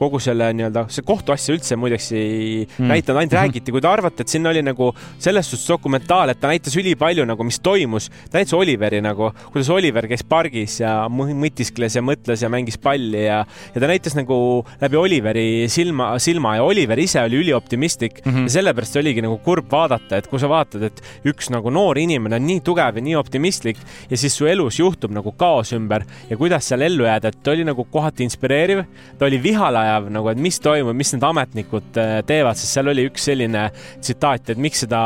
kogu 0.00 0.18
selle 0.22 0.48
nii-öelda, 0.56 0.86
see 0.92 1.04
kohtuasja 1.06 1.54
üldse 1.54 1.78
muideks 1.78 2.08
ei 2.16 2.64
mm. 2.64 2.88
näidanud, 2.90 3.20
ainult 3.22 3.36
räägiti, 3.38 3.74
kui 3.74 3.82
te 3.82 3.90
arvate, 3.90 4.24
et 4.24 4.32
siin 4.32 4.46
oli 4.50 4.62
nagu 4.66 4.90
selles 5.22 5.50
suhtes 5.50 5.68
dokumentaal, 5.70 6.32
et 6.32 6.40
ta 6.42 6.50
näitas 6.50 6.76
ülipalju 6.78 7.26
nagu, 7.28 7.46
mis 7.46 7.60
toimus. 7.62 8.08
ta 8.30 8.40
näitas 8.40 8.56
Oliveri 8.56 9.00
nagu, 9.04 9.30
kuidas 9.52 9.70
Oliver 9.70 10.08
käis 10.10 10.24
pargis 10.26 10.80
ja 10.80 10.96
mõtiskles 11.10 11.98
ja 11.98 12.02
mõtles 12.04 12.42
ja 12.42 12.50
mängis 12.52 12.78
palli 12.82 13.26
ja, 13.26 13.42
ja 13.74 13.82
ta 13.82 13.90
näitas 13.90 14.16
nagu 14.18 14.38
läbi 14.82 15.00
Oliveri 15.00 15.46
silma, 15.72 16.14
silma 16.22 16.56
ja 16.58 16.66
Oliver 16.66 16.98
ise 16.98 17.22
oli 17.22 17.40
ülioptimistlik 17.44 18.24
mm 18.24 18.32
-hmm. 18.32 18.48
ja 18.48 18.56
sellepärast 18.58 18.96
oligi 18.96 19.22
nagu 19.22 19.38
kurb 19.44 19.70
vaadata, 19.70 20.16
et 20.16 20.26
kui 20.26 20.40
sa 20.42 20.48
vaatad, 20.50 20.82
et 20.82 21.02
üks 21.24 21.50
nagu 21.50 21.70
noor 21.70 21.98
inimene 21.98 22.36
on 22.36 22.46
nii 22.46 22.60
tugev 22.60 22.96
ja 22.96 23.02
nii 23.02 23.16
optimistlik 23.16 23.78
ja 24.10 24.16
siis 24.16 24.34
su 24.36 24.46
elus 24.46 24.78
juhtub 24.78 25.12
nagu 25.12 25.32
kaos 25.32 25.65
ümber. 25.76 26.04
Ja 26.30 26.38
kuidas 26.38 26.68
seal 26.70 26.84
ellu 26.86 27.06
jääda, 27.08 27.32
et 27.32 27.40
ta 27.42 27.54
oli 27.54 27.66
nagu 27.66 27.86
kohati 27.90 28.26
inspireeriv, 28.26 28.84
ta 29.18 29.28
oli 29.28 29.40
vihale 29.42 29.82
ajav 29.82 30.10
nagu, 30.14 30.30
et 30.32 30.42
mis 30.42 30.60
toimub, 30.62 30.96
mis 30.96 31.14
need 31.14 31.26
ametnikud 31.26 32.00
äh, 32.02 32.18
teevad, 32.26 32.58
sest 32.60 32.78
seal 32.78 32.92
oli 32.92 33.06
üks 33.10 33.26
selline 33.30 33.68
tsitaat, 34.00 34.52
et 34.54 34.60
miks 34.62 34.84
seda 34.86 35.00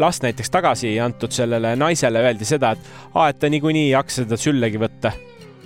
last 0.00 0.24
näiteks 0.26 0.52
tagasi 0.52 0.90
ei 0.92 1.00
antud 1.04 1.34
sellele 1.34 1.74
naisele, 1.78 2.22
öeldi 2.30 2.48
seda, 2.48 2.74
et 2.76 3.14
aa, 3.14 3.30
et 3.30 3.40
ta 3.40 3.50
niikuinii 3.52 3.88
ei 3.88 3.96
jaksa 3.96 4.24
seda 4.24 4.40
süllegi 4.40 4.80
võtta 4.80 5.12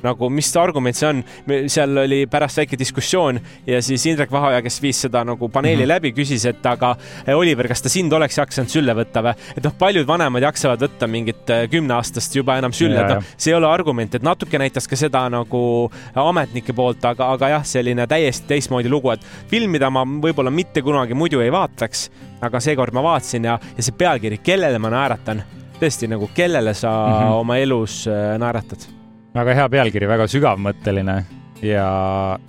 nagu 0.03 0.29
mis 0.33 0.51
argument 0.57 0.97
see 0.97 1.09
on, 1.09 1.23
seal 1.71 2.03
oli 2.05 2.25
pärast 2.31 2.61
väike 2.61 2.79
diskussioon 2.81 3.39
ja 3.67 3.81
siis 3.85 4.05
Indrek 4.11 4.33
Vahaja, 4.33 4.63
kes 4.65 4.81
viis 4.83 5.01
seda 5.07 5.25
nagu 5.25 5.49
paneeli 5.49 5.77
mm 5.77 5.85
-hmm. 5.85 5.93
läbi, 5.95 6.13
küsis, 6.13 6.47
et 6.49 6.67
aga 6.67 6.97
eh, 7.27 7.37
Oliver, 7.37 7.69
kas 7.69 7.83
ta 7.83 7.89
sind 7.89 8.13
oleks 8.13 8.39
jaksanud 8.39 8.71
sülle 8.71 8.95
võtta 8.95 9.23
või? 9.23 9.35
et 9.57 9.65
noh, 9.65 9.75
paljud 9.79 10.07
vanemad 10.07 10.43
jaksavad 10.43 10.81
võtta 10.81 11.07
mingit 11.07 11.51
eh, 11.51 11.69
kümneaastast 11.71 12.37
juba 12.37 12.59
enam 12.59 12.73
sülle, 12.73 13.01
et 13.01 13.15
noh, 13.15 13.25
see 13.37 13.53
ei 13.53 13.59
ole 13.59 13.67
argument, 13.67 14.15
et 14.15 14.23
natuke 14.23 14.59
näitas 14.59 14.89
ka 14.89 14.97
seda 14.97 15.29
nagu 15.29 15.91
ametnike 16.15 16.73
poolt, 16.73 17.05
aga, 17.05 17.33
aga 17.33 17.49
jah, 17.49 17.65
selline 17.65 18.07
täiesti 18.07 18.47
teistmoodi 18.49 18.89
lugu, 18.89 19.11
et 19.11 19.21
film, 19.51 19.71
mida 19.71 19.91
ma 19.91 20.05
võib-olla 20.05 20.51
mitte 20.51 20.83
kunagi 20.83 21.15
muidu 21.15 21.41
ei 21.41 21.53
vaataks, 21.53 22.11
aga 22.41 22.61
seekord 22.61 22.95
ma 22.95 23.03
vaatasin 23.03 23.45
ja, 23.45 23.59
ja 23.77 23.83
see 23.83 23.97
pealkiri, 23.99 24.39
kellele 24.45 24.79
ma 24.79 24.91
naeratan 24.91 25.43
tõesti 25.81 26.09
nagu, 26.09 26.31
kellele 26.35 26.75
sa 26.75 26.91
mm 26.91 27.15
-hmm. 27.15 27.41
oma 27.41 27.57
elus 27.59 28.07
eh, 28.07 28.39
naeratad 28.39 28.94
väga 29.35 29.55
hea 29.59 29.69
pealkiri, 29.73 30.09
väga 30.09 30.27
sügavmõtteline 30.31 31.17
ja, 31.65 31.87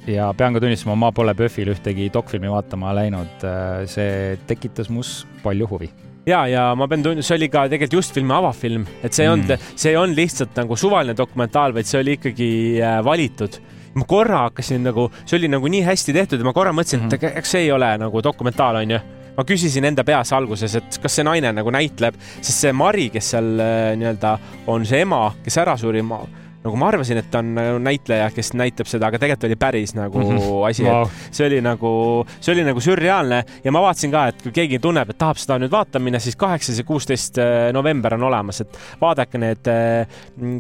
ja 0.09 0.31
pean 0.37 0.55
ka 0.55 0.61
tunnistama, 0.63 0.97
ma 0.99 1.11
pole 1.15 1.35
PÖFFil 1.37 1.73
ühtegi 1.73 2.09
dokfilmi 2.13 2.51
vaatama 2.51 2.93
läinud. 2.95 3.45
see 3.89 4.35
tekitas 4.47 4.91
mus 4.93 5.23
palju 5.43 5.69
huvi 5.71 5.89
ja, 6.29 6.45
ja 6.49 6.67
ma 6.77 6.87
pean 6.89 7.05
tundma, 7.05 7.25
see 7.25 7.37
oli 7.39 7.49
ka 7.53 7.65
tegelikult 7.71 8.01
just 8.01 8.13
filmi 8.17 8.33
avafilm, 8.35 8.85
et 9.03 9.13
see 9.13 9.25
ei 9.25 9.31
olnud 9.31 9.55
mm., 9.55 9.73
see 9.77 9.93
ei 9.93 9.99
olnud 10.01 10.19
lihtsalt 10.19 10.61
nagu 10.61 10.77
suvaline 10.79 11.17
dokumentaal, 11.17 11.73
vaid 11.75 11.89
see 11.89 12.01
oli 12.01 12.19
ikkagi 12.19 12.51
äh, 12.81 12.99
valitud 13.05 13.59
ma 13.95 14.07
korra 14.09 14.45
hakkasin 14.49 14.83
nagu, 14.83 15.07
see 15.23 15.37
oli 15.39 15.49
nagu 15.51 15.69
nii 15.71 15.83
hästi 15.87 16.15
tehtud 16.15 16.41
ja 16.41 16.47
ma 16.47 16.53
korra 16.55 16.73
mõtlesin 16.75 17.05
mm, 17.05 17.11
-hmm. 17.11 17.29
et 17.29 17.37
eks 17.41 17.55
see 17.55 17.67
ei 17.67 17.71
ole 17.71 17.93
nagu 17.97 18.23
dokumentaal, 18.23 18.81
onju. 18.81 18.99
ma 19.35 19.43
küsisin 19.43 19.85
enda 19.85 20.03
peas 20.03 20.31
alguses, 20.33 20.75
et 20.75 20.97
kas 21.01 21.17
see 21.17 21.23
naine 21.27 21.51
nagu 21.51 21.71
näitleb, 21.71 22.15
sest 22.41 22.65
see 22.65 22.73
Mari, 22.73 23.09
kes 23.09 23.29
seal 23.35 23.53
äh, 23.59 23.93
nii-öelda 23.99 24.37
on 24.67 24.85
see 24.85 25.01
ema, 25.05 25.27
kes 25.43 25.57
ära 25.63 25.77
suri, 25.77 26.01
ma 26.01 26.21
nagu 26.65 26.79
ma 26.81 26.89
arvasin, 26.89 27.19
et 27.21 27.29
ta 27.31 27.41
on 27.43 27.53
nagu 27.55 27.81
näitleja, 27.83 28.29
kes 28.33 28.53
näitab 28.57 28.89
seda, 28.89 29.09
aga 29.09 29.19
tegelikult 29.21 29.49
oli 29.49 29.57
päris 29.59 29.95
nagu 29.97 30.19
mm 30.19 30.37
-hmm. 30.37 30.69
asi 30.69 30.83
wow., 30.83 31.03
et 31.03 31.35
see 31.35 31.47
oli 31.47 31.61
nagu, 31.61 31.91
see 32.39 32.53
oli 32.53 32.63
nagu 32.65 32.81
sürreaalne 32.81 33.43
ja 33.63 33.71
ma 33.71 33.81
vaatasin 33.81 34.11
ka, 34.11 34.27
et 34.27 34.41
kui 34.41 34.51
keegi 34.51 34.79
tunneb, 34.79 35.09
et 35.09 35.17
tahab 35.17 35.37
seda 35.37 35.59
nüüd 35.61 35.71
vaatama 35.71 36.03
minna, 36.03 36.19
siis 36.19 36.35
kaheksas 36.35 36.77
ja 36.77 36.83
kuusteist 36.83 37.37
äh, 37.37 37.73
november 37.73 38.13
on 38.13 38.23
olemas, 38.23 38.61
et 38.61 38.79
vaadake 39.01 39.37
need 39.37 39.67
äh, 39.67 40.07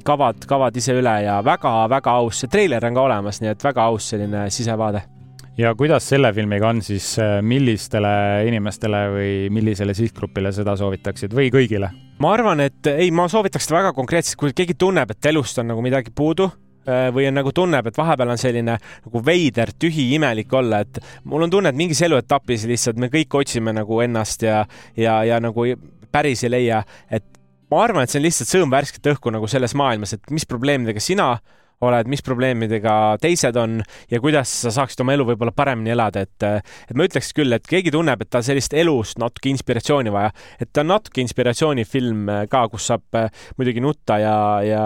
kavad, 0.03 0.45
kavad 0.47 0.77
ise 0.77 0.93
üle 0.93 1.17
ja 1.23 1.41
väga-väga 1.43 2.11
aus, 2.11 2.39
see 2.39 2.47
treiler 2.47 2.85
on 2.85 2.93
ka 2.93 3.01
olemas, 3.01 3.41
nii 3.41 3.49
et 3.55 3.63
väga 3.63 3.89
aus 3.89 4.09
selline 4.09 4.49
sisevaade 4.49 5.14
ja 5.57 5.71
kuidas 5.77 6.09
selle 6.09 6.31
filmiga 6.33 6.69
on 6.69 6.81
siis, 6.83 7.15
äh, 7.19 7.39
millistele 7.41 8.09
inimestele 8.47 9.01
või 9.13 9.31
millisele 9.53 9.95
sihtgrupile 9.95 10.51
seda 10.55 10.75
soovitaksid 10.79 11.33
või 11.35 11.49
kõigile? 11.53 11.91
ma 12.19 12.31
arvan, 12.35 12.63
et 12.63 12.87
ei, 12.91 13.09
ma 13.11 13.27
soovitaks 13.31 13.67
seda 13.67 13.79
väga 13.81 13.95
konkreetselt, 13.95 14.39
kui 14.39 14.53
keegi 14.55 14.77
tunneb, 14.79 15.11
et 15.11 15.31
elust 15.31 15.59
on 15.59 15.69
nagu 15.71 15.83
midagi 15.83 16.11
puudu 16.15 16.47
äh, 16.47 17.07
või 17.15 17.27
on 17.29 17.39
nagu 17.39 17.51
tunneb, 17.55 17.87
et 17.87 17.97
vahepeal 17.97 18.35
on 18.35 18.41
selline 18.41 18.77
nagu 18.79 19.23
veider, 19.25 19.71
tühi, 19.79 20.09
imelik 20.17 20.53
olla, 20.53 20.83
et 20.85 20.99
mul 21.23 21.47
on 21.47 21.53
tunne, 21.53 21.71
et 21.71 21.79
mingis 21.79 22.03
eluetapis 22.07 22.67
lihtsalt 22.71 22.99
me 22.99 23.11
kõik 23.13 23.39
otsime 23.39 23.75
nagu 23.75 24.01
ennast 24.03 24.43
ja, 24.47 24.63
ja, 24.99 25.21
ja 25.27 25.39
nagu 25.43 25.67
päris 26.11 26.43
ei 26.43 26.51
leia, 26.51 26.83
et 27.11 27.27
ma 27.71 27.83
arvan, 27.83 28.03
et 28.03 28.11
see 28.11 28.19
on 28.21 28.27
lihtsalt 28.27 28.51
sõõm 28.51 28.75
värsket 28.75 29.13
õhku 29.15 29.31
nagu 29.33 29.47
selles 29.51 29.75
maailmas, 29.75 30.15
et 30.15 30.35
mis 30.35 30.47
probleemidega 30.47 31.03
sina 31.03 31.35
oled, 31.81 32.07
mis 32.11 32.23
probleemidega 32.25 32.95
teised 33.21 33.57
on 33.59 33.79
ja 34.11 34.21
kuidas 34.23 34.51
sa 34.63 34.71
saaksid 34.73 35.03
oma 35.03 35.15
elu 35.15 35.27
võib-olla 35.31 35.53
paremini 35.55 35.93
elada, 35.95 36.23
et, 36.25 36.47
et 36.89 36.95
ma 36.95 37.07
ütleks 37.07 37.33
küll, 37.35 37.53
et 37.55 37.67
keegi 37.67 37.93
tunneb, 37.93 38.21
et 38.21 38.31
tal 38.31 38.45
sellist 38.45 38.73
elust 38.77 39.19
natuke 39.21 39.51
inspiratsiooni 39.51 40.13
vaja, 40.13 40.31
et 40.59 40.71
ta 40.71 40.85
on 40.85 40.93
natuke 40.93 41.23
inspiratsioonifilm 41.25 42.29
ka, 42.51 42.67
kus 42.71 42.91
saab 42.91 43.19
äh, 43.19 43.31
muidugi 43.59 43.83
nutta 43.83 44.19
ja, 44.21 44.37
ja 44.65 44.83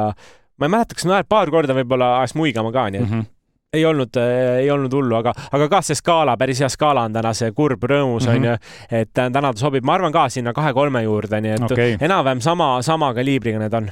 ma 0.59 0.67
ei 0.67 0.73
mäleta, 0.75 0.97
kas 0.97 1.07
naer 1.09 1.27
paar 1.29 1.51
korda 1.53 1.77
võib-olla 1.77 2.17
ajas 2.19 2.35
muigama 2.39 2.73
ka, 2.75 2.89
nii 2.89 3.03
et 3.03 3.09
mm 3.09 3.19
-hmm 3.19 3.35
ei 3.73 3.85
olnud 3.85 4.17
äh,, 4.17 4.57
ei 4.63 4.71
olnud 4.71 4.93
hullu, 4.93 5.15
aga, 5.15 5.33
aga 5.51 5.67
ka 5.69 5.81
see 5.85 5.95
skaala, 5.95 6.37
päris 6.37 6.59
hea 6.63 6.69
skaala 6.73 7.03
on 7.05 7.13
täna 7.13 7.33
see 7.37 7.51
kurb, 7.53 7.83
rõõmus 7.83 8.25
mm, 8.25 8.35
onju 8.35 8.51
-hmm., 8.55 9.01
et 9.01 9.13
täna 9.13 9.53
ta 9.53 9.59
sobib, 9.59 9.85
ma 9.85 9.93
arvan 9.93 10.11
ka 10.11 10.29
sinna 10.29 10.53
kahe-kolme 10.53 11.03
juurde, 11.03 11.41
nii 11.41 11.51
et 11.51 11.71
okay. 11.71 11.97
enam-vähem 12.01 12.41
sama, 12.41 12.81
sama 12.81 13.13
kaliibriga 13.13 13.59
need 13.59 13.73
on 13.73 13.91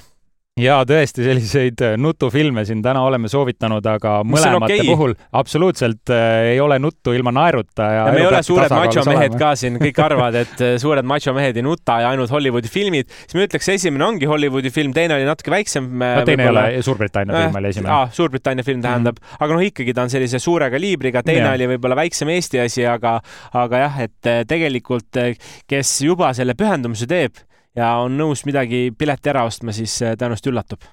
ja 0.62 0.78
tõesti, 0.88 1.24
selliseid 1.26 1.82
äh, 1.86 1.96
nutufilme 2.02 2.64
siin 2.68 2.82
täna 2.86 3.02
oleme 3.06 3.30
soovitanud, 3.32 3.86
aga 3.90 4.18
Mis 4.26 4.38
mõlemate 4.38 4.78
okay. 4.78 4.88
puhul 4.90 5.14
absoluutselt 5.38 6.14
äh, 6.14 6.54
ei 6.54 6.62
ole 6.64 6.80
nuttu 6.82 7.14
ilma 7.16 7.34
naeruta 7.36 7.90
ja, 7.94 8.06
ja 8.08 8.16
me 8.16 8.22
ei 8.22 8.28
ole 8.30 8.42
suured 8.46 8.74
machomehed 8.74 9.38
ka 9.40 9.54
siin, 9.60 9.80
kõik 9.82 10.02
arvavad, 10.08 10.40
et 10.44 10.64
äh, 10.66 10.76
suured 10.82 11.08
machomehed 11.08 11.60
ei 11.60 11.66
nuta 11.66 12.00
ja 12.04 12.12
ainult 12.14 12.34
Hollywoodi 12.34 12.72
filmid, 12.72 13.12
siis 13.26 13.38
ma 13.38 13.46
ütleks, 13.48 13.72
esimene 13.78 14.08
ongi 14.08 14.30
Hollywoodi 14.30 14.72
film, 14.74 14.94
teine 14.98 15.18
oli 15.18 15.28
natuke 15.28 15.54
väiksem. 15.54 15.90
no 16.02 16.26
teine 16.28 16.48
ei 16.48 16.54
ole, 16.54 16.66
Suurbritannia 16.88 17.44
film 17.46 17.62
oli 17.62 17.74
esimene 17.74 17.94
ah,. 17.94 18.08
Suurbritannia 18.14 18.66
film 18.68 18.82
tähendab 18.86 19.20
mm, 19.20 19.28
-hmm. 19.28 19.44
aga 19.46 19.58
noh, 19.58 19.66
ikkagi 19.68 19.94
ta 19.94 20.08
on 20.08 20.14
sellise 20.14 20.40
suure 20.42 20.72
kaliibriga, 20.74 21.24
teine 21.26 21.46
ja. 21.46 21.54
oli 21.58 21.70
võib-olla 21.76 22.00
väiksem 22.04 22.34
Eesti 22.34 22.62
asi, 22.64 22.86
aga, 22.88 23.18
aga 23.54 23.84
jah, 23.86 24.00
et 24.08 24.32
tegelikult 24.48 25.22
kes 25.70 25.94
juba 26.06 26.34
selle 26.38 26.58
pühendumuse 26.58 27.08
teeb 27.10 27.47
ja 27.78 27.94
on 28.04 28.18
nõus 28.18 28.44
midagi 28.48 28.90
pileti 28.98 29.32
ära 29.32 29.46
ostma, 29.48 29.74
siis 29.76 30.00
äh, 30.02 30.16
tõenäoliselt 30.18 30.52
üllatub. 30.52 30.88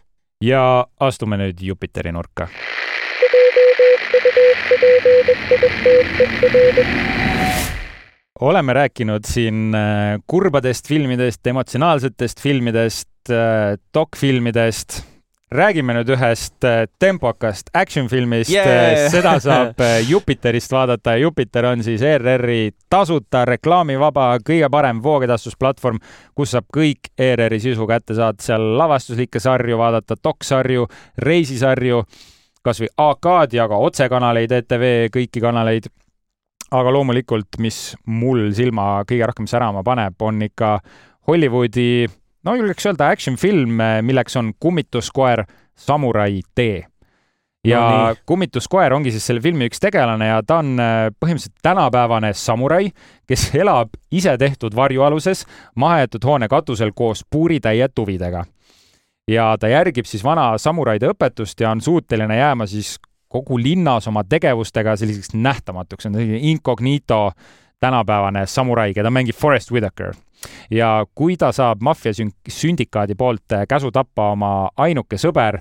ja 0.44 0.84
astume 1.00 1.38
nüüd 1.40 1.62
Jupiteri 1.62 2.12
nurka. 2.12 2.48
oleme 8.40 8.72
rääkinud 8.72 9.24
siin 9.28 9.74
äh, 9.74 10.20
kurbadest 10.26 10.88
filmidest, 10.88 11.46
emotsionaalsetest 11.46 12.40
filmidest, 12.40 13.30
äh, 13.30 13.78
dokfilmidest 13.94 15.13
räägime 15.54 15.94
nüüd 15.94 16.10
ühest 16.16 16.64
äh, 16.66 16.84
tempokast 16.98 17.70
action 17.74 18.08
filmist 18.10 18.50
yeah., 18.50 19.06
seda 19.12 19.36
saab 19.42 19.80
äh, 19.82 20.00
Jupiterist 20.08 20.72
vaadata 20.74 21.14
ja 21.14 21.22
Jupiter 21.22 21.68
on 21.70 21.82
siis 21.86 22.02
ERR-i 22.02 22.72
tasuta 22.90 23.44
reklaamivaba 23.46 24.26
kõige 24.46 24.68
parem 24.70 25.02
voogedastusplatvorm, 25.02 26.00
kus 26.34 26.56
saab 26.56 26.66
kõik 26.74 27.12
ERR-i 27.18 27.60
sisu 27.62 27.86
kätte 27.86 28.16
saada, 28.18 28.42
seal 28.42 28.66
lavastuslikke 28.78 29.40
sarju 29.42 29.78
vaadata, 29.78 30.18
doksarju, 30.24 30.88
reisisarju, 31.22 32.02
kasvõi 32.64 32.90
AK-d 33.06 33.58
ja 33.60 33.68
ka 33.70 33.78
otsekanaleid, 33.86 34.56
ETV 34.58 34.90
kõiki 35.14 35.44
kanaleid. 35.44 35.86
aga 36.74 36.90
loomulikult, 36.90 37.60
mis 37.62 37.94
mul 38.06 38.48
silma 38.52 39.04
kõige 39.06 39.26
rohkem 39.30 39.46
särama 39.46 39.84
paneb, 39.86 40.14
on 40.18 40.42
ikka 40.42 40.78
Hollywoodi 41.28 42.08
no 42.44 42.56
julgeks 42.58 42.86
öelda 42.86 43.08
action 43.08 43.36
film, 43.36 43.78
milleks 44.02 44.36
on 44.36 44.52
Kummituskoer 44.60 45.44
Samurai 45.76 46.40
tee. 46.54 46.84
ja 47.64 47.80
no, 47.80 48.16
Kummituskoer 48.26 48.92
ongi 48.92 49.10
siis 49.10 49.26
selle 49.26 49.40
filmi 49.40 49.68
üks 49.70 49.80
tegelane 49.80 50.28
ja 50.28 50.42
ta 50.46 50.58
on 50.60 50.74
äh, 50.80 51.06
põhimõtteliselt 51.20 51.62
tänapäevane 51.64 52.34
samurai, 52.36 52.90
kes 53.26 53.48
elab 53.62 53.96
isetehtud 54.12 54.76
varjualuses 54.76 55.46
mahajäetud 55.74 56.24
hoone 56.24 56.48
katusel 56.48 56.92
koos 56.94 57.24
puuritäie 57.30 57.88
tuvidega. 57.94 58.44
ja 59.28 59.56
ta 59.60 59.68
järgib 59.68 60.06
siis 60.06 60.24
vana 60.24 60.58
samuraide 60.58 61.08
õpetust 61.14 61.60
ja 61.60 61.70
on 61.70 61.80
suuteline 61.80 62.36
jääma 62.36 62.66
siis 62.66 62.98
kogu 63.28 63.58
linnas 63.58 64.06
oma 64.08 64.22
tegevustega 64.24 64.96
selliseks 64.96 65.32
nähtamatuks, 65.34 66.06
on 66.06 66.14
selline 66.14 66.38
incognito 66.52 67.32
tänapäevane 67.80 68.46
samurai, 68.46 68.92
keda 68.94 69.10
mängib 69.10 69.36
Forest 69.36 69.72
Whitaker 69.72 70.14
ja 70.70 71.06
kui 71.14 71.36
ta 71.40 71.52
saab 71.52 71.82
maffiasündikaadi 71.84 73.16
poolt 73.18 73.52
äh, 73.52 73.66
käsu 73.68 73.90
tappa 73.94 74.30
oma 74.34 74.52
ainuke 74.76 75.18
sõber 75.20 75.60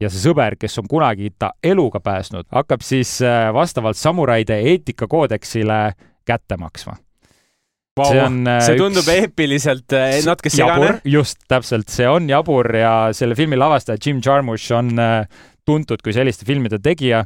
ja 0.00 0.10
see 0.10 0.22
sõber, 0.24 0.56
kes 0.60 0.78
on 0.82 0.90
kunagi 0.90 1.32
ta 1.38 1.52
eluga 1.64 2.00
päästnud, 2.00 2.48
hakkab 2.52 2.84
siis 2.84 3.18
äh, 3.22 3.50
vastavalt 3.54 4.00
samuraide 4.00 4.60
eetikakoodeksile 4.72 5.84
kätte 6.26 6.60
maksma 6.60 6.98
Wow, 8.00 8.08
see 8.08 8.20
on 8.24 8.36
äh, 8.48 8.62
see 8.64 8.76
tundub 8.80 9.04
üks... 9.04 9.18
eepiliselt 9.20 9.94
natuke 10.24 10.48
segane. 10.48 10.94
just, 11.04 11.42
täpselt, 11.44 11.90
see 11.92 12.06
on 12.08 12.30
jabur 12.30 12.70
ja 12.72 12.94
selle 13.12 13.36
filmi 13.36 13.58
lavastaja 13.60 14.00
Jim 14.00 14.22
Jarmusch 14.24 14.72
on 14.72 14.96
tuntud 15.68 16.02
kui 16.02 16.14
selliste 16.14 16.46
filmide 16.48 16.80
tegija 16.82 17.22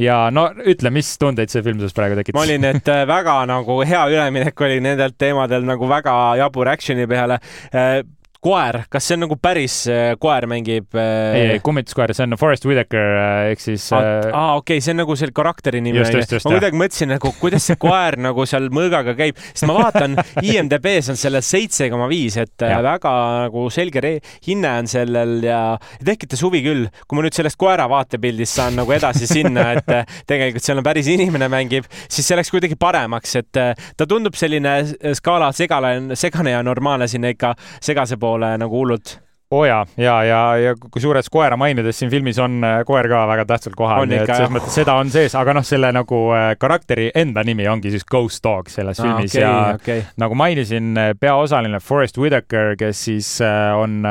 ja 0.00 0.18
no 0.34 0.46
ütle, 0.68 0.92
mis 0.94 1.10
tundeid 1.20 1.52
see 1.52 1.64
film 1.66 1.80
sinus 1.80 1.96
praegu 1.96 2.18
tekitas? 2.18 2.38
ma 2.38 2.46
olin, 2.46 2.68
et 2.70 2.92
äh, 2.92 3.02
väga 3.08 3.40
nagu 3.50 3.80
hea 3.86 4.04
üleminek 4.12 4.64
oli 4.66 4.80
nendelt 4.84 5.18
teemadel 5.20 5.66
nagu 5.66 5.90
väga 5.90 6.16
jabur 6.40 6.70
action'i 6.72 7.08
peale 7.10 7.40
äh, 7.74 8.00
koer, 8.40 8.80
kas 8.88 9.04
see 9.04 9.18
on 9.18 9.24
nagu 9.26 9.36
päris 9.40 9.74
äh, 9.90 10.14
koer 10.20 10.46
mängib 10.48 10.96
äh...? 10.96 11.36
ei, 11.36 11.42
ei, 11.54 11.60
kummituskoer, 11.64 12.14
see 12.16 12.24
on 12.24 12.38
Forest 12.40 12.64
Whitaker 12.64 13.16
äh, 13.20 13.50
ehk 13.52 13.60
siis 13.60 13.84
aa 13.92 14.00
ah, 14.32 14.52
okei 14.56 14.78
okay,, 14.78 14.84
see 14.84 14.94
on 14.94 15.02
nagu 15.02 15.16
selle 15.20 15.34
karakteri 15.36 15.82
nimi. 15.84 16.00
ma 16.00 16.54
kuidagi 16.54 16.80
mõtlesin 16.80 17.12
nagu, 17.12 17.32
kuidas 17.40 17.68
see 17.68 17.76
koer 17.80 18.16
nagu 18.26 18.46
seal 18.48 18.70
mõõgaga 18.72 19.12
käib, 19.18 19.36
sest 19.52 19.66
ma 19.68 19.76
vaatan 19.76 20.16
IMDB-s 20.40 21.12
on 21.12 21.20
sellel 21.20 21.44
seitse 21.44 21.90
koma 21.92 22.08
viis, 22.10 22.38
et 22.40 22.64
ja. 22.64 22.80
väga 22.84 23.12
nagu 23.44 23.66
selge 23.72 24.00
hinne 24.46 24.70
on 24.80 24.88
sellel 24.88 25.36
ja 25.44 25.60
tekitas 26.06 26.40
huvi 26.46 26.62
küll. 26.64 26.86
kui 27.04 27.18
ma 27.18 27.26
nüüd 27.26 27.36
sellest 27.36 27.58
koera 27.60 27.84
vaatepildist 27.92 28.56
saan 28.56 28.78
nagu 28.80 28.94
edasi 28.96 29.28
sinna, 29.28 29.66
et 29.76 29.92
tegelikult 30.30 30.64
seal 30.64 30.80
on 30.80 30.86
päris 30.86 31.10
inimene 31.12 31.50
mängib, 31.52 31.88
siis 32.08 32.24
see 32.24 32.38
läks 32.38 32.52
kuidagi 32.54 32.78
paremaks, 32.80 33.36
et 33.42 33.52
ta 33.52 34.08
tundub 34.08 34.38
selline 34.38 34.78
skaala 35.18 35.50
segane, 35.56 36.16
segane 36.16 36.54
ja 36.54 36.64
normaalne 36.64 37.10
sinna 37.10 37.34
ikka 37.34 37.52
segase 37.84 38.16
poole 38.16 38.29
poole 38.30 38.54
nagu 38.62 38.82
hullult 38.82 39.18
oo 39.50 39.60
oh 39.60 39.64
jaa, 39.66 39.86
ja, 39.98 40.12
ja, 40.24 40.40
ja 40.62 40.72
kusjuures 40.78 41.26
koera 41.30 41.56
mainides 41.58 41.98
siin 41.98 42.10
filmis 42.10 42.38
on 42.38 42.60
äh, 42.62 42.76
koer 42.86 43.08
ka 43.10 43.24
väga 43.26 43.44
tähtsal 43.50 43.74
kohal, 43.74 44.04
nii 44.06 44.20
et 44.22 44.30
selles 44.30 44.52
mõttes 44.54 44.76
seda 44.78 44.94
on 45.00 45.10
sees, 45.10 45.34
aga 45.34 45.56
noh, 45.58 45.64
selle 45.66 45.90
nagu 45.90 46.20
äh, 46.36 46.52
karakteri 46.60 47.08
enda 47.18 47.42
nimi 47.46 47.66
ongi 47.66 47.90
siis 47.90 48.06
Ghost 48.06 48.44
Dog 48.46 48.70
selles 48.70 49.00
ah, 49.02 49.08
filmis 49.08 49.34
okay, 49.34 49.42
ja 49.42 49.54
okay. 49.74 50.04
nagu 50.22 50.38
mainisin, 50.38 50.92
äh, 50.94 51.10
peaosaline 51.18 51.82
Forest 51.82 52.22
Whitaker, 52.22 52.76
kes 52.78 53.02
siis 53.08 53.32
on 53.42 54.04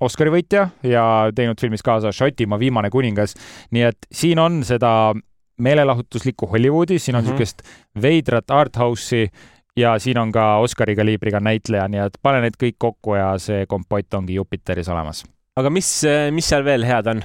Oscari 0.00 0.32
võitja 0.32 0.64
ja 0.88 1.04
teinud 1.36 1.60
filmis 1.60 1.84
kaasa 1.84 2.14
Šotimaa 2.16 2.56
viimane 2.58 2.88
kuningas, 2.90 3.36
nii 3.76 3.84
et 3.90 4.08
siin 4.08 4.40
on 4.40 4.62
seda 4.64 5.12
meelelahutuslikku 5.62 6.48
Hollywoodi, 6.48 6.96
siin 6.98 7.20
on 7.20 7.26
niisugust 7.26 7.60
mm 7.60 7.68
-hmm. 7.68 8.02
veidrat 8.08 8.50
arthouse'i 8.50 9.28
ja 9.76 9.98
siin 9.98 10.18
on 10.18 10.32
ka 10.32 10.56
Oscari 10.56 10.96
kaliibriga 10.96 11.40
näitleja, 11.40 11.86
nii 11.88 12.02
et 12.06 12.18
pane 12.22 12.42
need 12.44 12.58
kõik 12.60 12.78
kokku 12.78 13.16
ja 13.16 13.32
see 13.40 13.66
kompott 13.68 14.14
ongi 14.14 14.36
Jupiteris 14.36 14.88
olemas. 14.92 15.24
aga 15.56 15.70
mis, 15.70 15.88
mis 16.32 16.48
seal 16.48 16.64
veel 16.64 16.84
head 16.84 17.06
on? 17.06 17.22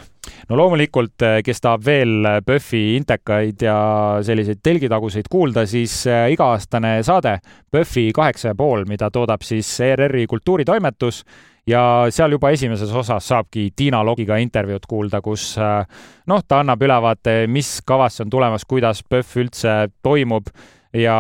no 0.49 0.59
loomulikult, 0.59 1.23
kes 1.43 1.61
tahab 1.63 1.83
veel 1.85 2.29
PÖFFi 2.45 2.83
intekaid 2.97 3.61
ja 3.63 3.77
selliseid 4.23 4.59
telgitaguseid 4.63 5.27
kuulda, 5.31 5.65
siis 5.67 6.01
äh, 6.07 6.27
iga-aastane 6.31 6.97
saade 7.03 7.37
PÖFFi 7.71 8.11
kaheksa 8.15 8.51
ja 8.51 8.55
pool, 8.55 8.83
mida 8.87 9.11
toodab 9.11 9.43
siis 9.47 9.69
ERR-i 9.83 10.27
kultuuritoimetus 10.27 11.23
ja 11.67 11.81
seal 12.11 12.35
juba 12.35 12.51
esimeses 12.55 12.91
osas 12.91 13.27
saabki 13.27 13.69
Tiina 13.75 14.03
Logiga 14.05 14.37
intervjuud 14.43 14.87
kuulda, 14.87 15.21
kus 15.23 15.53
äh, 15.59 15.83
noh, 16.27 16.43
ta 16.47 16.61
annab 16.63 16.83
ülevaate, 16.83 17.45
mis 17.51 17.77
kavasse 17.87 18.23
on 18.23 18.31
tulemas, 18.31 18.67
kuidas 18.67 19.03
PÖFF 19.03 19.43
üldse 19.43 19.77
toimub 20.03 20.51
ja 20.97 21.17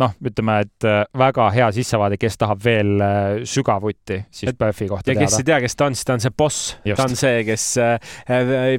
noh, 0.00 0.14
ütleme, 0.24 0.58
et 0.64 0.86
äh, 0.88 1.02
väga 1.18 1.48
hea 1.54 1.68
sissevaade, 1.74 2.18
kes 2.20 2.38
tahab 2.40 2.62
veel 2.64 2.92
äh, 3.02 3.42
sügavuti 3.48 4.22
siis 4.30 4.54
PÖFFi 4.58 4.88
kohta 4.90 5.12
ja 5.12 5.16
teada. 5.16 5.26
kes 5.26 5.38
ei 5.40 5.48
tea, 5.48 5.60
kes 5.64 5.76
ta 5.78 5.88
on, 5.88 5.98
siis 5.98 6.08
ta 6.08 6.16
on 6.16 6.24
see 6.24 6.36
boss, 6.42 6.76
ta 6.86 7.06
on 7.06 7.18
see, 7.18 7.42
kes 7.48 7.66
äh, 7.82 8.12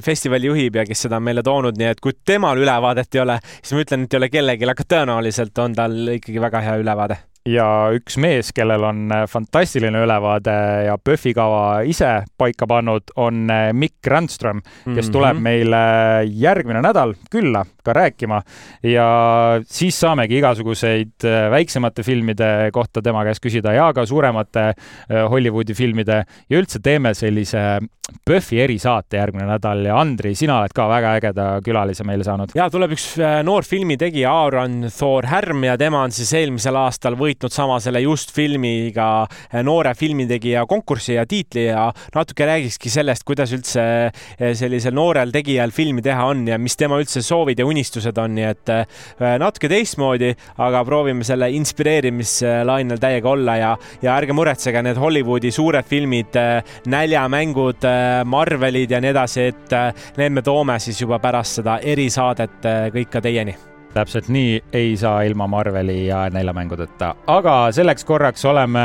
festivali 0.04 0.50
juhib 0.50 0.80
ja 0.80 0.86
kes 0.88 1.06
seda 1.06 1.20
on 1.20 1.28
meile 1.28 1.44
toonud, 1.46 1.78
nii 1.80 1.92
et 1.94 2.02
kui 2.04 2.16
temal 2.26 2.60
ülevaadet 2.60 3.18
ei 3.18 3.24
ole, 3.24 3.38
siis 3.60 3.76
ma 3.76 3.84
ütlen, 3.86 4.08
et 4.08 4.16
ei 4.16 4.22
ole 4.22 4.32
kellelgi, 4.32 4.70
aga 4.74 4.88
tõenäoliselt 4.96 5.64
on 5.64 5.78
tal 5.78 6.16
ikkagi 6.18 6.42
väga 6.42 6.64
hea 6.68 6.80
ülevaade 6.82 7.20
ja 7.48 7.66
üks 7.92 8.16
mees, 8.20 8.50
kellel 8.56 8.84
on 8.88 9.04
äh, 9.12 9.24
fantastiline 9.28 10.00
ülevaade 10.04 10.54
ja 10.86 10.96
PÖFFi 10.96 11.34
kava 11.36 11.64
ise 11.88 12.10
paika 12.40 12.66
pannud, 12.68 13.12
on 13.20 13.44
äh, 13.52 13.68
Mikk 13.76 14.08
Randström, 14.08 14.62
kes 14.94 15.10
tuleb 15.12 15.36
mm 15.36 15.38
-hmm. 15.38 15.42
meile 15.42 16.24
järgmine 16.24 16.80
nädal 16.82 17.14
külla 17.30 17.64
ka 17.84 17.92
rääkima 17.92 18.42
ja 18.82 19.60
siis 19.66 20.00
saamegi 20.00 20.38
igasuguseid 20.38 21.24
äh, 21.24 21.50
väiksemate 21.50 22.02
filmide 22.02 22.70
kohta 22.72 23.02
tema 23.02 23.24
käest 23.24 23.44
küsida 23.44 23.72
ja 23.72 23.92
ka 23.92 24.06
suuremate 24.06 24.72
Hollywoodi 25.30 25.74
filmide 25.74 26.24
ja 26.50 26.58
üldse 26.58 26.80
teeme 26.82 27.14
sellise 27.14 27.78
PÖFFi 28.26 28.60
erisaate 28.60 29.16
järgmine 29.16 29.46
nädal 29.46 29.84
ja 29.84 29.98
Andri, 30.00 30.34
sina 30.34 30.58
oled 30.60 30.72
ka 30.74 30.88
väga 30.88 31.14
ägeda 31.18 31.60
külalise 31.64 32.04
meile 32.04 32.24
saanud. 32.24 32.50
ja 32.54 32.70
tuleb 32.70 32.92
üks 32.92 33.16
noor 33.42 33.64
filmitegija, 33.64 34.32
Aaron 34.32 34.88
Thor 34.98 35.26
Härm 35.26 35.64
ja 35.64 35.76
tema 35.78 36.02
on 36.02 36.10
siis 36.10 36.32
eelmisel 36.32 36.76
aastal 36.76 37.16
võitnud 37.16 37.33
võitnud 37.34 37.52
sama 37.52 37.80
selle 37.82 38.02
Just 38.04 38.32
filmiga 38.34 39.26
eh, 39.50 39.62
noore 39.64 39.94
filmitegija 39.98 40.64
konkursi 40.70 41.16
ja 41.16 41.24
tiitli 41.26 41.66
ja 41.66 41.88
natuke 42.14 42.46
räägikski 42.46 42.90
sellest, 42.90 43.24
kuidas 43.26 43.52
üldse 43.52 43.82
eh, 44.10 44.54
sellisel 44.54 44.94
noorel 44.94 45.32
tegijal 45.34 45.72
filmi 45.74 46.02
teha 46.02 46.28
on 46.30 46.46
ja 46.48 46.58
mis 46.58 46.76
tema 46.76 46.98
üldse 47.00 47.22
soovid 47.22 47.58
ja 47.58 47.66
unistused 47.66 48.16
on, 48.18 48.34
nii 48.36 48.46
et 48.46 48.72
eh, 48.74 48.86
natuke 49.40 49.68
teistmoodi, 49.68 50.32
aga 50.62 50.84
proovime 50.86 51.24
selle 51.26 51.50
inspireerimislainel 51.56 53.02
täiega 53.02 53.30
olla 53.30 53.58
ja, 53.58 53.74
ja 54.02 54.14
ärge 54.16 54.36
muretsege, 54.36 54.82
need 54.84 55.00
Hollywoodi 55.00 55.50
suured 55.54 55.86
filmid, 55.88 56.36
näljamängud, 56.90 57.84
Marvelid 58.30 58.94
ja 58.94 59.02
nii 59.02 59.12
edasi, 59.14 59.50
et 59.50 59.76
need 60.20 60.38
me 60.38 60.44
toome 60.44 60.78
siis 60.82 61.02
juba 61.02 61.20
pärast 61.22 61.60
seda 61.62 61.78
erisaadet 61.82 62.72
kõik 62.94 63.12
ka 63.14 63.24
teieni 63.24 63.73
täpselt 63.94 64.28
nii 64.32 64.58
ei 64.72 64.96
saa 64.98 65.22
ilma 65.22 65.46
Marveli 65.50 66.06
ja 66.06 66.26
näljamängudeta, 66.30 67.14
aga 67.26 67.56
selleks 67.72 68.04
korraks 68.04 68.44
oleme 68.44 68.84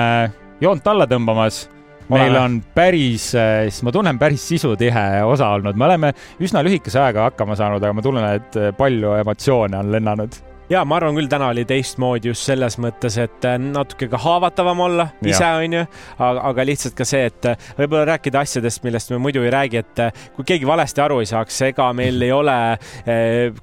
joont 0.61 0.87
alla 0.87 1.09
tõmbamas. 1.09 1.67
Meil 2.09 2.33
on 2.39 2.55
päris, 2.73 3.27
siis 3.35 3.83
ma 3.85 3.91
tunnen, 3.93 4.17
päris 4.17 4.41
sisutihe 4.49 5.21
osa 5.29 5.51
olnud, 5.53 5.77
me 5.77 5.85
oleme 5.85 6.09
üsna 6.41 6.63
lühikese 6.65 6.97
ajaga 7.03 7.27
hakkama 7.27 7.53
saanud, 7.59 7.83
aga 7.83 7.93
ma 7.93 8.01
tunnen, 8.01 8.29
et 8.39 8.57
palju 8.77 9.13
emotsioone 9.19 9.77
on 9.77 9.91
lennanud 9.93 10.39
ja 10.69 10.83
ma 10.85 10.99
arvan 10.99 11.17
küll, 11.17 11.29
täna 11.29 11.49
oli 11.53 11.65
teistmoodi 11.67 12.29
just 12.29 12.45
selles 12.47 12.77
mõttes, 12.81 13.17
et 13.21 13.45
äh, 13.47 13.57
natuke 13.61 14.09
ka 14.11 14.19
haavatavam 14.21 14.83
olla 14.85 15.07
ise, 15.25 15.47
onju, 15.63 15.83
aga, 16.17 16.45
aga 16.51 16.65
lihtsalt 16.69 16.97
ka 16.97 17.07
see, 17.07 17.25
et 17.29 17.49
äh, 17.49 17.67
võib-olla 17.79 18.05
rääkida 18.13 18.43
asjadest, 18.45 18.83
millest 18.85 19.13
me 19.13 19.19
muidu 19.23 19.43
ei 19.45 19.53
räägi, 19.53 19.81
et 19.81 20.03
äh, 20.05 20.25
kui 20.35 20.47
keegi 20.53 20.69
valesti 20.69 21.03
aru 21.03 21.19
ei 21.23 21.29
saaks, 21.29 21.61
ega 21.69 21.89
meil 21.97 22.21
ei 22.25 22.31
ole, 22.35 22.55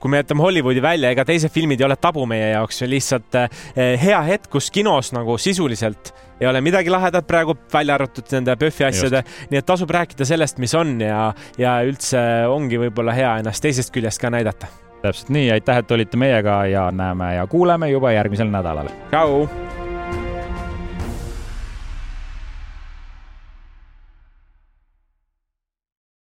kui 0.00 0.11
me 0.12 0.20
jätame 0.22 0.42
Hollywoodi 0.44 0.82
välja, 0.82 1.11
ega 1.14 1.24
teised 1.28 1.52
filmid 1.54 1.80
ei 1.80 1.88
ole 1.88 1.96
tabu 2.00 2.26
meie 2.28 2.52
jaoks, 2.52 2.82
lihtsalt 2.90 3.38
hea 3.76 4.20
hetk, 4.26 4.50
kus 4.52 4.70
kinos 4.74 5.12
nagu 5.14 5.36
sisuliselt 5.40 6.12
ei 6.40 6.48
ole 6.48 6.61
midagi 6.64 6.92
lahedat 6.92 7.26
praegu, 7.28 7.57
välja 7.72 7.96
arvatud 7.96 8.32
nende 8.36 8.57
PÖFFi 8.61 8.88
asjade, 8.90 9.22
nii 9.50 9.62
et 9.62 9.68
tasub 9.68 9.92
rääkida 9.94 10.28
sellest, 10.28 10.61
mis 10.62 10.74
on 10.76 10.98
ja, 11.00 11.30
ja 11.61 11.78
üldse 11.86 12.20
ongi 12.52 12.80
võib-olla 12.86 13.16
hea 13.16 13.38
ennast 13.42 13.64
teisest 13.64 13.94
küljest 13.94 14.22
ka 14.22 14.32
näidata 14.32 14.86
täpselt 15.03 15.28
nii, 15.28 15.51
aitäh, 15.53 15.82
et 15.82 15.90
olite 15.90 16.16
meiega 16.16 16.66
ja 16.66 16.90
näeme 16.90 17.34
ja 17.34 17.47
kuuleme 17.47 17.90
juba 17.90 18.12
järgmisel 18.12 18.51
nädalal. 18.51 18.88
tšau. 19.11 19.49